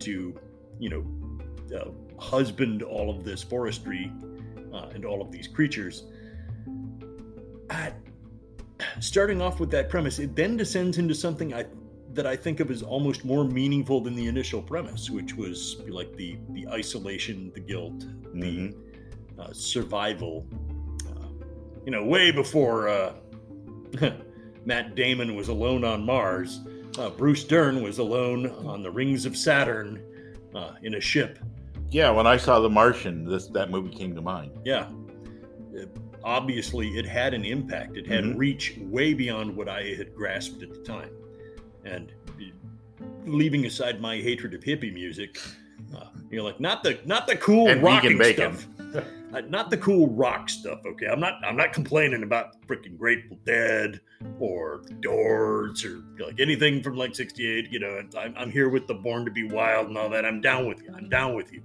to, 0.00 0.38
you 0.78 0.90
know, 0.90 1.76
uh, 1.76 1.90
husband 2.20 2.82
all 2.82 3.08
of 3.10 3.24
this 3.24 3.42
forestry 3.42 4.12
uh, 4.74 4.88
and 4.94 5.04
all 5.04 5.22
of 5.22 5.30
these 5.30 5.46
creatures. 5.48 6.04
I, 7.70 7.92
starting 9.00 9.40
off 9.40 9.60
with 9.60 9.70
that 9.70 9.88
premise, 9.88 10.18
it 10.18 10.34
then 10.36 10.56
descends 10.56 10.98
into 10.98 11.14
something 11.14 11.54
I 11.54 11.66
that 12.12 12.26
I 12.28 12.36
think 12.36 12.60
of 12.60 12.70
as 12.70 12.80
almost 12.82 13.24
more 13.24 13.44
meaningful 13.44 14.00
than 14.00 14.14
the 14.14 14.28
initial 14.28 14.62
premise, 14.62 15.10
which 15.10 15.34
was 15.34 15.80
like 15.88 16.14
the 16.16 16.36
the 16.50 16.66
isolation, 16.68 17.50
the 17.54 17.60
guilt, 17.60 18.00
the 18.34 18.40
Mhm. 18.40 18.74
uh, 19.38 19.52
survival. 19.52 20.46
Uh, 21.08 21.26
you 21.84 21.90
know, 21.92 22.04
way 22.04 22.30
before 22.30 22.88
uh, 22.88 23.14
Matt 24.64 24.94
Damon 24.94 25.34
was 25.34 25.48
alone 25.48 25.84
on 25.84 26.04
Mars, 26.04 26.60
uh, 26.98 27.10
Bruce 27.10 27.44
Dern 27.44 27.82
was 27.82 27.98
alone 27.98 28.46
on 28.66 28.82
the 28.82 28.90
rings 28.90 29.26
of 29.26 29.36
Saturn 29.36 30.00
uh, 30.54 30.72
in 30.82 30.94
a 30.94 31.00
ship. 31.00 31.38
Yeah, 31.94 32.10
when 32.10 32.26
I 32.26 32.36
saw 32.36 32.58
The 32.58 32.68
Martian, 32.68 33.24
this 33.24 33.46
that 33.48 33.70
movie 33.70 33.94
came 33.94 34.16
to 34.16 34.20
mind. 34.20 34.50
Yeah. 34.64 34.88
Uh, 35.78 35.86
Obviously, 36.24 36.88
it 36.98 37.04
had 37.06 37.34
an 37.34 37.44
impact. 37.44 37.96
It 37.96 38.06
had 38.06 38.24
Mhm. 38.24 38.36
reach 38.38 38.76
way 38.80 39.14
beyond 39.14 39.54
what 39.54 39.68
I 39.68 39.94
had 39.94 40.12
grasped 40.14 40.62
at 40.64 40.72
the 40.72 40.80
time. 40.80 41.10
And 41.84 42.10
uh, 42.28 43.04
leaving 43.26 43.66
aside 43.66 44.00
my 44.00 44.16
hatred 44.16 44.54
of 44.54 44.62
hippie 44.62 44.92
music, 44.92 45.38
uh, 45.94 46.06
you 46.30 46.38
know, 46.38 46.44
like 46.44 46.58
not 46.58 46.82
the 46.82 46.98
not 47.04 47.28
the 47.28 47.36
cool 47.36 47.68
And 47.68 47.80
rocking 47.80 48.20
stuff, 48.24 48.66
uh, 48.96 49.42
not 49.48 49.70
the 49.70 49.76
cool 49.76 50.08
rock 50.08 50.48
stuff. 50.48 50.80
Okay, 50.84 51.06
I'm 51.06 51.20
not 51.20 51.34
I'm 51.44 51.56
not 51.56 51.72
complaining 51.72 52.24
about 52.24 52.60
freaking 52.66 52.98
Grateful 52.98 53.38
Dead 53.44 54.00
or 54.40 54.82
Doors 55.00 55.84
or 55.84 56.02
like 56.18 56.40
anything 56.40 56.82
from 56.82 56.96
like 56.96 57.14
'68. 57.14 57.70
You 57.70 57.78
know, 57.78 58.02
I'm 58.18 58.34
I'm 58.36 58.50
here 58.50 58.68
with 58.68 58.88
the 58.88 58.94
Born 58.94 59.24
to 59.26 59.30
Be 59.30 59.44
Wild 59.44 59.88
and 59.88 59.96
all 59.96 60.08
that. 60.08 60.24
I'm 60.24 60.40
down 60.40 60.66
with 60.66 60.82
you. 60.82 60.92
I'm 60.96 61.08
down 61.08 61.34
with 61.36 61.52
you. 61.52 61.62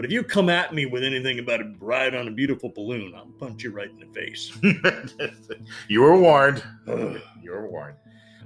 But 0.00 0.06
if 0.06 0.12
you 0.12 0.24
come 0.24 0.48
at 0.48 0.72
me 0.72 0.86
with 0.86 1.04
anything 1.04 1.40
about 1.40 1.60
a 1.60 1.74
ride 1.78 2.14
on 2.14 2.26
a 2.26 2.30
beautiful 2.30 2.70
balloon, 2.70 3.12
I'll 3.14 3.26
punch 3.38 3.62
you 3.64 3.70
right 3.70 3.90
in 3.90 3.98
the 3.98 4.06
face. 4.14 4.50
you 5.88 6.00
were 6.00 6.16
warned. 6.16 6.64
you 6.86 7.50
were 7.50 7.68
warned. 7.68 7.96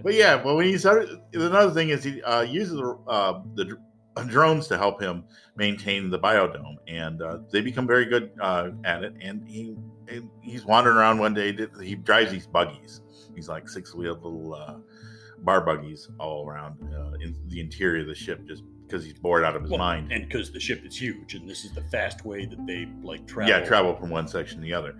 But 0.03 0.15
yeah, 0.15 0.43
well, 0.43 0.57
when 0.57 0.67
he 0.67 0.77
started, 0.77 1.21
another 1.33 1.71
thing 1.71 1.91
is 1.91 2.03
he 2.03 2.21
uh, 2.25 2.41
uses 2.41 2.83
uh, 3.07 3.41
the 3.55 3.79
drones 4.27 4.67
to 4.67 4.77
help 4.77 5.01
him 5.01 5.27
maintain 5.55 6.11
the 6.11 6.19
biodome, 6.19 6.75
and 6.89 7.23
uh, 7.23 7.39
they 7.53 7.61
become 7.61 7.87
very 7.87 8.07
good 8.07 8.33
uh, 8.41 8.71
at 8.83 9.05
it. 9.05 9.15
And 9.21 9.49
he 9.49 9.77
and 10.09 10.29
he's 10.41 10.65
wandering 10.65 10.97
around 10.97 11.19
one 11.19 11.35
day. 11.35 11.57
He 11.81 11.95
drives 11.95 12.33
these 12.33 12.49
buggies. 12.49 13.01
He's 13.37 13.49
like 13.49 13.69
six 13.69 13.95
wheeled 13.95 14.25
little 14.25 14.55
uh, 14.55 14.79
bar 15.39 15.61
buggies 15.61 16.11
all 16.19 16.49
around 16.49 16.79
uh, 16.93 17.13
in 17.21 17.37
the 17.47 17.61
interior 17.61 18.01
of 18.01 18.09
the 18.09 18.15
ship, 18.17 18.45
just 18.45 18.65
because 18.87 19.05
he's 19.05 19.15
bored 19.15 19.45
out 19.45 19.57
of 19.57 19.63
his 19.63 19.71
Well, 19.71 19.79
mind. 19.79 20.13
And 20.13 20.29
because 20.29 20.53
the 20.53 20.61
ship 20.61 20.85
is 20.85 20.97
huge, 21.01 21.35
and 21.35 21.49
this 21.49 21.65
is 21.65 21.73
the 21.73 21.83
fast 21.83 22.25
way 22.25 22.47
that 22.47 22.67
they 22.67 22.89
like 23.03 23.27
travel. 23.27 23.51
Yeah, 23.51 23.61
travel 23.65 23.95
from 23.97 24.11
one 24.11 24.29
section 24.29 24.59
to 24.59 24.63
the 24.63 24.75
other, 24.75 24.95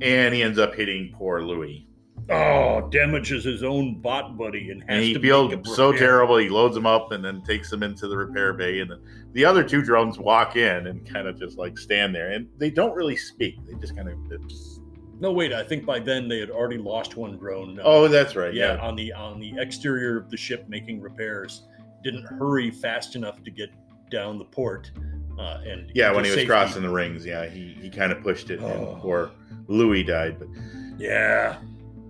and 0.00 0.34
he 0.34 0.42
ends 0.42 0.58
up 0.58 0.74
hitting 0.74 1.12
poor 1.16 1.42
Louie. 1.42 1.86
Oh, 2.30 2.88
damages 2.92 3.42
his 3.44 3.64
own 3.64 4.00
bot 4.00 4.38
buddy 4.38 4.70
and 4.70 4.80
has 4.82 4.88
and 4.88 5.02
he 5.02 5.12
to 5.14 5.20
feels 5.20 5.74
so 5.74 5.90
terrible. 5.92 6.36
He 6.36 6.48
loads 6.48 6.74
them 6.76 6.86
up 6.86 7.10
and 7.10 7.24
then 7.24 7.42
takes 7.42 7.68
them 7.68 7.82
into 7.82 8.06
the 8.06 8.16
repair 8.16 8.52
bay, 8.52 8.78
and 8.78 8.92
the 9.32 9.44
other 9.44 9.64
two 9.64 9.82
drones 9.82 10.18
walk 10.18 10.54
in 10.54 10.86
and 10.86 11.04
kind 11.08 11.26
of 11.26 11.36
just 11.38 11.58
like 11.58 11.76
stand 11.76 12.14
there, 12.14 12.30
and 12.30 12.46
they 12.58 12.70
don't 12.70 12.94
really 12.94 13.16
speak. 13.16 13.56
They 13.66 13.74
just 13.80 13.96
kind 13.96 14.08
of. 14.08 14.14
No, 15.18 15.32
wait. 15.32 15.52
I 15.52 15.62
think 15.62 15.84
by 15.86 16.00
then 16.00 16.26
they 16.28 16.38
had 16.40 16.50
already 16.50 16.78
lost 16.78 17.16
one 17.16 17.38
drone. 17.38 17.78
uh, 17.78 17.82
Oh, 17.84 18.08
that's 18.08 18.34
right. 18.34 18.52
yeah, 18.52 18.74
Yeah. 18.74 18.80
on 18.80 18.96
the 18.96 19.12
on 19.12 19.40
the 19.40 19.54
exterior 19.58 20.16
of 20.18 20.30
the 20.30 20.36
ship 20.36 20.66
making 20.68 21.00
repairs. 21.00 21.62
Didn't 22.02 22.24
hurry 22.24 22.70
fast 22.70 23.16
enough 23.16 23.42
to 23.44 23.50
get 23.50 23.70
down 24.10 24.38
the 24.38 24.44
port. 24.44 24.90
Uh, 25.38 25.60
and 25.66 25.90
Yeah, 25.94 26.12
when 26.12 26.24
he 26.24 26.30
was 26.30 26.34
safety. 26.40 26.46
crossing 26.48 26.82
the 26.82 26.90
rings, 26.90 27.24
yeah, 27.24 27.46
he, 27.46 27.76
he 27.80 27.88
kind 27.88 28.12
of 28.12 28.20
pushed 28.22 28.50
it, 28.50 28.60
Oh. 28.60 28.98
poor 29.00 29.30
Louie 29.68 30.02
died. 30.02 30.38
But 30.38 30.48
Yeah, 30.98 31.56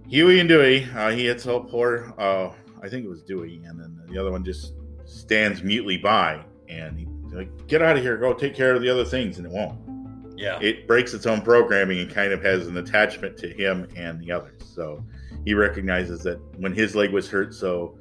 Huey 0.09 0.40
and 0.40 0.49
Dewey, 0.49 0.86
uh, 0.95 1.11
he 1.11 1.26
hits 1.26 1.47
oh 1.47 1.61
poor, 1.61 2.12
uh, 2.18 2.51
I 2.82 2.88
think 2.88 3.05
it 3.05 3.09
was 3.09 3.22
Dewey, 3.22 3.62
and 3.64 3.78
then 3.80 4.01
the 4.11 4.18
other 4.18 4.32
one 4.32 4.45
just 4.45 4.74
stands 5.05 5.62
mutely 5.62 5.97
by, 5.99 6.45
and 6.68 6.99
he 6.99 7.07
like, 7.34 7.66
get 7.68 7.80
out 7.80 7.97
of 7.97 8.03
here, 8.03 8.16
go 8.16 8.34
take 8.34 8.55
care 8.55 8.74
of 8.74 8.82
the 8.82 8.88
other 8.90 9.05
things, 9.05 9.38
and 9.38 9.47
it 9.47 9.53
won't. 9.53 9.78
yeah, 10.36 10.59
It 10.61 10.88
breaks 10.88 11.14
its 11.14 11.24
own 11.26 11.40
programming 11.43 12.01
and 12.01 12.11
kind 12.11 12.32
of 12.32 12.43
has 12.43 12.66
an 12.66 12.76
attachment 12.76 13.36
to 13.38 13.49
him 13.49 13.86
and 13.97 14.18
the 14.20 14.32
others. 14.32 14.61
So 14.74 15.05
he 15.45 15.55
recognizes 15.55 16.22
that 16.24 16.40
when 16.59 16.72
his 16.74 16.95
leg 16.97 17.12
was 17.12 17.30
hurt, 17.30 17.55
so 17.55 17.97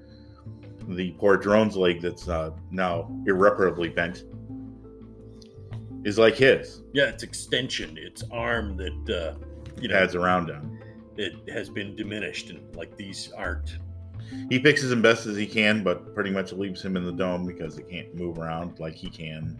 the 0.88 1.12
poor 1.12 1.38
drone's 1.38 1.76
leg 1.76 2.02
that's 2.02 2.28
uh, 2.28 2.52
now 2.72 3.10
irreparably 3.28 3.90
bent 3.90 4.24
is 6.04 6.18
like 6.18 6.36
his. 6.36 6.82
yeah. 6.94 7.06
It's 7.06 7.24
extension, 7.24 7.98
it's 8.00 8.24
arm 8.32 8.76
that 8.78 9.10
uh, 9.10 9.38
you 9.80 9.88
know 9.88 9.96
Pads 9.96 10.16
around 10.16 10.50
him. 10.50 10.80
it 11.18 11.34
has 11.50 11.70
been 11.70 11.96
diminished, 11.96 12.50
and 12.50 12.76
like 12.76 12.96
these 12.98 13.32
aren't. 13.38 13.78
He 14.50 14.60
fixes 14.60 14.92
him 14.92 15.02
best 15.02 15.26
as 15.26 15.36
he 15.36 15.46
can, 15.46 15.84
but 15.84 16.14
pretty 16.16 16.30
much 16.30 16.54
leaves 16.54 16.82
him 16.82 16.96
in 16.96 17.06
the 17.06 17.12
dome 17.12 17.46
because 17.46 17.76
he 17.76 17.84
can't 17.84 18.16
move 18.16 18.38
around 18.38 18.80
like 18.80 18.94
he 18.96 19.10
can. 19.10 19.60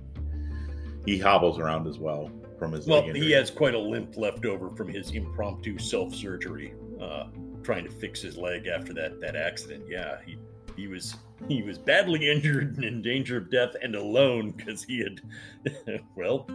He 1.06 1.18
hobbles 1.18 1.60
around 1.60 1.88
as 1.88 2.00
well 2.00 2.32
from 2.58 2.72
his 2.72 2.86
Well, 2.88 3.06
leg 3.06 3.16
he 3.16 3.32
has 3.32 3.50
quite 3.52 3.74
a 3.74 3.80
limp 3.80 4.18
left 4.18 4.46
over 4.46 4.70
from 4.70 4.88
his 4.88 5.12
impromptu 5.12 5.78
self 5.78 6.14
surgery, 6.16 6.74
uh, 7.02 7.26
trying 7.64 7.84
to 7.84 7.90
fix 7.92 8.22
his 8.22 8.38
leg 8.38 8.68
after 8.68 8.94
that 8.94 9.20
that 9.22 9.36
accident. 9.36 9.84
Yeah, 9.90 10.18
he 10.26 10.38
he 10.76 10.88
was 10.88 11.16
he 11.48 11.62
was 11.62 11.78
badly 11.78 12.30
injured 12.32 12.76
and 12.76 12.84
in 12.84 13.02
danger 13.02 13.38
of 13.38 13.50
death 13.52 13.76
and 13.82 13.96
alone 13.96 14.52
because 14.52 14.84
he 14.84 15.00
had 15.00 15.22
well 16.16 16.48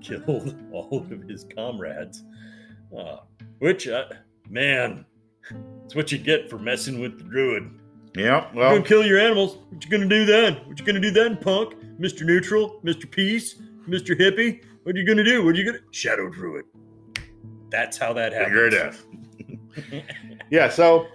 killed 0.00 0.56
all 0.72 1.06
of 1.10 1.22
his 1.28 1.46
comrades. 1.54 2.24
Uh, 2.96 3.18
which 3.58 3.86
uh, 3.88 4.06
man, 4.48 5.04
it's 5.84 5.94
what 5.94 6.10
you 6.10 6.18
get 6.18 6.50
for 6.50 6.58
messing 6.58 7.00
with 7.00 7.18
the 7.18 7.24
druid. 7.24 7.70
Yeah, 8.16 8.46
You're 8.52 8.62
well, 8.62 8.70
gonna 8.72 8.84
kill 8.88 9.06
your 9.06 9.20
animals. 9.20 9.58
What 9.68 9.84
you 9.84 9.90
gonna 9.90 10.08
do 10.08 10.24
then? 10.24 10.54
What 10.66 10.78
you 10.78 10.84
gonna 10.84 11.00
do 11.00 11.12
then, 11.12 11.36
punk? 11.36 11.74
Mr. 12.00 12.22
Neutral, 12.22 12.80
Mr. 12.84 13.08
Peace, 13.08 13.56
Mr. 13.88 14.18
Hippie? 14.18 14.64
What 14.82 14.96
are 14.96 14.98
you 14.98 15.06
gonna 15.06 15.22
do? 15.22 15.44
What 15.44 15.54
are 15.54 15.58
you 15.58 15.64
gonna 15.64 15.84
Shadow 15.92 16.28
Druid? 16.28 16.64
That's 17.70 17.96
how 17.96 18.12
that 18.14 18.32
happens. 18.32 18.48
finger 18.48 18.70
death. 18.70 19.04
yeah, 20.50 20.68
so 20.68 21.06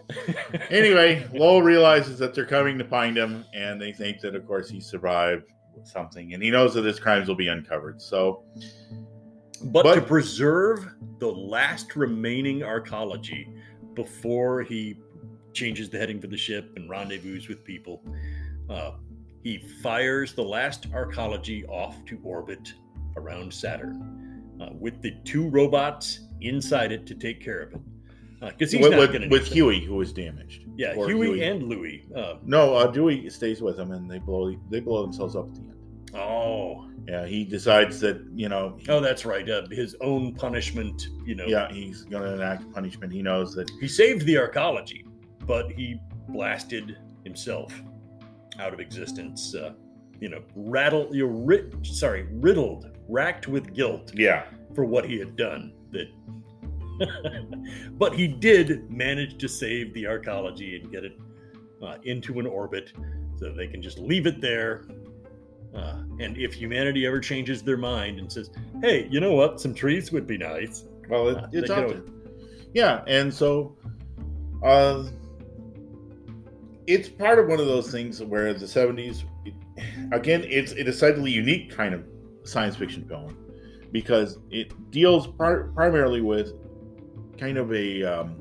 anyway, 0.70 1.28
Lowell 1.34 1.62
realizes 1.62 2.18
that 2.20 2.34
they're 2.34 2.46
coming 2.46 2.78
to 2.78 2.86
find 2.86 3.18
him, 3.18 3.46
and 3.54 3.82
they 3.82 3.92
think 3.92 4.22
that, 4.22 4.36
of 4.36 4.46
course, 4.48 4.70
he 4.70 4.80
survived 4.80 5.44
something, 5.84 6.34
and 6.34 6.42
he 6.42 6.50
knows 6.50 6.74
that 6.74 6.86
his 6.86 7.00
crimes 7.00 7.28
will 7.28 7.36
be 7.36 7.48
uncovered. 7.48 8.02
So, 8.02 8.44
But, 9.64 9.84
But- 9.84 9.96
to 9.96 10.02
preserve 10.02 10.86
the 11.20 11.32
last 11.32 11.96
remaining 11.96 12.60
arcology 12.60 13.48
before 13.94 14.62
he 14.64 15.00
changes 15.54 15.90
the 15.90 15.98
heading 15.98 16.20
for 16.20 16.28
the 16.28 16.38
ship 16.38 16.72
and 16.76 16.90
rendezvous 16.90 17.40
with 17.48 17.64
people, 17.64 18.04
uh, 18.70 18.92
he 19.44 19.60
fires 19.82 20.34
the 20.34 20.44
last 20.44 20.92
arcology 20.92 21.68
off 21.70 22.04
to 22.06 22.20
orbit 22.24 22.74
around 23.16 23.54
Saturn 23.54 24.44
uh, 24.60 24.70
with 24.74 25.02
the 25.02 25.12
two 25.24 25.48
robots 25.50 26.20
inside 26.42 26.92
it 26.92 27.06
to 27.08 27.16
take 27.16 27.42
care 27.42 27.60
of 27.60 27.74
it. 27.74 27.80
Because 28.50 28.72
he's 28.72 28.82
with, 28.82 28.92
not 28.92 29.12
with, 29.12 29.32
with 29.32 29.46
Huey, 29.48 29.84
who 29.84 29.96
was 29.96 30.14
damaged. 30.14 30.66
Yeah, 30.76 30.94
Or 30.96 31.08
Huey, 31.08 31.44
and 31.44 31.64
Louie. 31.64 32.08
Uh, 32.16 32.36
no, 32.44 32.76
uh, 32.76 32.88
Dewey 32.88 33.30
stays 33.30 33.62
with 33.62 33.80
him, 33.80 33.92
and 33.92 34.10
they 34.10 34.20
blow 34.20 34.54
they 34.70 34.80
blow 34.80 35.02
themselves 35.02 35.36
up 35.36 35.48
at 35.48 35.56
the 35.56 35.62
end. 35.62 36.12
oh, 36.16 36.90
Yeah, 37.08 37.26
he 37.26 37.44
decides 37.44 38.00
that 38.02 38.22
you 38.34 38.50
know, 38.50 38.78
oh, 38.90 39.00
that's 39.00 39.26
right. 39.26 39.50
Uh, 39.50 39.68
his 39.70 39.96
own 40.02 40.34
punishment. 40.36 41.08
You 41.26 41.36
know, 41.36 41.46
yeah, 41.46 41.72
he's 41.72 42.04
going 42.04 42.24
to 42.24 42.34
enact 42.34 42.72
punishment. 42.74 43.14
He 43.14 43.22
knows 43.22 43.56
that 43.56 43.70
he 43.80 43.88
saved 43.88 44.26
the 44.26 44.36
arcology, 44.36 45.06
but 45.46 45.72
he 45.72 46.00
blasted 46.30 46.98
himself 47.24 47.74
out 48.60 48.74
of 48.74 48.80
existence. 48.80 49.56
Uh, 49.56 49.74
you 50.20 50.30
know, 50.30 50.42
rattled, 50.56 51.14
you're 51.14 51.28
ri- 51.28 51.72
sorry, 51.84 52.28
riddled, 52.32 52.92
racked 53.10 53.48
with 53.48 53.74
guilt 53.74 54.12
yeah, 54.16 54.46
for 54.74 54.86
what 54.86 55.06
he 55.06 55.20
had 55.20 55.36
done. 55.36 55.74
That, 55.92 56.08
but 57.98 58.14
he 58.14 58.28
did 58.28 58.90
manage 58.90 59.38
to 59.38 59.48
save 59.48 59.94
the 59.94 60.04
arcology 60.04 60.82
and 60.82 60.92
get 60.92 61.04
it 61.04 61.18
uh, 61.82 61.98
into 62.04 62.40
an 62.40 62.46
orbit, 62.46 62.94
so 63.38 63.52
they 63.52 63.68
can 63.68 63.82
just 63.82 64.00
leave 64.00 64.28
it 64.28 64.42
there. 64.42 64.86
Uh, 65.76 66.04
and 66.20 66.38
if 66.38 66.54
humanity 66.54 67.06
ever 67.06 67.20
changes 67.20 67.62
their 67.62 67.78
mind 67.78 68.20
and 68.20 68.32
says, 68.32 68.50
"Hey, 68.82 69.08
you 69.10 69.20
know 69.20 69.34
what? 69.34 69.60
Some 69.60 69.74
trees 69.74 70.12
would 70.12 70.26
be 70.26 70.38
nice," 70.38 70.86
well, 71.10 71.30
it, 71.30 71.38
Uh, 71.38 71.48
it's 71.52 71.68
they 71.68 71.76
out 71.76 71.90
can 71.90 72.06
there. 72.06 72.14
Yeah, 72.74 73.04
and 73.08 73.34
so, 73.34 73.76
uh, 74.64 75.06
it's 76.88 77.10
part 77.10 77.40
of 77.40 77.48
one 77.48 77.60
of 77.60 77.66
those 77.66 77.92
things 77.92 78.22
where 78.24 78.54
the 78.54 78.66
'70s, 78.66 79.24
again, 80.12 80.46
it's 80.48 80.72
a 80.72 80.84
decidedly 80.84 81.32
unique 81.32 81.76
kind 81.76 81.94
of 81.94 82.04
science 82.44 82.76
fiction 82.76 83.06
film 83.08 83.38
because 83.92 84.40
it 84.52 84.72
deals 84.92 85.28
par- 85.28 85.72
primarily 85.74 86.22
with 86.22 86.54
kind 87.38 87.58
of 87.58 87.72
a 87.74 88.04
um, 88.04 88.36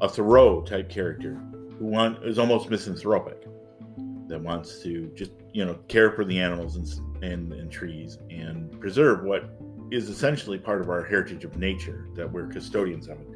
a 0.00 0.08
Thoreau 0.08 0.60
type 0.62 0.88
character 0.88 1.40
who 1.78 1.86
want, 1.86 2.22
is 2.24 2.38
almost 2.38 2.70
misanthropic 2.70 3.46
that 4.28 4.40
wants 4.40 4.82
to 4.82 5.06
just 5.14 5.32
you 5.52 5.64
know 5.64 5.74
care 5.88 6.10
for 6.12 6.24
the 6.24 6.38
animals 6.38 6.76
and, 6.76 7.24
and 7.24 7.52
and 7.52 7.70
trees 7.70 8.18
and 8.30 8.78
preserve 8.80 9.22
what 9.24 9.58
is 9.90 10.08
essentially 10.08 10.58
part 10.58 10.80
of 10.80 10.88
our 10.88 11.04
heritage 11.04 11.44
of 11.44 11.56
nature 11.58 12.08
that 12.14 12.30
we're 12.30 12.46
custodians 12.46 13.08
of 13.08 13.20
it 13.20 13.28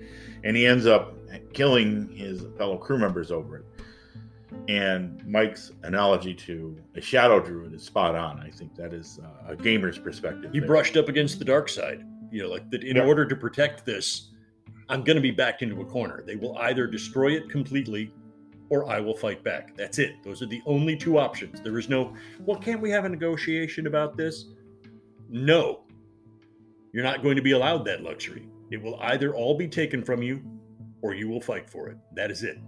and 0.44 0.56
he 0.56 0.66
ends 0.66 0.86
up 0.86 1.14
killing 1.52 2.08
his 2.16 2.46
fellow 2.56 2.78
crew 2.78 2.98
members 2.98 3.30
over 3.30 3.58
it 3.58 3.64
and 4.68 5.24
mike's 5.26 5.72
analogy 5.82 6.34
to 6.34 6.76
a 6.94 7.00
shadow 7.00 7.38
druid 7.38 7.72
is 7.74 7.82
spot 7.82 8.14
on 8.14 8.40
i 8.40 8.50
think 8.50 8.74
that 8.74 8.94
is 8.94 9.20
uh, 9.22 9.52
a 9.52 9.56
gamer's 9.56 9.98
perspective 9.98 10.50
he 10.52 10.58
there. 10.58 10.66
brushed 10.66 10.96
up 10.96 11.08
against 11.08 11.38
the 11.38 11.44
dark 11.44 11.68
side. 11.68 12.02
You 12.30 12.42
know, 12.42 12.48
like 12.48 12.70
that 12.70 12.84
in 12.84 12.96
Yeah. 12.96 13.06
order 13.06 13.26
to 13.26 13.36
protect 13.36 13.84
this, 13.86 14.30
I'm 14.88 15.02
going 15.02 15.16
to 15.16 15.22
be 15.22 15.30
backed 15.30 15.62
into 15.62 15.80
a 15.80 15.84
corner. 15.84 16.22
They 16.26 16.36
will 16.36 16.56
either 16.58 16.86
destroy 16.86 17.32
it 17.32 17.48
completely 17.50 18.12
or 18.70 18.88
I 18.90 19.00
will 19.00 19.14
fight 19.16 19.42
back. 19.42 19.76
That's 19.76 19.98
it. 19.98 20.16
Those 20.22 20.42
are 20.42 20.46
the 20.46 20.62
only 20.66 20.96
two 20.96 21.18
options. 21.18 21.60
There 21.62 21.78
is 21.78 21.88
no, 21.88 22.14
well, 22.40 22.58
can't 22.58 22.80
we 22.80 22.90
have 22.90 23.04
a 23.04 23.08
negotiation 23.08 23.86
about 23.86 24.16
this? 24.16 24.46
No. 25.28 25.84
You're 26.92 27.04
not 27.04 27.22
going 27.22 27.36
to 27.36 27.42
be 27.42 27.52
allowed 27.52 27.84
that 27.86 28.02
luxury. 28.02 28.46
It 28.70 28.82
will 28.82 28.98
either 29.00 29.34
all 29.34 29.56
be 29.56 29.68
taken 29.68 30.02
from 30.04 30.22
you 30.22 30.42
or 31.00 31.14
you 31.14 31.28
will 31.28 31.40
fight 31.40 31.68
for 31.70 31.88
it. 31.88 31.96
That 32.14 32.30
is 32.30 32.42
it. 32.42 32.58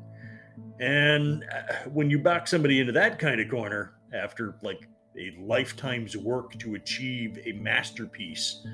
And 0.78 1.44
uh, 1.44 1.88
when 1.90 2.08
you 2.08 2.18
back 2.18 2.46
somebody 2.46 2.80
into 2.80 2.92
that 2.92 3.18
kind 3.18 3.40
of 3.40 3.50
corner 3.50 3.94
after 4.14 4.56
like 4.62 4.88
a 5.18 5.34
lifetime's 5.38 6.16
work 6.16 6.58
to 6.60 6.74
achieve 6.76 7.38
a 7.44 7.52
masterpiece 7.52 8.66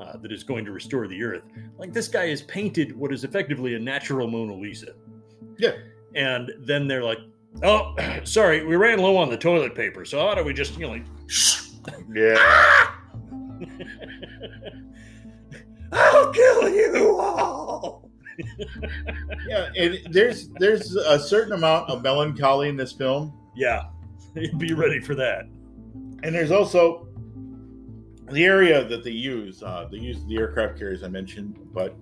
uh, 0.00 0.16
that 0.18 0.32
is 0.32 0.42
going 0.42 0.64
to 0.64 0.72
restore 0.72 1.06
the 1.06 1.22
earth. 1.22 1.42
Like 1.78 1.92
this 1.92 2.08
guy 2.08 2.28
has 2.28 2.42
painted 2.42 2.96
what 2.96 3.12
is 3.12 3.22
effectively 3.24 3.74
a 3.74 3.78
natural 3.78 4.26
Mona 4.28 4.54
Lisa. 4.54 4.94
Yeah. 5.58 5.72
And 6.14 6.50
then 6.60 6.88
they're 6.88 7.04
like, 7.04 7.18
oh, 7.62 7.94
sorry, 8.24 8.64
we 8.64 8.76
ran 8.76 8.98
low 8.98 9.16
on 9.16 9.28
the 9.30 9.36
toilet 9.36 9.74
paper. 9.74 10.04
So 10.04 10.18
how 10.26 10.34
do 10.34 10.42
we 10.42 10.52
just, 10.54 10.76
you 10.78 10.86
know, 10.86 10.92
like, 10.92 11.04
yeah 12.14 12.90
I'll 15.92 16.32
kill 16.32 16.68
you 16.68 17.18
all. 17.18 18.08
yeah 19.48 19.68
and 19.76 19.98
there's 20.10 20.48
there's 20.58 20.94
a 20.96 21.18
certain 21.18 21.52
amount 21.52 21.90
of 21.90 22.02
melancholy 22.02 22.68
in 22.68 22.76
this 22.76 22.92
film 22.92 23.32
Yeah. 23.54 23.82
Be 24.58 24.72
ready 24.72 25.00
for 25.00 25.14
that. 25.16 25.44
and 26.22 26.34
there's 26.34 26.50
also 26.50 27.06
the 28.30 28.44
area 28.44 28.84
that 28.84 29.02
they 29.04 29.10
use 29.10 29.62
uh, 29.62 29.88
they 29.90 29.98
use 29.98 30.24
the 30.26 30.36
aircraft 30.36 30.78
carriers 30.78 31.02
i 31.02 31.08
mentioned 31.08 31.58
but 31.72 31.96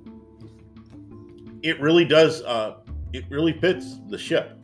it 1.63 1.81
really 1.81 2.05
does 2.05 2.43
uh, 2.43 2.77
it 3.13 3.25
really 3.31 3.53
fits 3.53 3.99
the 4.09 4.19
ship 4.19 4.59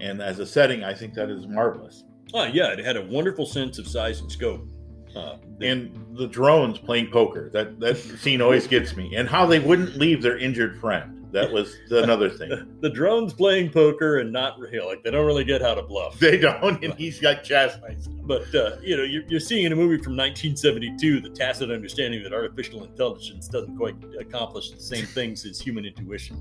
and 0.00 0.22
as 0.22 0.38
a 0.38 0.46
setting 0.46 0.84
i 0.84 0.94
think 0.94 1.14
that 1.14 1.30
is 1.30 1.46
marvelous 1.46 2.04
Oh, 2.36 2.44
yeah. 2.46 2.72
It 2.72 2.80
had 2.80 2.96
a 2.96 3.02
wonderful 3.02 3.46
sense 3.46 3.78
of 3.78 3.86
size 3.86 4.20
and 4.20 4.30
scope. 4.30 4.68
Uh, 5.14 5.36
and 5.60 5.96
the 6.18 6.26
drones 6.26 6.78
playing 6.78 7.08
poker 7.12 7.48
that 7.50 7.78
that 7.78 7.96
scene 7.96 8.42
always 8.42 8.66
gets 8.66 8.96
me 8.96 9.14
and 9.14 9.28
how 9.28 9.46
they 9.46 9.60
wouldn't 9.60 9.96
leave 9.96 10.20
their 10.20 10.36
injured 10.36 10.76
friend 10.80 11.23
that 11.34 11.50
was 11.52 11.76
another 11.90 12.30
thing. 12.30 12.76
the 12.80 12.88
drones 12.88 13.32
playing 13.32 13.70
poker 13.70 14.18
and 14.20 14.32
not 14.32 14.56
you 14.72 14.78
know, 14.78 14.86
like 14.86 15.02
they 15.02 15.10
don't 15.10 15.26
really 15.26 15.44
get 15.44 15.60
how 15.60 15.74
to 15.74 15.82
bluff. 15.82 16.18
They 16.24 16.38
don't, 16.38 16.82
and 16.82 16.94
he's 16.94 17.20
got 17.20 17.44
chastised. 17.44 18.08
But 18.26 18.54
uh, 18.54 18.76
you 18.80 18.96
know, 18.96 19.02
you're, 19.02 19.24
you're 19.28 19.40
seeing 19.40 19.66
in 19.66 19.72
a 19.72 19.76
movie 19.76 20.02
from 20.02 20.16
1972 20.16 21.20
the 21.20 21.28
tacit 21.30 21.70
understanding 21.70 22.22
that 22.22 22.32
artificial 22.32 22.84
intelligence 22.84 23.48
doesn't 23.48 23.76
quite 23.76 23.96
accomplish 24.18 24.70
the 24.70 24.80
same 24.80 25.04
things 25.04 25.44
as 25.44 25.60
human 25.60 25.84
intuition. 25.84 26.36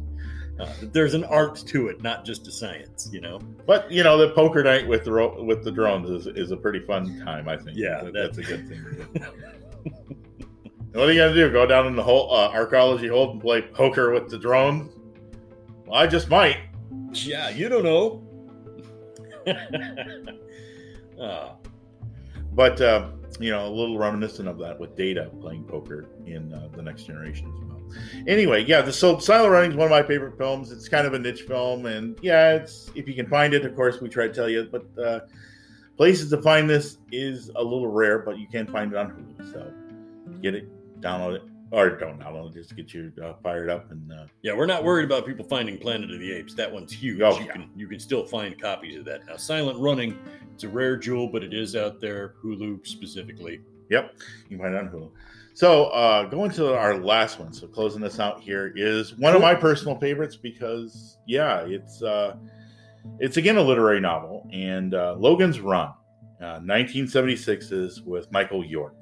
Uh, 0.60 0.72
there's 0.94 1.16
an 1.16 1.24
art 1.26 1.56
to 1.56 1.88
it, 1.88 2.02
not 2.04 2.24
just 2.24 2.48
a 2.48 2.52
science. 2.52 3.10
You 3.12 3.20
know. 3.22 3.40
But 3.66 3.92
you 3.92 4.04
know, 4.04 4.18
the 4.18 4.30
poker 4.34 4.64
night 4.64 4.88
with 4.88 5.04
the 5.04 5.12
ro- 5.12 5.44
with 5.44 5.64
the 5.64 5.72
drones 5.72 6.10
is, 6.10 6.28
is 6.28 6.52
a 6.52 6.58
pretty 6.58 6.80
fun 6.86 7.20
time. 7.26 7.50
I 7.50 7.58
think. 7.58 7.76
Yeah, 7.78 8.04
That- 8.04 8.14
that's 8.14 8.38
a 8.38 8.44
good 8.44 8.70
thing. 8.70 9.26
what 10.94 11.10
are 11.10 11.12
you 11.12 11.20
gonna 11.20 11.34
do? 11.34 11.50
Go 11.52 11.66
down 11.66 11.88
in 11.88 11.96
the 11.96 12.04
whole 12.04 12.34
uh, 12.34 12.52
arcology 12.52 13.10
hold 13.10 13.32
and 13.32 13.42
play 13.42 13.62
poker 13.62 14.12
with 14.12 14.30
the 14.30 14.38
drones? 14.38 14.94
Well, 15.86 16.00
I 16.00 16.08
just 16.08 16.30
might. 16.30 16.58
Yeah, 17.14 17.50
you 17.50 17.70
don't 17.70 17.84
know. 17.84 18.24
uh, 21.22 21.54
But 22.54 22.80
uh, 22.82 23.10
you 23.40 23.52
know, 23.52 23.68
a 23.68 23.70
little 23.70 23.98
reminiscent 23.98 24.48
of 24.48 24.60
that 24.60 24.80
with 24.80 24.96
Data 24.96 25.32
playing 25.42 25.64
poker 25.64 26.10
in 26.26 26.54
uh, 26.54 26.70
the 26.76 26.82
Next 26.82 27.04
Generation 27.04 27.52
as 27.54 27.60
well. 27.68 27.82
Anyway, 28.28 28.64
yeah, 28.66 28.82
the 28.82 28.94
so 28.94 29.18
Silent 29.20 29.52
Running 29.52 29.72
is 29.72 29.78
one 29.78 29.86
of 29.86 29.92
my 29.92 30.04
favorite 30.04 30.38
films. 30.38 30.72
It's 30.72 30.88
kind 30.88 31.08
of 31.08 31.14
a 31.14 31.20
niche 31.20 31.44
film, 31.44 31.86
and 31.86 32.18
yeah, 32.22 32.54
it's 32.54 32.92
if 32.96 33.08
you 33.08 33.16
can 33.16 33.28
find 33.28 33.54
it, 33.54 33.66
of 33.66 33.76
course, 33.76 34.02
we 34.02 34.10
try 34.10 34.28
to 34.28 34.34
tell 34.34 34.50
you. 34.50 34.68
But 34.72 35.04
uh, 35.04 35.20
places 35.98 36.30
to 36.30 36.42
find 36.42 36.70
this 36.70 36.98
is 37.12 37.50
a 37.56 37.64
little 37.64 37.88
rare, 37.88 38.20
but 38.20 38.38
you 38.38 38.48
can 38.48 38.68
find 38.68 38.92
it 38.92 38.98
on 38.98 39.10
Hulu. 39.12 39.52
So 39.52 39.74
get 40.42 40.56
it, 40.56 40.70
download 41.04 41.36
it, 41.36 41.44
or 41.72 41.90
don't 41.98 42.20
download 42.20 42.52
it, 42.52 42.54
just 42.54 42.76
get 42.76 42.94
you 42.94 43.12
uh, 43.24 43.34
fired 43.44 43.70
up 43.70 43.92
and. 43.92 44.12
Uh, 44.12 44.26
yeah, 44.42 44.54
we're 44.54 44.66
not 44.66 44.84
worried 44.84 45.06
about 45.06 45.26
people 45.26 45.46
finding 45.46 45.78
Planet 45.78 46.12
of 46.12 46.20
the 46.20 46.32
Apes. 46.32 46.54
That 46.56 46.72
one's 46.72 46.92
huge. 46.92 47.22
Oh, 47.22 47.38
you 47.40 47.46
yeah. 47.46 47.52
can 47.54 47.70
you 47.76 47.88
can 47.88 48.00
still 48.00 48.26
find 48.26 48.60
copies 48.60 48.98
of 48.98 49.06
that. 49.06 49.26
Now, 49.26 49.38
Silent 49.38 49.80
Running, 49.80 50.18
it's 50.54 50.64
a 50.64 50.70
rare 50.70 50.98
jewel, 50.98 51.28
but 51.28 51.44
it 51.44 51.54
is 51.54 51.76
out 51.76 52.00
there. 52.00 52.36
Hulu 52.44 52.86
specifically. 52.86 53.62
Yep, 53.90 54.14
you 54.50 54.58
can 54.58 54.60
find 54.60 54.76
it 54.76 54.80
on 54.80 54.90
Hulu. 54.90 55.12
So, 55.56 55.86
uh, 55.86 56.24
going 56.26 56.50
to 56.52 56.76
our 56.76 56.98
last 56.98 57.40
one. 57.40 57.54
So, 57.54 57.68
closing 57.68 58.02
this 58.02 58.20
out 58.20 58.42
here 58.42 58.74
is 58.76 59.16
one 59.18 59.36
of 59.36 59.42
my 59.42 59.54
personal 59.54 60.00
favorites 60.00 60.36
because, 60.36 61.20
yeah, 61.28 61.60
it's 61.60 62.02
uh, 62.02 62.38
it's 63.20 63.38
again 63.38 63.58
a 63.58 63.62
literary 63.62 64.00
novel, 64.00 64.50
and 64.52 64.96
uh, 64.96 65.16
Logan's 65.18 65.60
Run, 65.60 65.90
uh, 66.42 66.60
1976 66.62 67.72
is 67.72 68.02
with 68.02 68.32
Michael 68.32 68.66
York. 68.66 68.96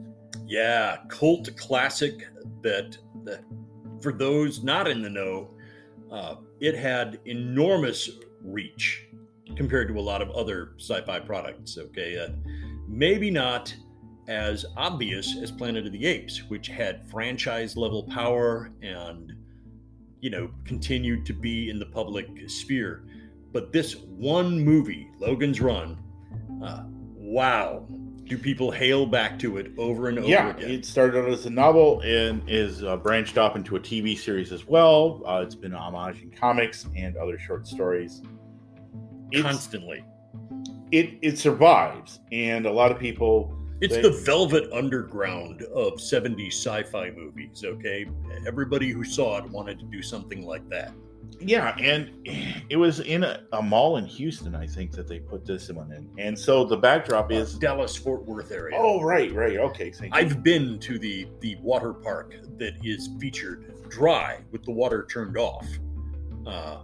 Yeah, 0.52 0.98
cult 1.08 1.56
classic 1.56 2.28
that, 2.62 2.98
that 3.24 3.46
for 4.02 4.12
those 4.12 4.62
not 4.66 4.86
in 4.86 5.02
the 5.02 5.10
know, 5.10 5.50
uh, 6.12 6.36
it 6.60 6.76
had 6.76 7.22
enormous 7.24 8.10
reach 8.44 9.08
compared 9.56 9.88
to 9.88 9.98
a 9.98 10.02
lot 10.02 10.22
of 10.22 10.30
other 10.32 10.74
sci-fi 10.78 11.22
products. 11.22 11.78
Okay, 11.78 12.20
uh, 12.20 12.34
maybe 12.86 13.32
not 13.32 13.74
as 14.28 14.66
obvious 14.76 15.38
as 15.42 15.54
Planet 15.54 15.86
of 15.86 15.94
the 15.94 16.06
Apes, 16.06 16.44
which 16.50 16.68
had 16.68 17.10
franchise 17.10 17.78
level 17.78 18.04
power 18.04 18.74
and 18.82 19.32
you 20.20 20.30
know 20.30 20.52
continued 20.66 21.26
to 21.28 21.34
be 21.34 21.70
in 21.70 21.80
the 21.80 21.86
public 21.86 22.28
sphere. 22.48 23.06
But 23.54 23.72
this 23.72 23.96
one 23.96 24.60
movie, 24.60 25.12
Logan's 25.18 25.62
Run, 25.62 25.98
uh, 26.62 26.84
wow, 27.16 27.88
do 28.32 28.38
people 28.38 28.72
hail 28.72 29.06
back 29.06 29.38
to 29.38 29.58
it 29.58 29.74
over 29.78 30.08
and 30.08 30.18
over 30.18 30.28
yeah, 30.28 30.52
again? 30.52 30.72
it 30.72 30.86
started 30.86 31.20
out 31.22 31.30
as 31.30 31.46
a 31.46 31.50
novel 31.50 32.00
and 32.00 32.42
is 32.50 32.82
uh, 32.82 32.96
branched 32.96 33.38
off 33.38 33.58
into 33.58 33.76
a 33.76 33.80
TV 33.80 34.18
series 34.18 34.54
as 34.54 34.66
well. 34.66 35.22
Uh, 35.28 35.42
it's 35.46 35.54
been 35.54 35.74
homage 35.74 36.22
in 36.22 36.32
comics 36.32 36.88
and 36.96 37.18
other 37.18 37.38
short 37.38 37.68
stories. 37.68 38.22
It's, 39.32 39.42
Constantly. 39.42 40.06
it 40.92 41.20
it 41.22 41.40
survives, 41.40 42.22
and 42.32 42.66
a 42.66 42.72
lot 42.72 42.90
of 42.90 42.98
people 42.98 43.54
It's 43.82 43.96
They- 43.96 44.02
the 44.02 44.12
velvet 44.12 44.72
underground 44.72 45.64
of 45.64 46.00
70s 46.00 46.54
sci 46.54 46.84
fi 46.84 47.12
movies, 47.12 47.64
okay? 47.66 48.06
Everybody 48.48 48.92
who 48.92 49.04
saw 49.04 49.40
it 49.40 49.50
wanted 49.52 49.78
to 49.80 49.86
do 49.86 50.02
something 50.02 50.46
like 50.46 50.70
that. 50.70 50.94
Yeah, 51.40 51.76
and 51.80 52.12
it 52.70 52.78
was 52.78 53.00
in 53.00 53.24
a, 53.24 53.44
a 53.52 53.62
mall 53.62 53.98
in 53.98 54.06
Houston, 54.06 54.56
I 54.56 54.68
think, 54.68 54.92
that 54.92 55.08
they 55.08 55.20
put 55.20 55.46
this 55.46 55.70
one 55.70 55.92
in. 55.92 56.10
And 56.18 56.38
so 56.38 56.64
the 56.64 56.78
backdrop 56.78 57.32
is. 57.32 57.56
Dallas 57.58 57.96
Fort 57.96 58.26
Worth 58.26 58.52
area. 58.52 58.78
Oh, 58.80 59.02
right, 59.02 59.34
right. 59.34 59.58
Okay. 59.58 59.92
Thank 59.92 60.14
you. 60.14 60.20
I've 60.20 60.44
been 60.44 60.80
to 60.80 61.00
the, 61.00 61.28
the 61.40 61.56
water 61.62 61.94
park 61.94 62.36
that 62.58 62.76
is 62.84 63.10
featured 63.20 63.74
dry 63.90 64.40
with 64.52 64.64
the 64.64 64.72
water 64.72 65.08
turned 65.12 65.38
off 65.38 65.68
uh, 66.46 66.78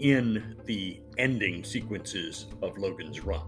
in 0.00 0.56
the 0.64 1.00
ending 1.18 1.62
sequences 1.62 2.46
of 2.62 2.76
Logan's 2.78 3.20
Run. 3.20 3.42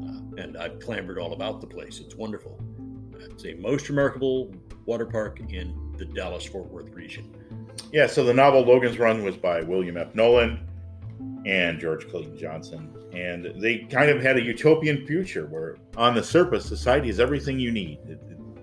Uh, 0.00 0.40
and 0.40 0.56
I've 0.56 0.78
clambered 0.78 1.18
all 1.18 1.32
about 1.32 1.60
the 1.60 1.66
place. 1.66 1.98
It's 1.98 2.14
wonderful. 2.14 2.60
It's 3.18 3.44
a 3.44 3.54
most 3.54 3.88
remarkable 3.88 4.54
water 4.86 5.06
park 5.06 5.40
in 5.48 5.92
the 5.98 6.04
Dallas 6.04 6.44
Fort 6.44 6.66
Worth 6.70 6.90
region. 6.90 7.34
Yeah, 7.92 8.06
so 8.06 8.24
the 8.24 8.34
novel 8.34 8.62
Logan's 8.62 8.98
Run 8.98 9.24
was 9.24 9.36
by 9.36 9.62
William 9.62 9.96
F. 9.96 10.14
Nolan 10.14 10.68
and 11.46 11.80
George 11.80 12.08
Clayton 12.08 12.36
Johnson. 12.36 12.94
And 13.12 13.60
they 13.60 13.78
kind 13.78 14.10
of 14.10 14.22
had 14.22 14.36
a 14.36 14.42
utopian 14.42 15.06
future 15.06 15.46
where, 15.46 15.76
on 15.96 16.14
the 16.14 16.22
surface, 16.22 16.66
society 16.66 17.08
is 17.08 17.18
everything 17.18 17.58
you 17.58 17.72
need. 17.72 17.98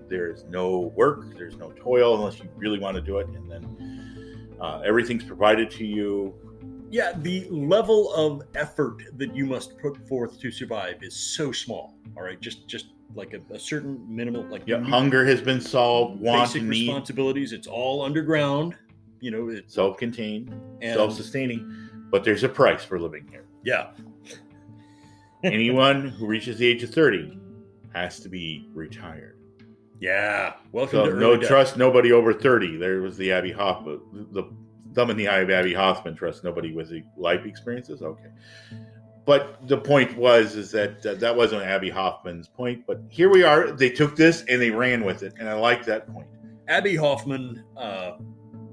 There's 0.08 0.44
no 0.44 0.92
work, 0.94 1.36
there's 1.36 1.56
no 1.56 1.72
toil 1.72 2.14
unless 2.14 2.38
you 2.38 2.48
really 2.56 2.78
want 2.78 2.94
to 2.94 3.00
do 3.00 3.18
it. 3.18 3.26
And 3.28 3.50
then 3.50 4.56
uh, 4.60 4.82
everything's 4.84 5.24
provided 5.24 5.70
to 5.72 5.84
you. 5.84 6.32
Yeah, 6.88 7.12
the 7.16 7.48
level 7.50 8.14
of 8.14 8.42
effort 8.54 9.02
that 9.18 9.34
you 9.34 9.44
must 9.44 9.76
put 9.78 9.96
forth 10.06 10.38
to 10.38 10.52
survive 10.52 11.02
is 11.02 11.16
so 11.16 11.50
small. 11.50 11.94
All 12.16 12.22
right, 12.22 12.40
just 12.40 12.68
just 12.68 12.86
like 13.16 13.34
a, 13.34 13.40
a 13.52 13.58
certain 13.58 14.04
minimal, 14.08 14.44
like 14.44 14.62
Yeah, 14.66 14.80
hunger 14.82 15.24
has 15.24 15.40
been 15.40 15.60
solved, 15.60 16.20
want 16.20 16.42
basic 16.42 16.62
need, 16.62 16.86
responsibilities. 16.86 17.52
It's 17.52 17.66
all 17.66 18.02
underground. 18.02 18.76
You 19.20 19.30
know, 19.30 19.48
it's 19.48 19.74
self 19.74 19.96
contained, 19.96 20.50
and 20.82 20.94
self 20.94 21.14
sustaining. 21.14 21.70
But 22.10 22.24
there's 22.24 22.44
a 22.44 22.48
price 22.48 22.84
for 22.84 22.98
living 23.00 23.26
here. 23.30 23.46
yeah, 23.64 23.88
Anyone 25.44 26.08
who 26.08 26.26
reaches 26.26 26.58
the 26.58 26.66
age 26.66 26.82
of 26.82 26.90
30 26.90 27.38
has 27.94 28.20
to 28.20 28.28
be 28.28 28.68
retired. 28.74 29.38
yeah. 30.00 30.54
Welcome 30.72 31.04
So 31.06 31.10
to 31.10 31.16
no 31.18 31.36
death. 31.36 31.48
trust 31.48 31.76
nobody 31.76 32.12
over 32.12 32.32
30. 32.32 32.76
There 32.78 33.00
was 33.00 33.16
the 33.16 33.32
Abbie 33.32 33.52
Hoffman, 33.52 34.00
the 34.32 34.44
thumb 34.94 35.10
in 35.10 35.16
the 35.16 35.28
eye 35.28 35.40
of 35.40 35.50
Abbie 35.50 35.74
Hoffman 35.74 36.14
trust 36.14 36.42
nobody 36.44 36.72
with 36.72 36.92
life 37.16 37.44
experiences. 37.44 38.02
Okay. 38.02 38.28
But 39.24 39.66
the 39.66 39.76
point 39.78 40.16
was 40.16 40.54
is 40.54 40.70
that 40.70 41.04
uh, 41.04 41.14
that 41.14 41.34
wasn't 41.36 41.62
Abbie 41.62 41.90
Hoffman's 41.90 42.48
point. 42.48 42.84
But 42.86 43.00
here 43.08 43.28
we 43.28 43.42
are. 43.42 43.72
They 43.72 43.90
took 43.90 44.14
this 44.16 44.44
and 44.48 44.60
they 44.62 44.70
ran 44.70 45.04
with 45.04 45.22
it, 45.24 45.34
and 45.40 45.48
I 45.48 45.54
like 45.54 45.84
that 45.86 46.06
point. 46.12 46.28
Abbie 46.68 46.94
Hoffman 46.96 47.64
uh, 47.76 48.12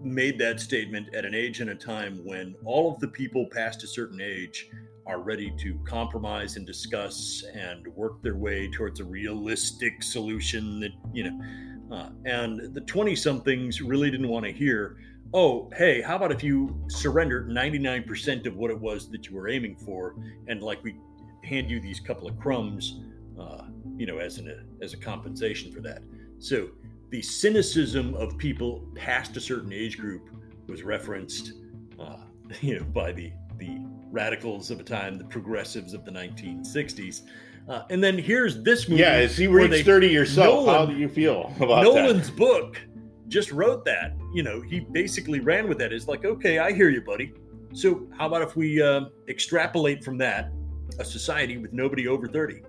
made 0.04 0.38
that 0.40 0.60
statement 0.60 1.14
at 1.16 1.26
an 1.26 1.34
age 1.34 1.62
and 1.62 1.70
a 1.70 1.76
time 1.76 2.20
when 2.26 2.56
all 2.66 2.94
of 2.94 3.00
the 3.00 3.08
people 3.08 3.48
past 3.52 3.84
a 3.84 3.88
certain 3.88 4.22
age 4.22 4.70
are 5.06 5.20
ready 5.20 5.52
to 5.58 5.78
compromise 5.86 6.56
and 6.56 6.66
discuss 6.66 7.44
and 7.54 7.88
work 7.88 8.22
their 8.22 8.36
way 8.36 8.70
towards 8.70 9.00
a 9.00 9.04
realistic 9.04 10.02
solution 10.02 10.80
that, 10.80 10.92
you 11.14 11.24
know, 11.24 11.96
uh, 11.96 12.10
and 12.26 12.74
the 12.74 12.82
20 12.82 13.16
somethings 13.16 13.82
really 13.82 14.10
didn't 14.10 14.30
want 14.30 14.46
to 14.46 14.52
hear, 14.52 14.98
oh, 15.34 15.70
hey, 15.76 16.02
how 16.02 16.16
about 16.16 16.32
if 16.32 16.44
you 16.44 16.76
surrendered 16.88 17.50
99% 17.50 18.46
of 18.46 18.56
what 18.56 18.72
it 18.72 18.80
was 18.80 19.10
that 19.10 19.28
you 19.28 19.36
were 19.36 19.50
aiming 19.50 19.76
for 19.76 20.16
and 20.48 20.64
like 20.64 20.84
we 20.84 20.96
hand 21.44 21.70
you 21.70 21.80
these 21.80 22.00
couple 22.00 22.28
of 22.28 22.40
crumbs, 22.40 23.02
uh, 23.40 23.64
you 23.98 24.06
know, 24.06 24.20
as, 24.20 24.38
an, 24.38 24.66
as 24.82 24.94
a 24.94 24.98
compensation 24.98 25.72
for 25.72 25.82
that. 25.82 26.02
So, 26.40 26.70
the 27.14 27.22
cynicism 27.22 28.16
of 28.16 28.36
people 28.40 28.84
past 28.96 29.38
a 29.38 29.40
certain 29.40 29.72
age 29.72 30.00
group 30.00 30.32
was 30.68 30.82
referenced, 30.82 31.54
uh, 32.00 32.18
you 32.62 32.80
know, 32.80 32.86
by 32.86 33.12
the 33.12 33.32
the 33.60 33.78
radicals 34.10 34.72
of 34.72 34.80
the 34.80 34.84
time, 34.84 35.20
the 35.20 35.24
progressives 35.26 35.94
of 35.94 36.04
the 36.06 36.12
1960s. 36.12 37.22
Uh, 37.70 37.84
and 37.92 38.04
then 38.04 38.18
here's 38.18 38.64
this 38.64 38.90
movie. 38.90 39.02
Yeah, 39.02 39.12
as 39.12 39.40
where 39.40 39.68
they- 39.68 39.84
30 39.84 40.08
yourself, 40.08 40.68
how 40.68 40.88
do 40.88 40.98
you 40.98 41.08
feel 41.08 41.54
about 41.58 41.84
that? 41.84 41.94
Nolan's 41.94 42.32
book 42.32 42.82
just 43.28 43.52
wrote 43.52 43.86
that. 43.86 44.16
You 44.34 44.42
know, 44.42 44.60
he 44.62 44.80
basically 44.80 45.40
ran 45.40 45.70
with 45.70 45.78
that. 45.78 45.94
It's 45.94 46.08
like, 46.08 46.26
okay, 46.26 46.58
I 46.58 46.74
hear 46.74 46.90
you, 46.90 47.02
buddy. 47.02 47.32
So 47.74 48.08
how 48.18 48.26
about 48.26 48.42
if 48.42 48.56
we 48.56 48.82
uh, 48.82 49.06
extrapolate 49.30 50.04
from 50.04 50.18
that 50.18 50.52
a 51.00 51.06
society 51.06 51.58
with 51.58 51.74
nobody 51.74 52.08
over 52.08 52.28
30? 52.28 52.64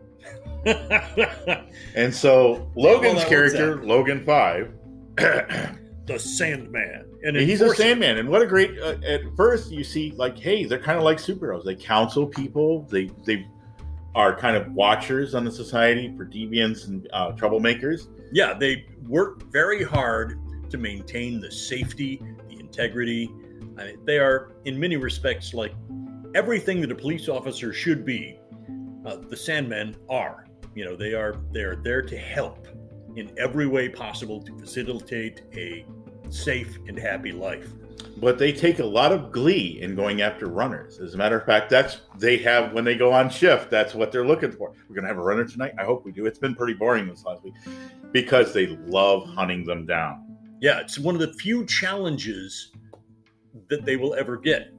And 1.96 2.12
so 2.12 2.70
Logan's 2.76 3.18
works 3.18 3.28
character, 3.28 3.84
Logan 3.84 4.24
5, 4.24 4.72
the 5.16 6.18
Sandman. 6.18 7.06
And 7.22 7.36
he's 7.36 7.60
a. 7.60 7.74
Sandman, 7.74 8.18
and 8.18 8.28
what 8.28 8.42
a 8.42 8.46
great! 8.46 8.78
Uh, 8.78 8.96
at 9.06 9.20
first, 9.36 9.70
you 9.70 9.84
see, 9.84 10.12
like, 10.16 10.38
hey, 10.38 10.64
they're 10.64 10.78
kind 10.78 10.98
of 10.98 11.04
like 11.04 11.18
superheroes. 11.18 11.64
They 11.64 11.74
counsel 11.74 12.26
people. 12.26 12.82
They 12.90 13.10
they 13.24 13.46
are 14.14 14.36
kind 14.36 14.56
of 14.56 14.70
watchers 14.72 15.34
on 15.34 15.44
the 15.44 15.50
society 15.50 16.12
for 16.16 16.26
deviants 16.26 16.88
and 16.88 17.08
uh, 17.12 17.32
troublemakers. 17.32 18.08
yeah, 18.32 18.52
they 18.52 18.84
work 19.08 19.50
very 19.50 19.82
hard 19.82 20.38
to 20.70 20.76
maintain 20.76 21.40
the 21.40 21.50
safety, 21.50 22.20
the 22.48 22.60
integrity, 22.60 23.30
I 23.78 23.86
mean, 23.86 24.04
they 24.04 24.18
are, 24.18 24.52
in 24.64 24.78
many 24.78 24.96
respects, 24.96 25.54
like 25.54 25.74
everything 26.34 26.80
that 26.80 26.90
a 26.90 26.94
police 26.94 27.28
officer 27.28 27.72
should 27.72 28.04
be. 28.04 28.38
Uh, 29.04 29.16
the 29.16 29.36
Sandmen 29.36 29.96
are. 30.08 30.46
You 30.74 30.84
know, 30.84 30.96
they 30.96 31.14
are 31.14 31.36
they 31.52 31.62
are 31.62 31.76
there 31.76 32.02
to 32.02 32.16
help 32.18 32.66
in 33.16 33.30
every 33.38 33.66
way 33.66 33.88
possible 33.88 34.42
to 34.42 34.58
facilitate 34.58 35.42
a 35.54 35.84
safe 36.30 36.78
and 36.88 36.98
happy 36.98 37.32
life. 37.32 37.68
But 38.16 38.38
they 38.38 38.52
take 38.52 38.78
a 38.80 38.84
lot 38.84 39.12
of 39.12 39.30
glee 39.32 39.78
in 39.80 39.94
going 39.94 40.22
after 40.22 40.46
runners. 40.46 40.98
As 40.98 41.14
a 41.14 41.16
matter 41.16 41.36
of 41.38 41.44
fact, 41.46 41.70
that's 41.70 42.00
they 42.18 42.36
have 42.38 42.72
when 42.72 42.84
they 42.84 42.96
go 42.96 43.12
on 43.12 43.28
shift. 43.30 43.70
That's 43.70 43.94
what 43.94 44.10
they're 44.12 44.26
looking 44.26 44.50
for. 44.52 44.72
We're 44.88 44.94
gonna 44.96 45.08
have 45.08 45.18
a 45.18 45.22
runner 45.22 45.44
tonight. 45.44 45.72
I 45.78 45.84
hope 45.84 46.04
we 46.04 46.12
do. 46.12 46.26
It's 46.26 46.38
been 46.38 46.54
pretty 46.54 46.74
boring 46.74 47.06
this 47.08 47.24
last 47.24 47.42
week 47.44 47.54
because 48.12 48.52
they 48.52 48.66
love 48.86 49.26
hunting 49.28 49.64
them 49.64 49.86
down. 49.86 50.36
Yeah, 50.60 50.80
it's 50.80 50.98
one 50.98 51.14
of 51.14 51.20
the 51.20 51.32
few 51.34 51.66
challenges 51.66 52.72
that 53.68 53.84
they 53.84 53.96
will 53.96 54.14
ever 54.14 54.36
get 54.36 54.72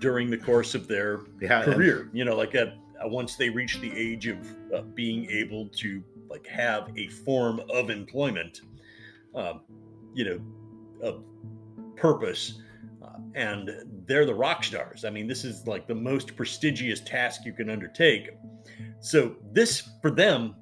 during 0.00 0.30
the 0.30 0.38
course 0.38 0.74
of 0.74 0.88
their 0.88 1.20
Yeah, 1.40 1.62
and- 1.62 1.74
career. 1.74 2.08
You 2.12 2.24
know, 2.24 2.36
like 2.36 2.54
at 2.54 2.74
once 3.08 3.36
they 3.36 3.48
reach 3.48 3.80
the 3.80 3.92
age 3.96 4.26
of 4.26 4.38
uh, 4.74 4.82
being 4.94 5.30
able 5.30 5.68
to 5.68 6.02
like 6.28 6.46
have 6.46 6.90
a 6.96 7.08
form 7.08 7.60
of 7.70 7.90
employment, 7.90 8.60
um, 9.34 9.62
you 10.14 10.24
know, 11.02 11.24
purpose, 11.96 12.60
uh, 13.02 13.18
and 13.34 13.70
they're 14.06 14.26
the 14.26 14.34
rock 14.34 14.64
stars. 14.64 15.04
I 15.04 15.10
mean, 15.10 15.26
this 15.26 15.44
is 15.44 15.66
like 15.66 15.86
the 15.86 15.94
most 15.94 16.36
prestigious 16.36 17.00
task 17.00 17.44
you 17.44 17.52
can 17.52 17.70
undertake. 17.70 18.30
So 19.00 19.36
this 19.52 19.88
for 20.02 20.10
them. 20.10 20.54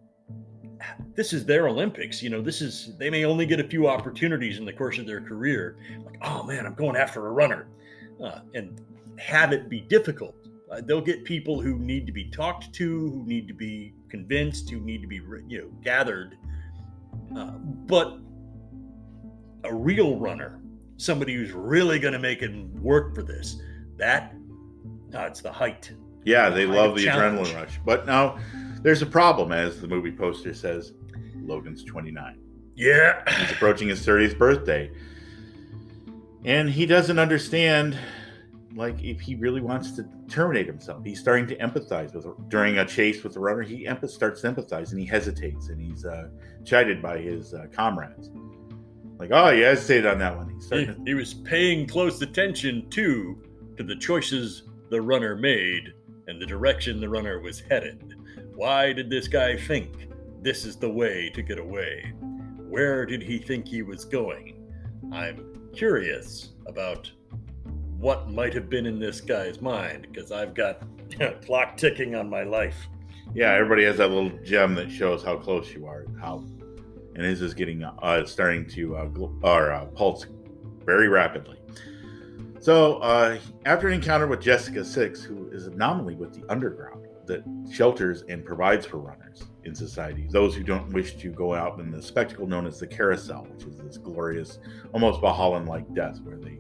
This 1.14 1.32
is 1.32 1.44
their 1.44 1.66
Olympics. 1.66 2.22
You 2.22 2.30
know, 2.30 2.40
this 2.40 2.62
is, 2.62 2.96
they 2.96 3.10
may 3.10 3.24
only 3.24 3.44
get 3.44 3.58
a 3.58 3.64
few 3.64 3.88
opportunities 3.88 4.58
in 4.58 4.64
the 4.64 4.72
course 4.72 4.98
of 4.98 5.06
their 5.06 5.20
career. 5.20 5.76
Like, 6.04 6.18
oh 6.22 6.44
man, 6.44 6.64
I'm 6.64 6.74
going 6.74 6.94
after 6.94 7.26
a 7.26 7.32
runner. 7.32 7.66
Uh, 8.22 8.40
and 8.54 8.80
have 9.18 9.52
it 9.52 9.68
be 9.68 9.80
difficult. 9.80 10.47
Uh, 10.70 10.80
they'll 10.84 11.00
get 11.00 11.24
people 11.24 11.60
who 11.60 11.78
need 11.78 12.06
to 12.06 12.12
be 12.12 12.30
talked 12.30 12.72
to, 12.74 13.10
who 13.10 13.24
need 13.26 13.48
to 13.48 13.54
be 13.54 13.94
convinced, 14.08 14.68
who 14.70 14.80
need 14.80 15.00
to 15.00 15.08
be 15.08 15.20
you 15.48 15.62
know 15.62 15.68
gathered. 15.82 16.36
Uh, 17.36 17.52
but 17.52 18.18
a 19.64 19.74
real 19.74 20.16
runner, 20.16 20.60
somebody 20.96 21.34
who's 21.34 21.52
really 21.52 21.98
going 21.98 22.12
to 22.12 22.18
make 22.18 22.42
it 22.42 22.54
work 22.80 23.14
for 23.14 23.22
this, 23.22 23.60
that 23.96 24.34
uh, 25.14 25.20
it's 25.22 25.40
the 25.40 25.52
height. 25.52 25.92
Yeah, 26.24 26.50
they 26.50 26.64
Kind 26.64 26.76
love 26.76 26.96
the 26.96 27.04
challenge. 27.04 27.48
adrenaline 27.48 27.54
rush. 27.54 27.80
But 27.84 28.06
now 28.06 28.38
there's 28.82 29.02
a 29.02 29.06
problem, 29.06 29.52
as 29.52 29.80
the 29.80 29.88
movie 29.88 30.12
poster 30.12 30.52
says. 30.54 30.92
Logan's 31.40 31.82
29. 31.84 32.38
Yeah, 32.76 33.22
He's 33.40 33.50
approaching 33.52 33.88
his 33.88 34.04
30th 34.06 34.36
birthday. 34.36 34.90
And 36.44 36.68
he 36.68 36.84
doesn't 36.86 37.18
understand 37.18 37.98
like 38.78 39.02
if 39.02 39.20
he 39.20 39.34
really 39.34 39.60
wants 39.60 39.90
to 39.90 40.08
terminate 40.28 40.66
himself. 40.66 41.04
He's 41.04 41.18
starting 41.18 41.48
to 41.48 41.56
empathize 41.56 42.14
with 42.14 42.26
during 42.48 42.78
a 42.78 42.84
chase 42.84 43.24
with 43.24 43.34
the 43.34 43.40
runner. 43.40 43.62
He 43.62 43.88
starts 44.06 44.42
to 44.42 44.52
empathize 44.52 44.92
and 44.92 45.00
he 45.00 45.04
hesitates 45.04 45.68
and 45.68 45.80
he's 45.80 46.04
uh, 46.04 46.28
chided 46.64 47.02
by 47.02 47.18
his 47.18 47.54
uh, 47.54 47.66
comrades. 47.72 48.30
Like, 49.18 49.30
oh, 49.32 49.50
you 49.50 49.64
hesitated 49.64 50.06
on 50.06 50.18
that 50.20 50.36
one. 50.36 50.48
He, 50.48 50.86
to 50.86 50.96
he 51.04 51.14
was 51.14 51.34
paying 51.34 51.88
close 51.88 52.22
attention 52.22 52.88
too 52.88 53.42
to 53.76 53.82
the 53.82 53.96
choices 53.96 54.62
the 54.90 55.02
runner 55.02 55.34
made 55.34 55.92
and 56.28 56.40
the 56.40 56.46
direction 56.46 57.00
the 57.00 57.08
runner 57.08 57.40
was 57.40 57.58
headed. 57.58 58.14
Why 58.54 58.92
did 58.92 59.10
this 59.10 59.26
guy 59.26 59.56
think 59.56 60.08
this 60.40 60.64
is 60.64 60.76
the 60.76 60.88
way 60.88 61.30
to 61.34 61.42
get 61.42 61.58
away? 61.58 62.12
Where 62.68 63.04
did 63.04 63.24
he 63.24 63.38
think 63.38 63.66
he 63.66 63.82
was 63.82 64.04
going? 64.04 64.54
I'm 65.12 65.68
curious 65.74 66.50
about 66.66 67.10
what 67.98 68.30
might 68.30 68.54
have 68.54 68.70
been 68.70 68.86
in 68.86 68.98
this 68.98 69.20
guy's 69.20 69.60
mind 69.60 70.06
because 70.10 70.30
I've 70.30 70.54
got 70.54 70.82
clock 71.44 71.76
ticking 71.76 72.14
on 72.14 72.30
my 72.30 72.44
life. 72.44 72.76
Yeah, 73.34 73.52
everybody 73.52 73.84
has 73.84 73.98
that 73.98 74.10
little 74.10 74.30
gem 74.44 74.74
that 74.76 74.90
shows 74.90 75.22
how 75.22 75.36
close 75.36 75.72
you 75.72 75.86
are, 75.86 76.06
how, 76.20 76.44
and 77.14 77.24
his 77.24 77.42
is 77.42 77.54
getting 77.54 77.82
uh, 77.82 78.24
starting 78.24 78.66
to 78.70 78.96
uh, 78.96 79.06
gl- 79.06 79.42
or 79.42 79.72
uh, 79.72 79.84
pulse 79.86 80.26
very 80.84 81.08
rapidly. 81.08 81.58
So 82.60 82.96
uh, 82.96 83.38
after 83.66 83.88
an 83.88 83.94
encounter 83.94 84.26
with 84.26 84.40
Jessica 84.40 84.84
Six, 84.84 85.22
who 85.22 85.48
is 85.50 85.66
an 85.66 85.74
anomaly 85.74 86.14
with 86.14 86.34
the 86.34 86.50
underground 86.50 87.06
that 87.26 87.42
shelters 87.70 88.24
and 88.28 88.44
provides 88.44 88.86
for 88.86 88.98
runners 88.98 89.44
in 89.64 89.74
society, 89.74 90.26
those 90.30 90.54
who 90.54 90.62
don't 90.62 90.88
wish 90.92 91.16
to 91.16 91.30
go 91.30 91.54
out 91.54 91.78
in 91.78 91.90
the 91.90 92.00
spectacle 92.00 92.46
known 92.46 92.66
as 92.66 92.80
the 92.80 92.86
carousel, 92.86 93.46
which 93.52 93.66
is 93.66 93.78
this 93.78 93.98
glorious, 93.98 94.58
almost 94.92 95.20
Valhallan-like 95.20 95.92
death, 95.94 96.20
where 96.22 96.38
they 96.38 96.58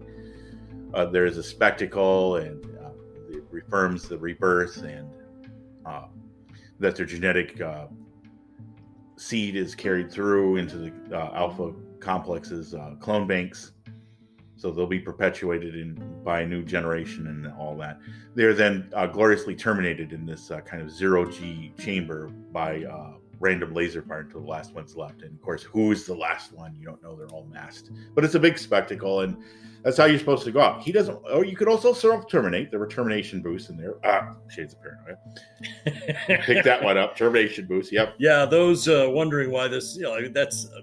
uh, 0.94 1.06
there 1.06 1.26
is 1.26 1.36
a 1.36 1.42
spectacle 1.42 2.36
and 2.36 2.64
uh, 2.82 2.90
it 3.30 3.44
reaffirms 3.50 4.08
the 4.08 4.16
rebirth 4.16 4.82
and 4.82 5.08
uh, 5.86 6.06
that 6.80 6.96
their 6.96 7.06
genetic 7.06 7.60
uh, 7.60 7.86
seed 9.16 9.56
is 9.56 9.74
carried 9.74 10.10
through 10.10 10.56
into 10.56 10.78
the 10.78 10.92
uh, 11.12 11.30
alpha 11.34 11.72
complexes 12.00 12.74
uh, 12.74 12.94
clone 13.00 13.26
banks. 13.26 13.72
So 14.56 14.72
they'll 14.72 14.86
be 14.86 14.98
perpetuated 14.98 15.76
in 15.76 15.94
by 16.24 16.40
a 16.40 16.46
new 16.46 16.64
generation 16.64 17.28
and 17.28 17.46
all 17.58 17.76
that. 17.76 18.00
They're 18.34 18.54
then 18.54 18.92
gloriously 19.12 19.54
terminated 19.54 20.12
in 20.12 20.26
this 20.26 20.50
kind 20.64 20.82
of 20.82 20.90
zero 20.90 21.30
g 21.30 21.72
chamber 21.78 22.28
by 22.50 22.84
random 23.40 23.72
laser 23.72 24.02
fire 24.02 24.20
until 24.20 24.40
the 24.40 24.46
last 24.46 24.74
one's 24.74 24.96
left. 24.96 25.22
And 25.22 25.34
of 25.34 25.42
course 25.42 25.62
who's 25.62 26.04
the 26.04 26.14
last 26.14 26.52
one? 26.52 26.74
You 26.74 26.84
don't 26.84 27.02
know 27.02 27.16
they're 27.16 27.28
all 27.28 27.46
masked. 27.46 27.90
But 28.14 28.24
it's 28.24 28.34
a 28.34 28.40
big 28.40 28.58
spectacle 28.58 29.20
and 29.20 29.36
that's 29.84 29.96
how 29.96 30.06
you're 30.06 30.18
supposed 30.18 30.44
to 30.44 30.50
go 30.50 30.60
out. 30.60 30.82
He 30.82 30.92
doesn't 30.92 31.18
or 31.32 31.44
you 31.44 31.56
could 31.56 31.68
also 31.68 31.92
self 31.92 32.28
terminate. 32.28 32.70
There 32.70 32.80
were 32.80 32.88
termination 32.88 33.40
boosts 33.42 33.70
in 33.70 33.76
there. 33.76 33.94
Ah 34.04 34.34
shades 34.48 34.74
of 34.74 34.80
paranoia. 34.82 35.18
Pick 36.44 36.64
that 36.64 36.82
one 36.82 36.98
up. 36.98 37.16
Termination 37.16 37.66
boost 37.66 37.92
yep. 37.92 38.14
Yeah, 38.18 38.44
those 38.44 38.88
uh, 38.88 39.06
wondering 39.08 39.50
why 39.50 39.68
this, 39.68 39.96
you 39.96 40.02
know, 40.02 40.28
that's 40.28 40.66
uh, 40.66 40.80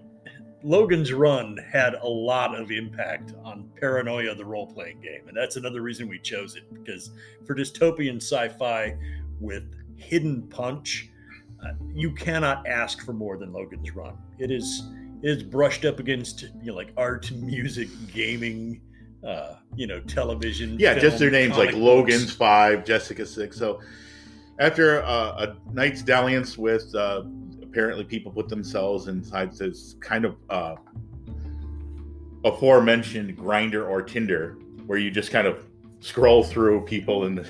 Logan's 0.66 1.14
Run 1.14 1.58
had 1.58 1.93
a 1.93 2.08
lot 2.08 2.60
of 2.60 2.72
impact 2.72 3.36
on 3.43 3.70
Paranoia, 3.80 4.34
the 4.34 4.45
role 4.45 4.66
playing 4.66 4.99
game. 4.99 5.28
And 5.28 5.38
that's 5.38 5.58
another 5.58 5.84
reason 5.84 6.10
we 6.10 6.18
chose 6.18 6.56
it 6.56 6.64
because 6.74 7.12
for 7.45 7.53
dystopian 7.53 8.16
sci 8.16 8.49
fi 8.49 8.95
with 9.39 9.72
hidden 9.95 10.47
punch, 10.49 11.12
you 11.93 12.11
cannot 12.11 12.68
ask 12.68 13.03
for 13.03 13.13
more 13.13 13.38
than 13.38 13.53
Logan's 13.53 13.95
Run. 13.95 14.18
It 14.39 14.51
is 14.51 14.84
it 15.22 15.30
is 15.30 15.43
brushed 15.43 15.86
up 15.86 15.99
against 15.99 16.43
you 16.61 16.72
know 16.72 16.76
like 16.76 16.91
art, 16.97 17.32
music, 17.32 17.89
gaming, 18.13 18.82
uh, 19.26 19.55
you 19.76 19.88
know, 19.88 19.99
television. 20.01 20.78
Yeah, 20.80 20.97
just 20.97 21.20
their 21.20 21.32
names 21.32 21.57
like 21.57 21.72
comic 21.72 21.84
Logan's. 21.84 22.34
Five, 22.34 22.86
Jessica 22.86 23.26
Six. 23.26 23.57
So 23.57 23.82
after 24.59 25.03
uh, 25.03 25.47
a 25.47 25.74
night's 25.74 26.01
dalliance 26.01 26.57
with 26.57 26.93
uh, 26.95 27.24
apparently 27.61 28.03
people 28.03 28.32
put 28.32 28.47
themselves 28.47 29.07
inside 29.07 29.51
this 29.53 29.95
kind 29.99 30.26
of 30.26 30.38
uh, 30.49 30.76
aforementioned 32.45 33.38
Grindr 33.38 33.89
or 33.89 34.01
Tinder, 34.01 34.57
where 34.86 34.99
you 34.99 35.11
just 35.11 35.32
kind 35.32 35.47
of 35.47 35.66
scroll 35.99 36.43
through 36.43 36.82
people 36.82 37.26
in 37.26 37.45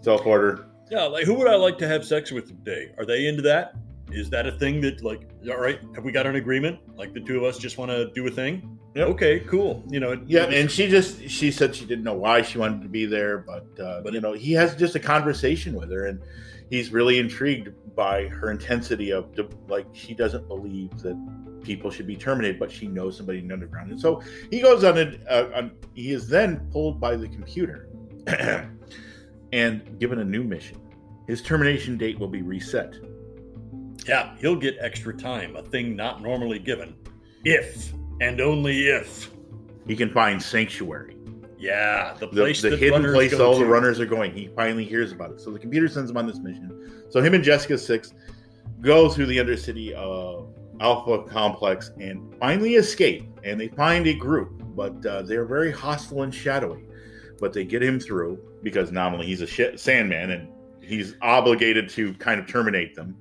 self 0.00 0.26
order. 0.26 0.66
Yeah, 0.92 1.04
like 1.04 1.24
who 1.24 1.32
would 1.34 1.48
I 1.48 1.54
like 1.54 1.78
to 1.78 1.88
have 1.88 2.04
sex 2.04 2.30
with 2.32 2.48
today? 2.48 2.90
Are 2.98 3.06
they 3.06 3.26
into 3.26 3.40
that? 3.42 3.74
Is 4.10 4.28
that 4.28 4.46
a 4.46 4.52
thing 4.52 4.82
that 4.82 5.02
like 5.02 5.22
all 5.50 5.56
right, 5.58 5.80
have 5.94 6.04
we 6.04 6.12
got 6.12 6.26
an 6.26 6.36
agreement? 6.36 6.80
Like 6.98 7.14
the 7.14 7.20
two 7.20 7.38
of 7.38 7.44
us 7.44 7.56
just 7.56 7.78
want 7.78 7.90
to 7.90 8.10
do 8.10 8.26
a 8.26 8.30
thing? 8.30 8.78
Yep. 8.94 9.08
Okay, 9.08 9.40
cool. 9.40 9.82
You 9.88 10.00
know, 10.00 10.22
Yeah, 10.26 10.44
it 10.44 10.52
and 10.52 10.70
she 10.70 10.88
just 10.88 11.26
she 11.30 11.50
said 11.50 11.74
she 11.74 11.86
didn't 11.86 12.04
know 12.04 12.12
why 12.12 12.42
she 12.42 12.58
wanted 12.58 12.82
to 12.82 12.90
be 12.90 13.06
there, 13.06 13.38
but 13.38 13.66
uh, 13.82 14.02
But 14.02 14.12
you 14.12 14.20
know 14.20 14.34
he 14.34 14.52
has 14.52 14.76
just 14.76 14.94
a 14.94 15.00
conversation 15.00 15.72
with 15.72 15.90
her, 15.90 16.08
and 16.08 16.20
he's 16.68 16.92
really 16.92 17.18
intrigued 17.18 17.70
by 17.96 18.26
her 18.26 18.50
intensity 18.50 19.12
of 19.12 19.30
like 19.68 19.86
she 19.94 20.12
doesn't 20.12 20.46
believe 20.46 20.90
that 20.98 21.16
people 21.62 21.90
should 21.90 22.06
be 22.06 22.16
terminated, 22.16 22.58
but 22.58 22.70
she 22.70 22.86
knows 22.86 23.16
somebody 23.16 23.38
in 23.38 23.48
the 23.48 23.54
underground, 23.54 23.92
and 23.92 23.98
so 23.98 24.20
he 24.50 24.60
goes 24.60 24.84
on 24.84 24.98
it. 24.98 25.22
Uh, 25.26 25.46
on, 25.54 25.70
he 25.94 26.10
is 26.12 26.28
then 26.28 26.68
pulled 26.70 27.00
by 27.00 27.16
the 27.16 27.28
computer 27.28 27.88
and 29.52 29.98
given 29.98 30.18
a 30.20 30.24
new 30.24 30.42
mission. 30.42 30.78
His 31.26 31.42
termination 31.42 31.96
date 31.96 32.18
will 32.18 32.28
be 32.28 32.42
reset. 32.42 32.96
yeah, 34.06 34.34
he'll 34.38 34.56
get 34.56 34.76
extra 34.80 35.16
time, 35.16 35.56
a 35.56 35.62
thing 35.62 35.94
not 35.94 36.22
normally 36.22 36.58
given, 36.58 36.94
if 37.44 37.92
and 38.20 38.40
only 38.40 38.88
if. 38.88 39.30
He 39.86 39.96
can 39.96 40.10
find 40.10 40.42
sanctuary. 40.42 41.16
Yeah, 41.58 42.14
the 42.18 42.26
the, 42.26 42.42
place 42.42 42.62
the 42.62 42.70
that 42.70 42.78
hidden 42.78 43.12
place 43.12 43.34
all 43.34 43.56
the 43.56 43.64
runners 43.64 44.00
are 44.00 44.06
going. 44.06 44.32
He 44.32 44.48
finally 44.56 44.84
hears 44.84 45.12
about 45.12 45.30
it. 45.32 45.40
So 45.40 45.50
the 45.50 45.58
computer 45.58 45.88
sends 45.88 46.10
him 46.10 46.16
on 46.16 46.26
this 46.26 46.38
mission. 46.38 47.04
So 47.10 47.22
him 47.22 47.34
and 47.34 47.44
Jessica 47.44 47.78
Six 47.78 48.14
go 48.80 49.08
through 49.08 49.26
the 49.26 49.38
undercity 49.38 49.92
of 49.92 50.52
Alpha 50.80 51.22
Complex 51.30 51.92
and 52.00 52.34
finally 52.40 52.74
escape. 52.74 53.28
And 53.44 53.60
they 53.60 53.68
find 53.68 54.08
a 54.08 54.14
group, 54.14 54.62
but 54.74 55.04
uh, 55.06 55.22
they're 55.22 55.44
very 55.44 55.70
hostile 55.70 56.22
and 56.22 56.34
shadowy. 56.34 56.84
But 57.38 57.52
they 57.52 57.64
get 57.64 57.82
him 57.82 58.00
through 58.00 58.40
because 58.62 58.92
nominally 58.92 59.26
he's 59.26 59.40
a 59.40 59.46
shit 59.46 59.78
Sandman 59.80 60.30
and 60.30 60.48
he's 60.80 61.16
obligated 61.22 61.88
to 61.90 62.14
kind 62.14 62.40
of 62.40 62.46
terminate 62.46 62.94
them. 62.94 63.16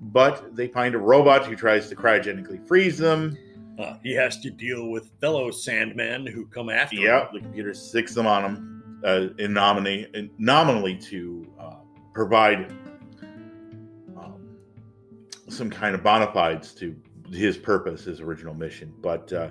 But 0.00 0.54
they 0.54 0.68
find 0.68 0.94
a 0.94 0.98
robot 0.98 1.46
who 1.46 1.56
tries 1.56 1.88
to 1.88 1.96
cryogenically 1.96 2.66
freeze 2.66 2.98
them. 2.98 3.36
Uh, 3.78 3.96
he 4.02 4.14
has 4.14 4.40
to 4.40 4.50
deal 4.50 4.88
with 4.88 5.10
fellow 5.20 5.50
Sandmen 5.50 6.28
who 6.28 6.46
come 6.46 6.68
after 6.68 6.96
him. 6.96 7.02
Yeah, 7.02 7.28
the 7.32 7.40
computer 7.40 7.74
sticks 7.74 8.14
them 8.14 8.26
on 8.26 8.44
him 8.44 9.02
uh, 9.04 9.28
in 9.38 9.52
nominally, 9.52 10.08
in 10.14 10.30
nominally 10.38 10.96
to 10.96 11.46
uh, 11.58 11.74
provide 12.12 12.72
um, 14.16 14.56
some 15.48 15.70
kind 15.70 15.94
of 15.94 16.02
bona 16.02 16.30
fides 16.32 16.74
to 16.74 16.96
his 17.32 17.56
purpose, 17.56 18.04
his 18.04 18.20
original 18.20 18.54
mission. 18.54 18.92
But 19.00 19.32
uh, 19.32 19.50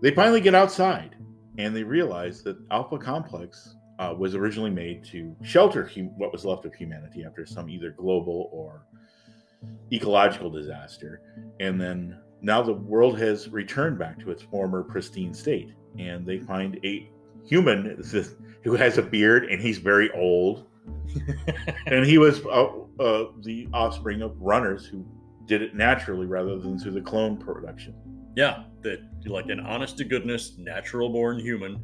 they 0.00 0.10
finally 0.12 0.40
get 0.40 0.54
outside 0.54 1.16
and 1.58 1.74
they 1.74 1.82
realize 1.82 2.42
that 2.42 2.56
Alpha 2.70 2.98
Complex 2.98 3.76
uh, 3.98 4.14
was 4.16 4.34
originally 4.34 4.70
made 4.70 5.04
to 5.04 5.34
shelter 5.42 5.86
hum- 5.86 6.16
what 6.18 6.32
was 6.32 6.44
left 6.44 6.64
of 6.64 6.74
humanity 6.74 7.24
after 7.24 7.46
some 7.46 7.68
either 7.68 7.90
global 7.90 8.48
or 8.52 8.86
ecological 9.92 10.50
disaster. 10.50 11.20
And 11.60 11.80
then 11.80 12.18
now 12.40 12.62
the 12.62 12.72
world 12.72 13.18
has 13.18 13.48
returned 13.48 13.98
back 13.98 14.18
to 14.20 14.30
its 14.30 14.42
former 14.42 14.82
pristine 14.82 15.32
state. 15.32 15.72
And 15.98 16.26
they 16.26 16.38
find 16.38 16.78
a 16.84 17.10
human 17.44 18.02
who 18.64 18.74
has 18.74 18.98
a 18.98 19.02
beard 19.02 19.44
and 19.44 19.60
he's 19.60 19.78
very 19.78 20.10
old. 20.12 20.66
and 21.86 22.04
he 22.04 22.18
was 22.18 22.44
uh, 22.46 22.68
uh, 23.00 23.26
the 23.42 23.68
offspring 23.72 24.22
of 24.22 24.38
runners 24.40 24.86
who 24.86 25.06
did 25.46 25.62
it 25.62 25.74
naturally 25.74 26.26
rather 26.26 26.58
than 26.58 26.78
through 26.78 26.92
the 26.92 27.00
clone 27.00 27.36
production. 27.36 27.94
Yeah, 28.36 28.64
that 28.82 29.00
like 29.26 29.48
an 29.48 29.60
honest 29.60 29.96
to 29.98 30.04
goodness, 30.04 30.58
natural 30.58 31.08
born 31.10 31.38
human 31.38 31.80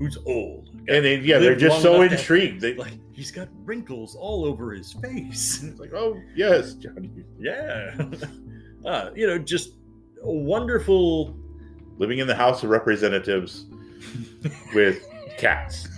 who's 0.00 0.16
old. 0.26 0.69
And 0.88 1.04
they, 1.04 1.18
yeah, 1.18 1.38
they're 1.38 1.56
just 1.56 1.82
so 1.82 2.02
intrigued. 2.02 2.60
They, 2.60 2.74
Like 2.74 2.94
he's 3.12 3.30
got 3.30 3.48
wrinkles 3.64 4.14
all 4.14 4.44
over 4.44 4.72
his 4.72 4.92
face. 4.92 5.62
it's 5.64 5.78
like, 5.78 5.92
oh 5.94 6.20
yes, 6.34 6.74
Johnny, 6.74 7.10
yeah, 7.38 7.94
uh, 8.84 9.10
you 9.14 9.26
know, 9.26 9.38
just 9.38 9.74
a 10.22 10.30
wonderful. 10.30 11.36
living 11.98 12.18
in 12.18 12.26
the 12.26 12.34
House 12.34 12.62
of 12.62 12.70
Representatives 12.70 13.66
with 14.74 15.06
cats. 15.38 15.88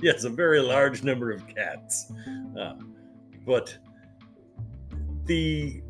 yes, 0.00 0.24
a 0.24 0.30
very 0.30 0.60
large 0.60 1.02
number 1.02 1.30
of 1.30 1.46
cats, 1.48 2.10
uh, 2.58 2.74
but 3.46 3.76
the 5.26 5.82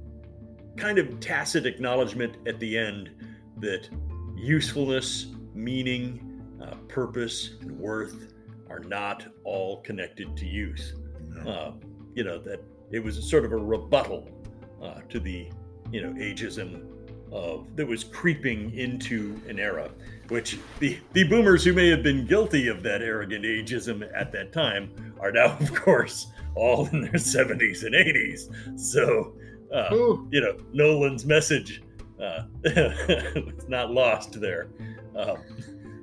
kind 0.77 0.99
of 0.99 1.21
tacit 1.21 1.67
acknowledgement 1.67 2.37
at 2.47 2.59
the 2.59 2.77
end 2.77 3.11
that 3.59 3.89
usefulness, 4.37 5.27
meaning, 5.55 6.32
uh, 6.63 6.75
purpose, 6.89 7.51
and 7.61 7.79
worth 7.79 8.33
are 8.71 8.81
not 8.81 9.27
all 9.45 9.81
connected 9.83 10.37
to 10.37 10.47
youth. 10.47 10.93
Uh, 11.47 11.73
you 12.15 12.25
know 12.25 12.39
that 12.39 12.63
it 12.91 13.03
was 13.03 13.29
sort 13.29 13.45
of 13.45 13.53
a 13.53 13.57
rebuttal 13.57 14.29
uh, 14.83 15.01
to 15.09 15.19
the 15.19 15.49
you 15.91 16.03
know 16.03 16.13
ageism 16.13 16.87
of 17.33 17.75
that 17.77 17.87
was 17.87 18.05
creeping 18.05 18.75
into 18.75 19.41
an 19.49 19.59
era, 19.59 19.91
which 20.29 20.59
the 20.79 20.99
the 21.13 21.25
boomers 21.25 21.65
who 21.65 21.73
may 21.73 21.89
have 21.89 22.03
been 22.03 22.27
guilty 22.27 22.69
of 22.69 22.83
that 22.83 23.03
arrogant 23.03 23.45
ageism 23.45 24.09
at 24.15 24.31
that 24.33 24.53
time 24.53 25.15
are 25.21 25.33
now, 25.33 25.57
of 25.59 25.75
course, 25.75 26.27
all 26.55 26.87
in 26.89 27.01
their 27.01 27.19
seventies 27.19 27.83
and 27.85 27.95
eighties. 27.95 28.51
So 28.77 29.35
uh, 29.75 29.89
you 30.31 30.41
know 30.41 30.57
Nolan's 30.73 31.25
message 31.25 31.83
uh, 32.21 32.45
was 32.65 33.69
not 33.69 33.91
lost 33.91 34.41
there. 34.41 34.69
Um, 35.17 35.39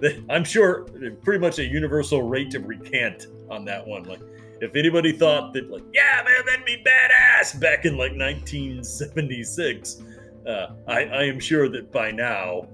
I'm 0.30 0.44
sure 0.44 0.84
pretty 1.24 1.40
much 1.40 1.60
a 1.60 1.66
universal 1.66 2.22
rate 2.24 2.56
of 2.56 2.66
recant 2.66 3.28
on 3.50 3.66
that 3.66 3.86
one. 3.86 4.04
Like, 4.04 4.22
if 4.62 4.76
anybody 4.76 5.12
thought 5.12 5.54
that, 5.54 5.70
like, 5.70 5.84
yeah, 5.94 6.22
man, 6.26 6.46
that'd 6.46 6.66
be 6.66 6.84
badass 6.84 7.60
back 7.60 7.86
in 7.86 7.98
like 7.98 8.12
1976, 8.12 10.04
uh, 10.48 10.68
I, 10.88 11.06
I 11.06 11.24
am 11.24 11.40
sure 11.40 11.70
that 11.70 11.92
by 11.92 12.12
now 12.12 12.68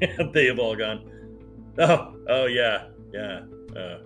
they 0.32 0.46
have 0.46 0.58
all 0.58 0.76
gone, 0.76 1.10
oh, 1.78 2.16
oh 2.28 2.46
yeah, 2.46 2.88
yeah, 3.12 3.42
uh, 3.76 3.98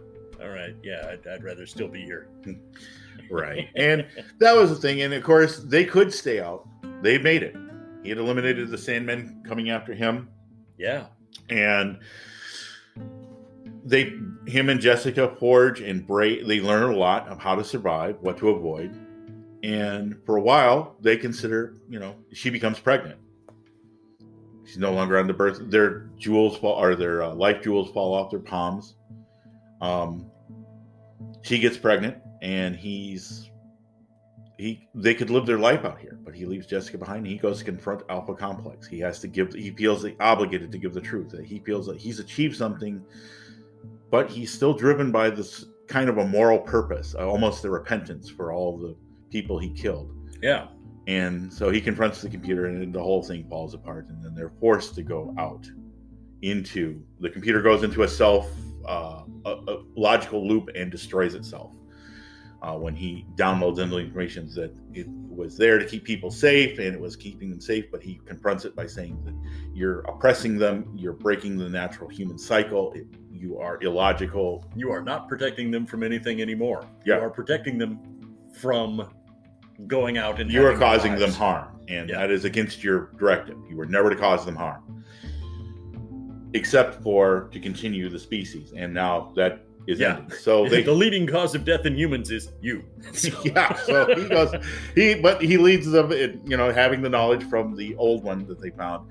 all 0.42 0.48
right, 0.48 0.74
yeah, 0.82 1.11
I'd, 1.11 1.26
I'd 1.26 1.44
rather 1.44 1.66
still 1.66 1.88
be 1.88 2.02
here. 2.02 2.28
right. 3.30 3.68
And 3.76 4.06
that 4.38 4.56
was 4.56 4.70
the 4.70 4.76
thing. 4.76 5.02
And 5.02 5.12
of 5.12 5.22
course, 5.22 5.58
they 5.58 5.84
could 5.84 6.12
stay 6.12 6.40
out. 6.40 6.66
They 7.02 7.18
made 7.18 7.42
it. 7.42 7.56
He 8.02 8.08
had 8.08 8.18
eliminated 8.18 8.70
the 8.70 8.76
Sandmen 8.76 9.44
coming 9.46 9.70
after 9.70 9.92
him. 9.94 10.28
Yeah, 10.78 11.06
And 11.50 11.98
they, 13.91 14.12
him 14.47 14.68
and 14.68 14.80
Jessica 14.80 15.34
forge 15.38 15.80
and 15.80 16.07
break. 16.07 16.47
They 16.47 16.61
learn 16.61 16.93
a 16.93 16.97
lot 16.97 17.26
of 17.28 17.38
how 17.38 17.57
to 17.57 17.64
survive, 17.64 18.16
what 18.20 18.38
to 18.38 18.51
avoid. 18.51 18.95
And 19.64 20.16
for 20.24 20.36
a 20.36 20.41
while, 20.41 20.97
they 21.01 21.16
consider, 21.16 21.76
you 21.88 21.99
know, 21.99 22.14
she 22.32 22.51
becomes 22.51 22.78
pregnant. 22.78 23.18
She's 24.64 24.78
no 24.78 24.93
longer 24.93 25.18
on 25.18 25.26
the 25.26 25.34
birth. 25.34 25.59
Their 25.70 26.11
jewels 26.16 26.57
fall, 26.57 26.80
or 26.80 26.95
their 26.95 27.24
uh, 27.24 27.34
life 27.34 27.62
jewels 27.62 27.91
fall 27.91 28.14
off 28.14 28.30
their 28.30 28.38
palms. 28.38 28.95
Um, 29.80 30.30
she 31.43 31.59
gets 31.59 31.76
pregnant, 31.76 32.18
and 32.43 32.76
he's 32.76 33.51
he. 34.57 34.88
They 34.95 35.14
could 35.14 35.30
live 35.30 35.47
their 35.47 35.59
life 35.59 35.84
out 35.84 35.99
here, 35.99 36.20
but 36.22 36.34
he 36.34 36.47
leaves 36.47 36.68
Jessica 36.68 36.99
behind. 36.99 37.26
He 37.26 37.36
goes 37.36 37.59
to 37.59 37.64
confront 37.64 38.03
Alpha 38.09 38.34
Complex. 38.34 38.86
He 38.86 39.01
has 39.01 39.18
to 39.20 39.26
give. 39.26 39.53
He 39.53 39.70
feels 39.70 40.07
obligated 40.20 40.70
to 40.70 40.78
give 40.78 40.95
the 40.95 41.01
truth. 41.01 41.30
That 41.30 41.45
he 41.45 41.59
feels 41.59 41.86
that 41.86 41.97
he's 41.97 42.20
achieved 42.20 42.57
something, 42.57 43.05
but 44.11 44.30
he's 44.30 44.52
still 44.52 44.74
driven 44.74 45.12
by 45.12 45.30
this 45.30 45.64
kind 45.86 46.08
of 46.08 46.18
a 46.18 46.26
moral 46.26 46.58
purpose, 46.58 47.14
uh, 47.18 47.26
almost 47.28 47.64
a 47.64 47.70
repentance 47.70 48.28
for 48.28 48.52
all 48.52 48.78
the 48.78 48.96
people 49.30 49.58
he 49.58 49.70
killed. 49.70 50.14
yeah, 50.42 50.68
And 51.06 51.52
so 51.52 51.70
he 51.70 51.80
confronts 51.80 52.20
the 52.22 52.28
computer, 52.28 52.66
and 52.66 52.80
then 52.80 52.92
the 52.92 53.02
whole 53.02 53.22
thing 53.22 53.48
falls 53.48 53.74
apart. 53.74 54.08
And 54.08 54.22
then 54.22 54.34
they're 54.34 54.52
forced 54.61 54.94
to 54.96 55.02
go 55.02 55.34
out 55.38 55.68
into 56.42 57.02
the 57.20 57.28
computer 57.28 57.61
goes 57.61 57.82
into 57.82 58.02
a 58.02 58.08
self 58.08 58.50
uh, 58.86 59.24
a, 59.44 59.50
a 59.50 59.82
logical 59.94 60.46
loop 60.46 60.70
and 60.74 60.90
destroys 60.90 61.34
itself 61.34 61.74
uh, 62.62 62.74
when 62.74 62.94
he 62.94 63.26
downloads 63.36 63.78
into 63.78 63.96
the 63.96 64.00
information 64.00 64.48
that 64.54 64.74
it 64.94 65.06
was 65.08 65.56
there 65.56 65.78
to 65.78 65.84
keep 65.84 66.04
people 66.04 66.30
safe 66.30 66.78
and 66.78 66.94
it 66.94 67.00
was 67.00 67.16
keeping 67.16 67.50
them 67.50 67.61
safe. 67.61 67.86
But 67.90 68.02
he 68.02 68.20
confronts 68.26 68.64
it 68.64 68.74
by 68.74 68.86
saying 68.86 69.22
that 69.24 69.34
you're 69.74 70.00
oppressing 70.00 70.58
them, 70.58 70.92
you're 70.94 71.12
breaking 71.12 71.56
the 71.56 71.68
natural 71.68 72.08
human 72.08 72.38
cycle, 72.38 72.92
it, 72.92 73.06
you 73.41 73.59
are 73.59 73.78
illogical. 73.82 74.64
you 74.76 74.91
are 74.91 75.03
not 75.03 75.28
protecting 75.28 75.70
them 75.70 75.86
from 75.86 76.03
anything 76.03 76.43
anymore. 76.43 76.84
Yeah. 77.07 77.16
You 77.16 77.22
are 77.22 77.30
protecting 77.30 77.78
them 77.78 77.99
from 78.59 79.09
going 79.86 80.18
out 80.18 80.41
and 80.41 80.51
You 80.53 80.66
are 80.66 80.76
causing 80.76 81.16
them 81.16 81.32
harm, 81.32 81.80
and 81.88 82.11
Yeah. 82.11 82.18
that 82.18 82.30
is 82.30 82.45
against 82.45 82.84
your 82.84 83.11
directive. 83.18 83.57
You 83.70 83.76
were 83.76 83.86
never 83.86 84.11
to 84.11 84.16
cause 84.16 84.45
them 84.45 84.57
harm, 84.57 85.05
except 86.53 87.03
for 87.03 87.49
to 87.53 87.59
continue 87.61 88.09
the 88.11 88.18
species. 88.18 88.72
And 88.76 88.93
now 88.93 89.32
that 89.36 89.64
is 89.86 89.99
Yeah. 89.99 90.20
So 90.28 90.68
they, 90.68 90.82
the 90.82 90.93
leading 90.93 91.26
cause 91.26 91.55
of 91.55 91.64
death 91.64 91.86
in 91.86 91.97
humans 91.97 92.30
is 92.30 92.53
you. 92.61 92.84
yeah. 93.45 93.72
So 93.74 94.14
he 94.14 94.28
goes, 94.28 94.53
he 94.95 95.14
but 95.14 95.41
he 95.41 95.57
leads 95.57 95.91
them, 95.91 96.12
in, 96.12 96.43
you 96.45 96.59
know, 96.59 96.70
having 96.72 97.01
the 97.01 97.09
knowledge 97.09 97.45
from 97.45 97.74
the 97.74 97.95
old 97.97 98.22
one 98.22 98.47
that 98.49 98.61
they 98.61 98.70
found. 98.70 99.11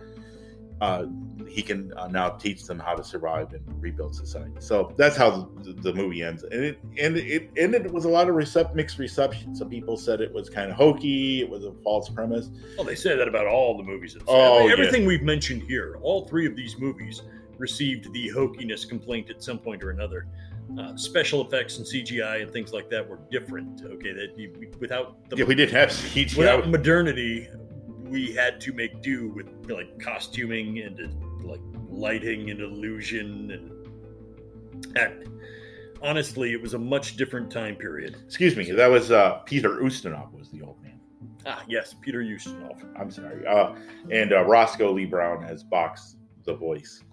Uh, 0.82 1.06
he 1.48 1.62
can 1.62 1.92
uh, 1.98 2.08
now 2.08 2.30
teach 2.30 2.66
them 2.66 2.80
how 2.80 2.96
to 2.96 3.04
survive 3.04 3.54
and 3.54 3.64
rebuild 3.82 4.16
society. 4.16 4.54
So 4.60 4.94
that's 4.98 5.16
how 5.18 5.50
the, 5.64 5.74
the 5.74 5.94
movie 5.94 6.22
ends, 6.22 6.44
and 6.44 6.64
it 6.64 6.80
and 6.98 7.18
it 7.18 7.50
ended 7.58 7.92
with 7.92 8.06
a 8.06 8.10
lot 8.10 8.30
of 8.30 8.36
recep- 8.36 8.76
mixed 8.76 9.00
reception. 9.00 9.56
Some 9.56 9.70
people 9.70 9.98
said 9.98 10.22
it 10.22 10.32
was 10.32 10.50
kind 10.50 10.70
of 10.70 10.78
hokey, 10.78 11.42
it 11.42 11.50
was 11.50 11.66
a 11.66 11.74
false 11.84 12.10
premise. 12.10 12.50
Well, 12.78 12.86
they 12.86 12.96
say 12.96 13.16
that 13.16 13.28
about 13.28 13.48
all 13.48 13.78
the 13.78 13.84
movies. 13.84 14.16
Oh, 14.28 14.68
yeah. 14.68 14.74
everything 14.74 15.06
we've 15.06 15.24
mentioned 15.24 15.64
here, 15.64 15.98
all 16.02 16.28
three 16.28 16.46
of 16.46 16.56
these 16.56 16.78
movies 16.78 17.24
received 17.58 18.12
the 18.14 18.30
hokiness 18.30 18.88
complaint 18.88 19.30
at 19.30 19.44
some 19.44 19.60
point 19.60 19.84
or 19.84 19.92
another. 19.92 20.28
Uh, 20.80 20.96
special 20.96 21.46
effects 21.46 21.78
and 21.78 21.86
CGI 21.86 22.44
and 22.44 22.52
things 22.52 22.72
like 22.72 22.90
that 22.92 23.08
were 23.08 23.20
different. 23.32 23.82
Okay, 23.84 24.14
that 24.14 24.38
you, 24.38 24.54
without 24.80 25.18
the 25.30 25.38
Yeah, 25.38 25.46
we 25.46 25.56
did 25.56 25.72
have 25.72 25.90
CGI. 25.90 26.38
without 26.38 26.70
modernity, 26.70 27.50
we 28.10 28.34
had 28.34 28.60
to 28.62 28.74
make 28.74 29.02
do 29.02 29.30
with 29.30 29.48
like 29.70 30.00
costuming 30.00 30.80
and 30.80 31.00
uh, 31.00 31.48
like 31.48 31.62
lighting 31.88 32.50
and 32.50 32.62
illusion 32.62 33.52
and, 33.52 34.98
and 34.98 35.30
honestly, 36.02 36.54
it 36.54 36.62
was 36.62 36.74
a 36.74 36.80
much 36.80 37.18
different 37.18 37.52
time 37.52 37.76
period. 37.76 38.18
Excuse 38.26 38.56
me, 38.56 38.72
that 38.72 38.88
was 38.88 39.12
uh, 39.12 39.40
Peter 39.46 39.70
Ustinov 39.82 40.32
was 40.34 40.50
the 40.50 40.62
old 40.62 40.82
man. 40.82 41.00
Ah, 41.46 41.64
yes, 41.68 41.96
Peter 42.02 42.20
Ustinov. 42.20 42.84
I'm 43.00 43.12
sorry, 43.12 43.46
uh, 43.46 43.76
and 44.12 44.34
uh, 44.34 44.44
Roscoe 44.44 44.92
Lee 44.92 45.06
Browne 45.06 45.44
as 45.44 45.64
Box 45.64 46.16
the 46.44 46.54
voice. 46.54 47.04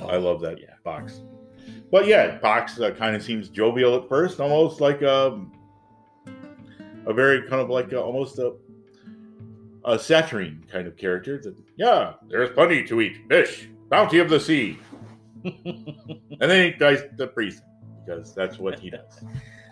I 0.00 0.16
love 0.16 0.40
that 0.42 0.60
yeah. 0.60 0.74
Box. 0.84 1.22
But 1.90 2.06
yeah, 2.06 2.38
Box 2.38 2.80
uh, 2.80 2.90
kind 2.92 3.16
of 3.16 3.22
seems 3.22 3.48
jovial 3.48 3.96
at 3.96 4.08
first, 4.08 4.40
almost 4.40 4.80
like 4.80 5.02
um, 5.02 5.52
a 7.06 7.12
very 7.12 7.42
kind 7.42 7.60
of 7.60 7.70
like 7.70 7.92
a, 7.92 8.00
almost 8.00 8.38
a 8.38 8.54
a 9.84 9.94
Saturine 9.94 10.68
kind 10.68 10.86
of 10.86 10.96
character. 10.96 11.38
That 11.38 11.56
yeah, 11.76 12.14
there's 12.28 12.50
plenty 12.50 12.84
to 12.84 13.00
eat, 13.00 13.18
fish, 13.28 13.68
bounty 13.88 14.18
of 14.18 14.28
the 14.28 14.40
sea, 14.40 14.78
and 15.44 16.22
then 16.38 16.72
he 16.72 16.78
dies 16.78 17.02
the 17.16 17.26
priest 17.26 17.62
because 18.04 18.34
that's 18.34 18.58
what 18.58 18.78
he 18.78 18.90
does. 18.90 19.24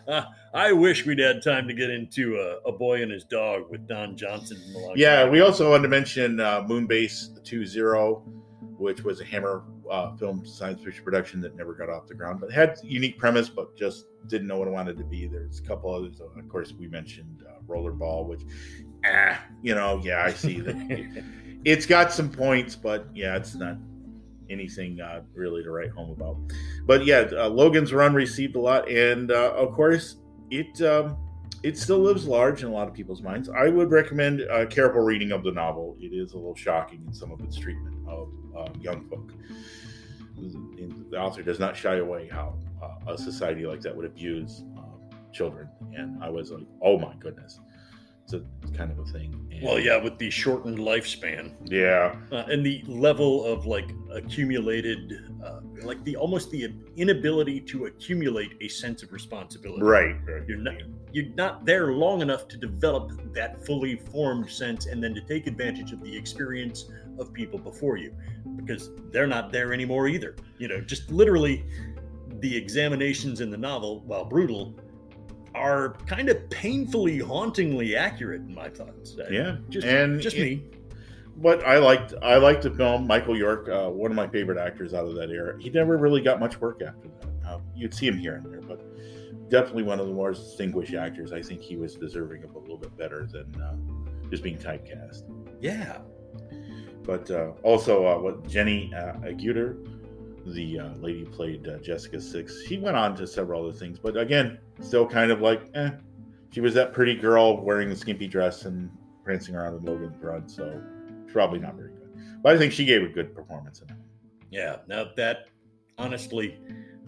I 0.54 0.72
wish 0.72 1.04
we'd 1.04 1.18
had 1.18 1.42
time 1.42 1.66
to 1.68 1.74
get 1.74 1.90
into 1.90 2.38
uh, 2.38 2.68
a 2.68 2.72
boy 2.72 3.02
and 3.02 3.10
his 3.10 3.24
dog 3.24 3.70
with 3.70 3.86
Don 3.86 4.16
Johnson. 4.16 4.58
Yeah, 4.94 5.28
we 5.28 5.40
also 5.40 5.70
wanted 5.70 5.82
to 5.82 5.88
mention 5.88 6.40
uh, 6.40 6.62
Moonbase 6.62 7.40
2.0, 7.42 8.22
which 8.78 9.02
was 9.02 9.20
a 9.20 9.24
Hammer 9.24 9.64
uh, 9.90 10.16
film 10.16 10.46
science 10.46 10.82
fiction 10.82 11.04
production 11.04 11.40
that 11.40 11.56
never 11.56 11.74
got 11.74 11.88
off 11.88 12.06
the 12.06 12.14
ground, 12.14 12.40
but 12.40 12.52
had 12.52 12.78
unique 12.82 13.18
premise, 13.18 13.48
but 13.48 13.76
just 13.76 14.06
didn't 14.28 14.46
know 14.46 14.58
what 14.58 14.68
it 14.68 14.72
wanted 14.72 14.96
to 14.98 15.04
be. 15.04 15.26
There's 15.26 15.60
a 15.60 15.62
couple 15.62 15.94
others. 15.94 16.20
Of 16.20 16.48
course, 16.48 16.72
we 16.72 16.88
mentioned 16.88 17.44
uh, 17.48 17.60
Rollerball, 17.66 18.26
which, 18.26 18.42
ah, 19.06 19.40
you 19.62 19.74
know, 19.74 20.00
yeah, 20.02 20.22
I 20.24 20.32
see 20.32 20.60
that. 20.60 21.24
it's 21.64 21.86
got 21.86 22.12
some 22.12 22.30
points, 22.30 22.76
but 22.76 23.08
yeah, 23.14 23.36
it's 23.36 23.54
not 23.54 23.76
anything 24.50 25.00
uh, 25.00 25.22
really 25.34 25.62
to 25.62 25.70
write 25.70 25.90
home 25.90 26.10
about. 26.10 26.36
But 26.86 27.04
yeah, 27.04 27.28
uh, 27.32 27.48
Logan's 27.48 27.92
Run 27.92 28.14
received 28.14 28.56
a 28.56 28.60
lot, 28.60 28.88
and 28.88 29.30
uh, 29.30 29.52
of 29.56 29.72
course, 29.72 30.16
it 30.50 30.80
um, 30.82 31.16
it 31.62 31.76
still 31.76 31.98
lives 31.98 32.26
large 32.26 32.62
in 32.62 32.68
a 32.68 32.72
lot 32.72 32.86
of 32.88 32.94
people's 32.94 33.22
minds. 33.22 33.48
I 33.48 33.68
would 33.68 33.90
recommend 33.90 34.42
a 34.42 34.66
careful 34.66 35.00
reading 35.00 35.32
of 35.32 35.42
the 35.42 35.50
novel. 35.50 35.96
It 35.98 36.12
is 36.12 36.32
a 36.32 36.36
little 36.36 36.54
shocking 36.54 37.02
in 37.06 37.12
some 37.12 37.32
of 37.32 37.40
its 37.40 37.56
treatment 37.56 37.96
of 38.08 38.28
uh, 38.56 38.68
young 38.80 39.08
folk. 39.08 39.32
The 41.10 41.18
author 41.18 41.42
does 41.42 41.58
not 41.58 41.76
shy 41.76 41.96
away 41.96 42.28
how 42.30 42.58
uh, 42.82 43.12
a 43.12 43.18
society 43.18 43.66
like 43.66 43.80
that 43.80 43.96
would 43.96 44.04
abuse 44.04 44.62
uh, 44.78 45.16
children, 45.32 45.68
and 45.94 46.22
I 46.22 46.30
was 46.30 46.50
like, 46.50 46.66
oh 46.82 46.98
my 46.98 47.14
goodness 47.18 47.58
it's 48.26 48.34
a 48.34 48.76
kind 48.76 48.90
of 48.90 48.98
a 48.98 49.04
thing. 49.04 49.32
And 49.52 49.62
Well, 49.62 49.78
yeah, 49.78 50.02
with 50.02 50.18
the 50.18 50.30
shortened 50.30 50.78
lifespan 50.78 51.54
yeah, 51.64 52.16
uh, 52.32 52.44
and 52.48 52.66
the 52.66 52.82
level 52.88 53.44
of 53.44 53.66
like 53.66 53.88
accumulated, 54.12 55.12
uh, 55.44 55.60
like 55.82 56.02
the 56.02 56.16
almost 56.16 56.50
the 56.50 56.74
inability 56.96 57.60
to 57.60 57.86
accumulate 57.86 58.54
a 58.60 58.68
sense 58.68 59.04
of 59.04 59.12
responsibility. 59.12 59.82
right, 59.82 60.16
right. 60.26 60.42
You're 60.48 60.58
not 60.58 60.74
you're 61.12 61.32
not 61.36 61.64
there 61.64 61.92
long 61.92 62.20
enough 62.20 62.48
to 62.48 62.56
develop 62.56 63.32
that 63.32 63.64
fully 63.64 63.96
formed 63.96 64.50
sense 64.50 64.86
and 64.86 65.02
then 65.02 65.14
to 65.14 65.20
take 65.20 65.46
advantage 65.46 65.92
of 65.92 66.02
the 66.02 66.14
experience 66.14 66.90
of 67.18 67.32
people 67.32 67.58
before 67.58 67.96
you 67.96 68.12
because 68.56 68.90
they're 69.12 69.28
not 69.28 69.52
there 69.52 69.72
anymore 69.72 70.08
either. 70.08 70.34
You 70.58 70.66
know, 70.66 70.80
just 70.80 71.10
literally 71.12 71.64
the 72.40 72.56
examinations 72.56 73.40
in 73.40 73.50
the 73.50 73.56
novel, 73.56 74.00
while 74.00 74.24
brutal, 74.24 74.74
are 75.56 75.94
kind 76.06 76.28
of 76.28 76.48
painfully 76.50 77.18
hauntingly 77.18 77.96
accurate 77.96 78.42
in 78.42 78.54
my 78.54 78.68
thoughts. 78.68 79.16
Uh, 79.18 79.26
Yeah, 79.30 79.56
Just 79.68 79.86
and 79.86 80.20
just 80.20 80.36
it- 80.36 80.42
me. 80.42 80.64
But 81.38 81.62
I 81.66 81.76
liked 81.78 82.14
I 82.22 82.36
liked 82.36 82.62
the 82.62 82.70
film. 82.70 83.06
Michael 83.06 83.36
York, 83.36 83.68
uh, 83.68 83.90
one 83.90 84.10
of 84.10 84.16
my 84.16 84.26
favorite 84.26 84.56
actors 84.58 84.94
out 84.94 85.06
of 85.06 85.14
that 85.16 85.28
era. 85.30 85.54
He 85.60 85.68
never 85.68 85.98
really 85.98 86.22
got 86.22 86.40
much 86.40 86.58
work 86.62 86.80
after 86.80 87.08
that. 87.08 87.28
Uh, 87.46 87.58
you'd 87.74 87.92
see 87.92 88.06
him 88.06 88.16
here 88.16 88.36
and 88.36 88.46
there, 88.50 88.62
but 88.62 88.80
definitely 89.50 89.82
one 89.82 90.00
of 90.00 90.06
the 90.06 90.14
more 90.14 90.32
distinguished 90.32 90.94
actors. 90.94 91.32
I 91.34 91.42
think 91.42 91.60
he 91.60 91.76
was 91.76 91.94
deserving 91.94 92.42
of 92.44 92.54
a 92.54 92.58
little 92.58 92.78
bit 92.78 92.96
better 92.96 93.26
than 93.30 93.54
uh, 93.60 93.76
just 94.30 94.42
being 94.42 94.56
typecast. 94.56 95.24
Yeah. 95.60 95.98
But 97.02 97.30
uh, 97.30 97.52
also, 97.62 98.06
uh, 98.06 98.18
what 98.18 98.48
Jenny 98.48 98.90
uh, 98.96 99.12
Agutter, 99.18 99.76
the 100.54 100.78
uh, 100.80 100.94
lady 100.96 101.24
played 101.24 101.68
uh, 101.68 101.78
Jessica 101.78 102.20
Six, 102.20 102.62
she 102.66 102.78
went 102.78 102.96
on 102.96 103.14
to 103.16 103.26
several 103.26 103.62
other 103.68 103.76
things. 103.76 103.98
But 103.98 104.16
again, 104.16 104.58
still 104.80 105.06
kind 105.06 105.30
of 105.30 105.40
like, 105.40 105.70
eh. 105.74 105.90
She 106.50 106.60
was 106.60 106.74
that 106.74 106.92
pretty 106.92 107.14
girl 107.14 107.62
wearing 107.62 107.88
the 107.90 107.96
skimpy 107.96 108.26
dress 108.26 108.64
and 108.64 108.90
prancing 109.24 109.54
around 109.54 109.74
in 109.76 109.84
Logan's 109.84 110.22
Run, 110.22 110.48
so 110.48 110.80
probably 111.32 111.58
not 111.58 111.74
very 111.74 111.90
good. 111.90 112.16
But 112.42 112.54
I 112.54 112.58
think 112.58 112.72
she 112.72 112.84
gave 112.84 113.02
a 113.02 113.08
good 113.08 113.34
performance 113.34 113.80
in 113.80 113.90
it. 113.90 113.96
Yeah. 114.50 114.76
Now 114.86 115.08
that 115.16 115.48
honestly, 115.98 116.58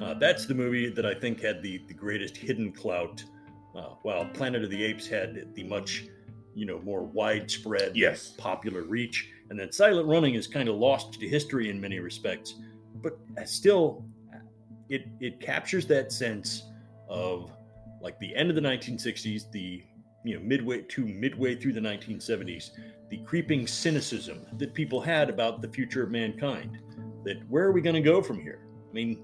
uh, 0.01 0.15
that's 0.15 0.47
the 0.47 0.55
movie 0.55 0.91
that 0.91 1.07
I 1.07 1.15
think 1.15 1.41
had 1.41 1.63
the, 1.63 1.79
the 1.89 1.95
greatest 1.95 2.37
hidden 2.37 2.73
clout. 2.73 3.25
Uh, 3.77 3.95
while 4.03 4.25
Planet 4.27 4.65
of 4.65 4.71
the 4.71 4.83
Apes 4.83 5.07
had 5.07 5.55
the 5.55 5.63
much, 5.63 6.07
you 6.55 6.67
know, 6.67 6.81
more 6.81 7.03
widespread, 7.05 7.97
Yes. 7.97 8.35
popular 8.37 8.83
reach, 8.83 9.31
and 9.51 9.59
then 9.59 9.71
Silent 9.71 10.09
Running 10.09 10.35
is 10.35 10.47
kind 10.47 10.69
of 10.69 10.75
lost 10.77 11.13
to 11.21 11.29
history 11.29 11.71
in 11.71 11.81
many 11.81 12.01
respects, 12.01 12.57
but 13.03 13.19
still, 13.49 14.05
it 14.89 15.07
it 15.21 15.41
captures 15.41 15.87
that 15.87 16.13
sense 16.13 16.65
of 17.09 17.51
like 18.01 18.19
the 18.19 18.35
end 18.35 18.51
of 18.51 18.57
the 18.57 18.63
1960s, 18.63 19.51
the 19.51 19.83
you 20.25 20.39
know 20.39 20.45
midway 20.45 20.83
to 20.83 21.07
midway 21.07 21.55
through 21.55 21.73
the 21.73 21.81
1970s, 21.81 22.71
the 23.11 23.19
creeping 23.19 23.67
cynicism 23.67 24.47
that 24.59 24.75
people 24.75 25.01
had 25.01 25.31
about 25.31 25.63
the 25.63 25.69
future 25.69 26.03
of 26.03 26.11
mankind. 26.11 26.79
That 27.25 27.43
where 27.49 27.65
are 27.65 27.73
we 27.73 27.81
going 27.81 27.97
to 27.97 28.03
go 28.03 28.23
from 28.23 28.41
here? 28.41 28.67
I 28.89 28.93
mean, 28.93 29.23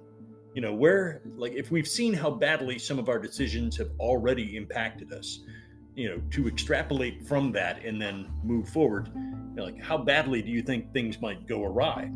you 0.54 0.62
know, 0.62 0.72
where 0.72 1.22
like 1.36 1.52
if 1.52 1.70
we've 1.70 1.88
seen 1.88 2.14
how 2.14 2.30
badly 2.30 2.78
some 2.78 2.98
of 2.98 3.08
our 3.08 3.18
decisions 3.18 3.76
have 3.76 3.90
already 3.98 4.56
impacted 4.56 5.12
us, 5.12 5.40
you 5.94 6.08
know, 6.08 6.20
to 6.30 6.48
extrapolate 6.48 7.26
from 7.26 7.52
that 7.52 7.84
and 7.84 8.00
then 8.00 8.30
move 8.42 8.68
forward, 8.68 9.10
you 9.14 9.54
know, 9.54 9.64
like 9.64 9.80
how 9.80 9.98
badly 9.98 10.42
do 10.42 10.50
you 10.50 10.62
think 10.62 10.92
things 10.92 11.20
might 11.20 11.46
go 11.46 11.64
awry? 11.64 12.10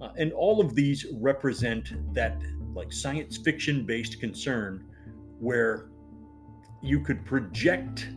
Uh, 0.00 0.10
and 0.16 0.32
all 0.32 0.60
of 0.60 0.74
these 0.74 1.06
represent 1.14 2.14
that 2.14 2.36
like 2.74 2.92
science 2.92 3.36
fiction 3.36 3.84
based 3.84 4.20
concern 4.20 4.84
where 5.38 5.88
you 6.82 7.00
could 7.00 7.24
project 7.24 8.08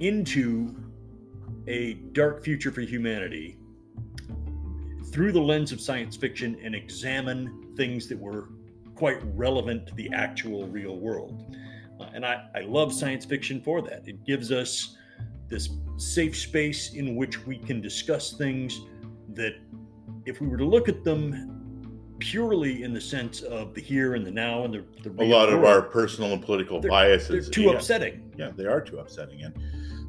into 0.00 0.74
a 1.68 1.94
dark 2.12 2.42
future 2.42 2.72
for 2.72 2.80
humanity 2.80 3.58
through 5.12 5.30
the 5.30 5.40
lens 5.40 5.72
of 5.72 5.80
science 5.80 6.16
fiction 6.16 6.58
and 6.64 6.74
examine 6.74 7.74
things 7.76 8.08
that 8.08 8.18
were 8.18 8.48
quite 8.94 9.18
relevant 9.36 9.86
to 9.86 9.94
the 9.94 10.10
actual 10.14 10.66
real 10.68 10.96
world. 10.96 11.56
Uh, 12.00 12.08
and 12.14 12.24
I, 12.24 12.48
I 12.54 12.60
love 12.60 12.92
science 12.92 13.24
fiction 13.24 13.60
for 13.60 13.82
that. 13.82 14.08
It 14.08 14.24
gives 14.24 14.50
us 14.50 14.96
this 15.48 15.68
safe 15.96 16.36
space 16.36 16.94
in 16.94 17.14
which 17.14 17.46
we 17.46 17.58
can 17.58 17.80
discuss 17.80 18.32
things 18.32 18.80
that, 19.34 19.54
if 20.26 20.40
we 20.40 20.46
were 20.48 20.56
to 20.56 20.64
look 20.64 20.88
at 20.88 21.04
them 21.04 21.48
purely 22.18 22.82
in 22.84 22.92
the 22.94 23.00
sense 23.00 23.42
of 23.42 23.74
the 23.74 23.80
here 23.80 24.14
and 24.14 24.24
the 24.24 24.30
now 24.30 24.64
and 24.64 24.74
the, 24.74 24.84
the 25.10 25.22
A 25.22 25.26
lot 25.26 25.48
of 25.52 25.64
our 25.64 25.82
personal 25.82 26.32
and 26.32 26.42
political 26.42 26.80
they're- 26.80 26.90
biases. 26.90 27.46
they're 27.46 27.52
too 27.52 27.62
yeah. 27.62 27.72
upsetting. 27.72 28.32
yeah, 28.36 28.50
they 28.56 28.66
are 28.66 28.80
too 28.80 28.98
upsetting, 28.98 29.42
and 29.42 29.54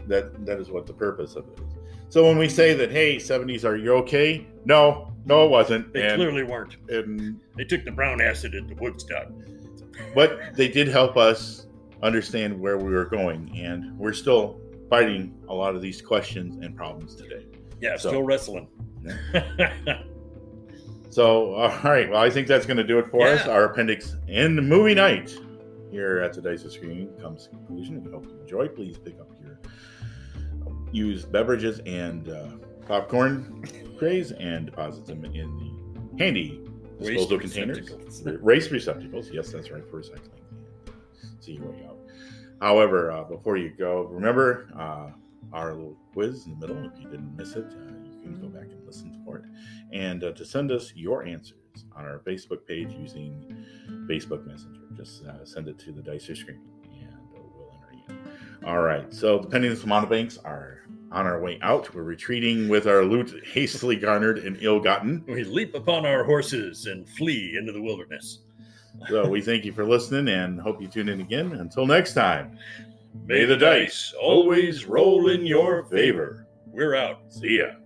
that 0.07 0.45
that 0.45 0.59
is 0.59 0.69
what 0.69 0.85
the 0.85 0.93
purpose 0.93 1.35
of 1.35 1.45
it 1.47 1.59
is. 1.59 1.65
So 2.09 2.23
when 2.27 2.37
we 2.37 2.47
say 2.47 2.75
that, 2.75 2.91
hey, 2.91 3.17
seventies, 3.17 3.65
are 3.65 3.75
you 3.75 3.93
okay? 3.95 4.45
No, 4.65 5.11
no, 5.25 5.45
it 5.45 5.49
wasn't. 5.49 5.91
They 5.93 6.03
and, 6.05 6.15
clearly 6.17 6.43
weren't. 6.43 6.75
and 6.89 7.39
They 7.57 7.63
took 7.63 7.83
the 7.85 7.91
brown 7.91 8.21
acid 8.21 8.53
at 8.53 8.67
the 8.67 8.75
Woodstock. 8.75 9.29
but 10.13 10.39
they 10.55 10.67
did 10.67 10.87
help 10.87 11.17
us 11.17 11.65
understand 12.03 12.59
where 12.59 12.77
we 12.77 12.91
were 12.91 13.05
going, 13.05 13.51
and 13.57 13.97
we're 13.97 14.13
still 14.13 14.59
fighting 14.89 15.33
a 15.49 15.53
lot 15.53 15.75
of 15.75 15.81
these 15.81 16.01
questions 16.01 16.63
and 16.63 16.75
problems 16.75 17.15
today. 17.15 17.45
Yeah, 17.81 17.95
So- 17.97 18.09
still 18.09 18.23
wrestling. 18.23 18.67
So, 21.13 21.53
all 21.53 21.69
right, 21.83 22.09
well, 22.09 22.19
I 22.23 22.31
think 22.31 22.47
that's 22.47 22.65
going 22.65 22.77
to 22.77 22.83
do 22.83 22.97
it 22.97 23.05
for 23.11 23.27
us. 23.27 23.45
Our 23.45 23.65
Appendix 23.65 24.15
N 24.27 24.55
movie 24.55 24.95
night 24.95 25.37
here 25.91 26.17
at 26.21 26.33
the 26.33 26.41
Dice 26.41 26.65
Are 26.65 26.71
Screaming 26.71 27.07
comes 27.21 27.43
to 27.43 27.49
conclusion. 27.49 28.03
We 28.03 28.09
hope 28.09 28.25
you 28.25 28.35
enjoyed. 28.41 28.75
Please 28.75 28.97
pick 28.97 29.19
up 29.19 29.29
your 29.39 29.59
used 30.91 31.31
beverages 31.31 31.81
and 31.85 32.29
uh, 32.29 32.47
popcorn 32.87 33.63
trays 33.99 34.31
and 34.31 34.65
deposit 34.65 35.05
them 35.05 35.23
in 35.23 35.55
the 35.55 36.17
handy 36.17 36.61
disposal 36.99 37.37
Waste 37.37 37.53
containers. 37.53 37.77
receptacles. 37.81 38.23
Race 38.41 38.71
receptacles. 38.71 39.29
Yes, 39.31 39.51
that's 39.51 39.69
right 39.69 39.87
for 39.87 40.01
recycling. 40.01 40.41
See 41.41 41.53
your 41.53 41.69
way 41.69 41.85
out. 41.87 41.99
However, 42.59 43.11
uh, 43.11 43.23
before 43.25 43.57
you 43.57 43.69
go, 43.69 44.05
remember 44.05 44.67
uh, 44.75 45.11
our 45.55 45.75
little 45.75 45.95
quiz 46.11 46.47
in 46.47 46.57
the 46.59 46.67
middle. 46.67 46.91
If 46.91 46.99
you 46.99 47.07
didn't 47.07 47.37
miss 47.37 47.51
it, 47.53 47.65
uh, 47.65 47.93
you 48.03 48.19
can 48.23 48.41
go 48.41 48.47
back 48.47 48.71
and 48.71 48.82
it. 49.27 49.43
And 49.91 50.23
uh, 50.23 50.31
to 50.33 50.45
send 50.45 50.71
us 50.71 50.93
your 50.95 51.25
answers 51.25 51.57
on 51.95 52.05
our 52.05 52.19
Facebook 52.19 52.65
page 52.67 52.93
using 52.93 53.65
Facebook 54.09 54.45
Messenger, 54.45 54.81
just 54.95 55.25
uh, 55.25 55.43
send 55.45 55.67
it 55.67 55.79
to 55.79 55.91
the 55.91 56.01
Dice 56.01 56.29
Are 56.29 56.35
Screaming 56.35 56.61
and 56.93 57.17
we'll 57.31 57.71
enter 57.73 58.13
you. 58.13 58.67
All 58.67 58.81
right. 58.81 59.13
So 59.13 59.39
the 59.39 59.47
Penniless 59.47 59.83
Monobanks 59.83 60.37
are 60.45 60.83
on 61.11 61.25
our 61.25 61.39
way 61.39 61.59
out. 61.61 61.93
We're 61.93 62.03
retreating 62.03 62.69
with 62.69 62.87
our 62.87 63.03
loot 63.03 63.43
hastily 63.45 63.95
garnered 63.95 64.39
and 64.39 64.57
ill-gotten. 64.61 65.23
We 65.27 65.43
leap 65.43 65.75
upon 65.75 66.05
our 66.05 66.23
horses 66.23 66.87
and 66.87 67.07
flee 67.07 67.55
into 67.57 67.71
the 67.71 67.81
wilderness. 67.81 68.39
So 69.09 69.27
we 69.27 69.41
thank 69.41 69.65
you 69.65 69.73
for 69.73 69.85
listening 69.85 70.33
and 70.33 70.59
hope 70.59 70.81
you 70.81 70.87
tune 70.87 71.09
in 71.09 71.21
again. 71.21 71.53
Until 71.53 71.85
next 71.85 72.13
time, 72.13 72.57
may 73.25 73.45
the 73.45 73.57
dice 73.57 74.13
always 74.19 74.85
roll 74.85 75.29
in 75.29 75.45
your 75.45 75.83
favor. 75.85 76.47
We're 76.67 76.95
out. 76.95 77.21
See 77.29 77.59
ya. 77.59 77.82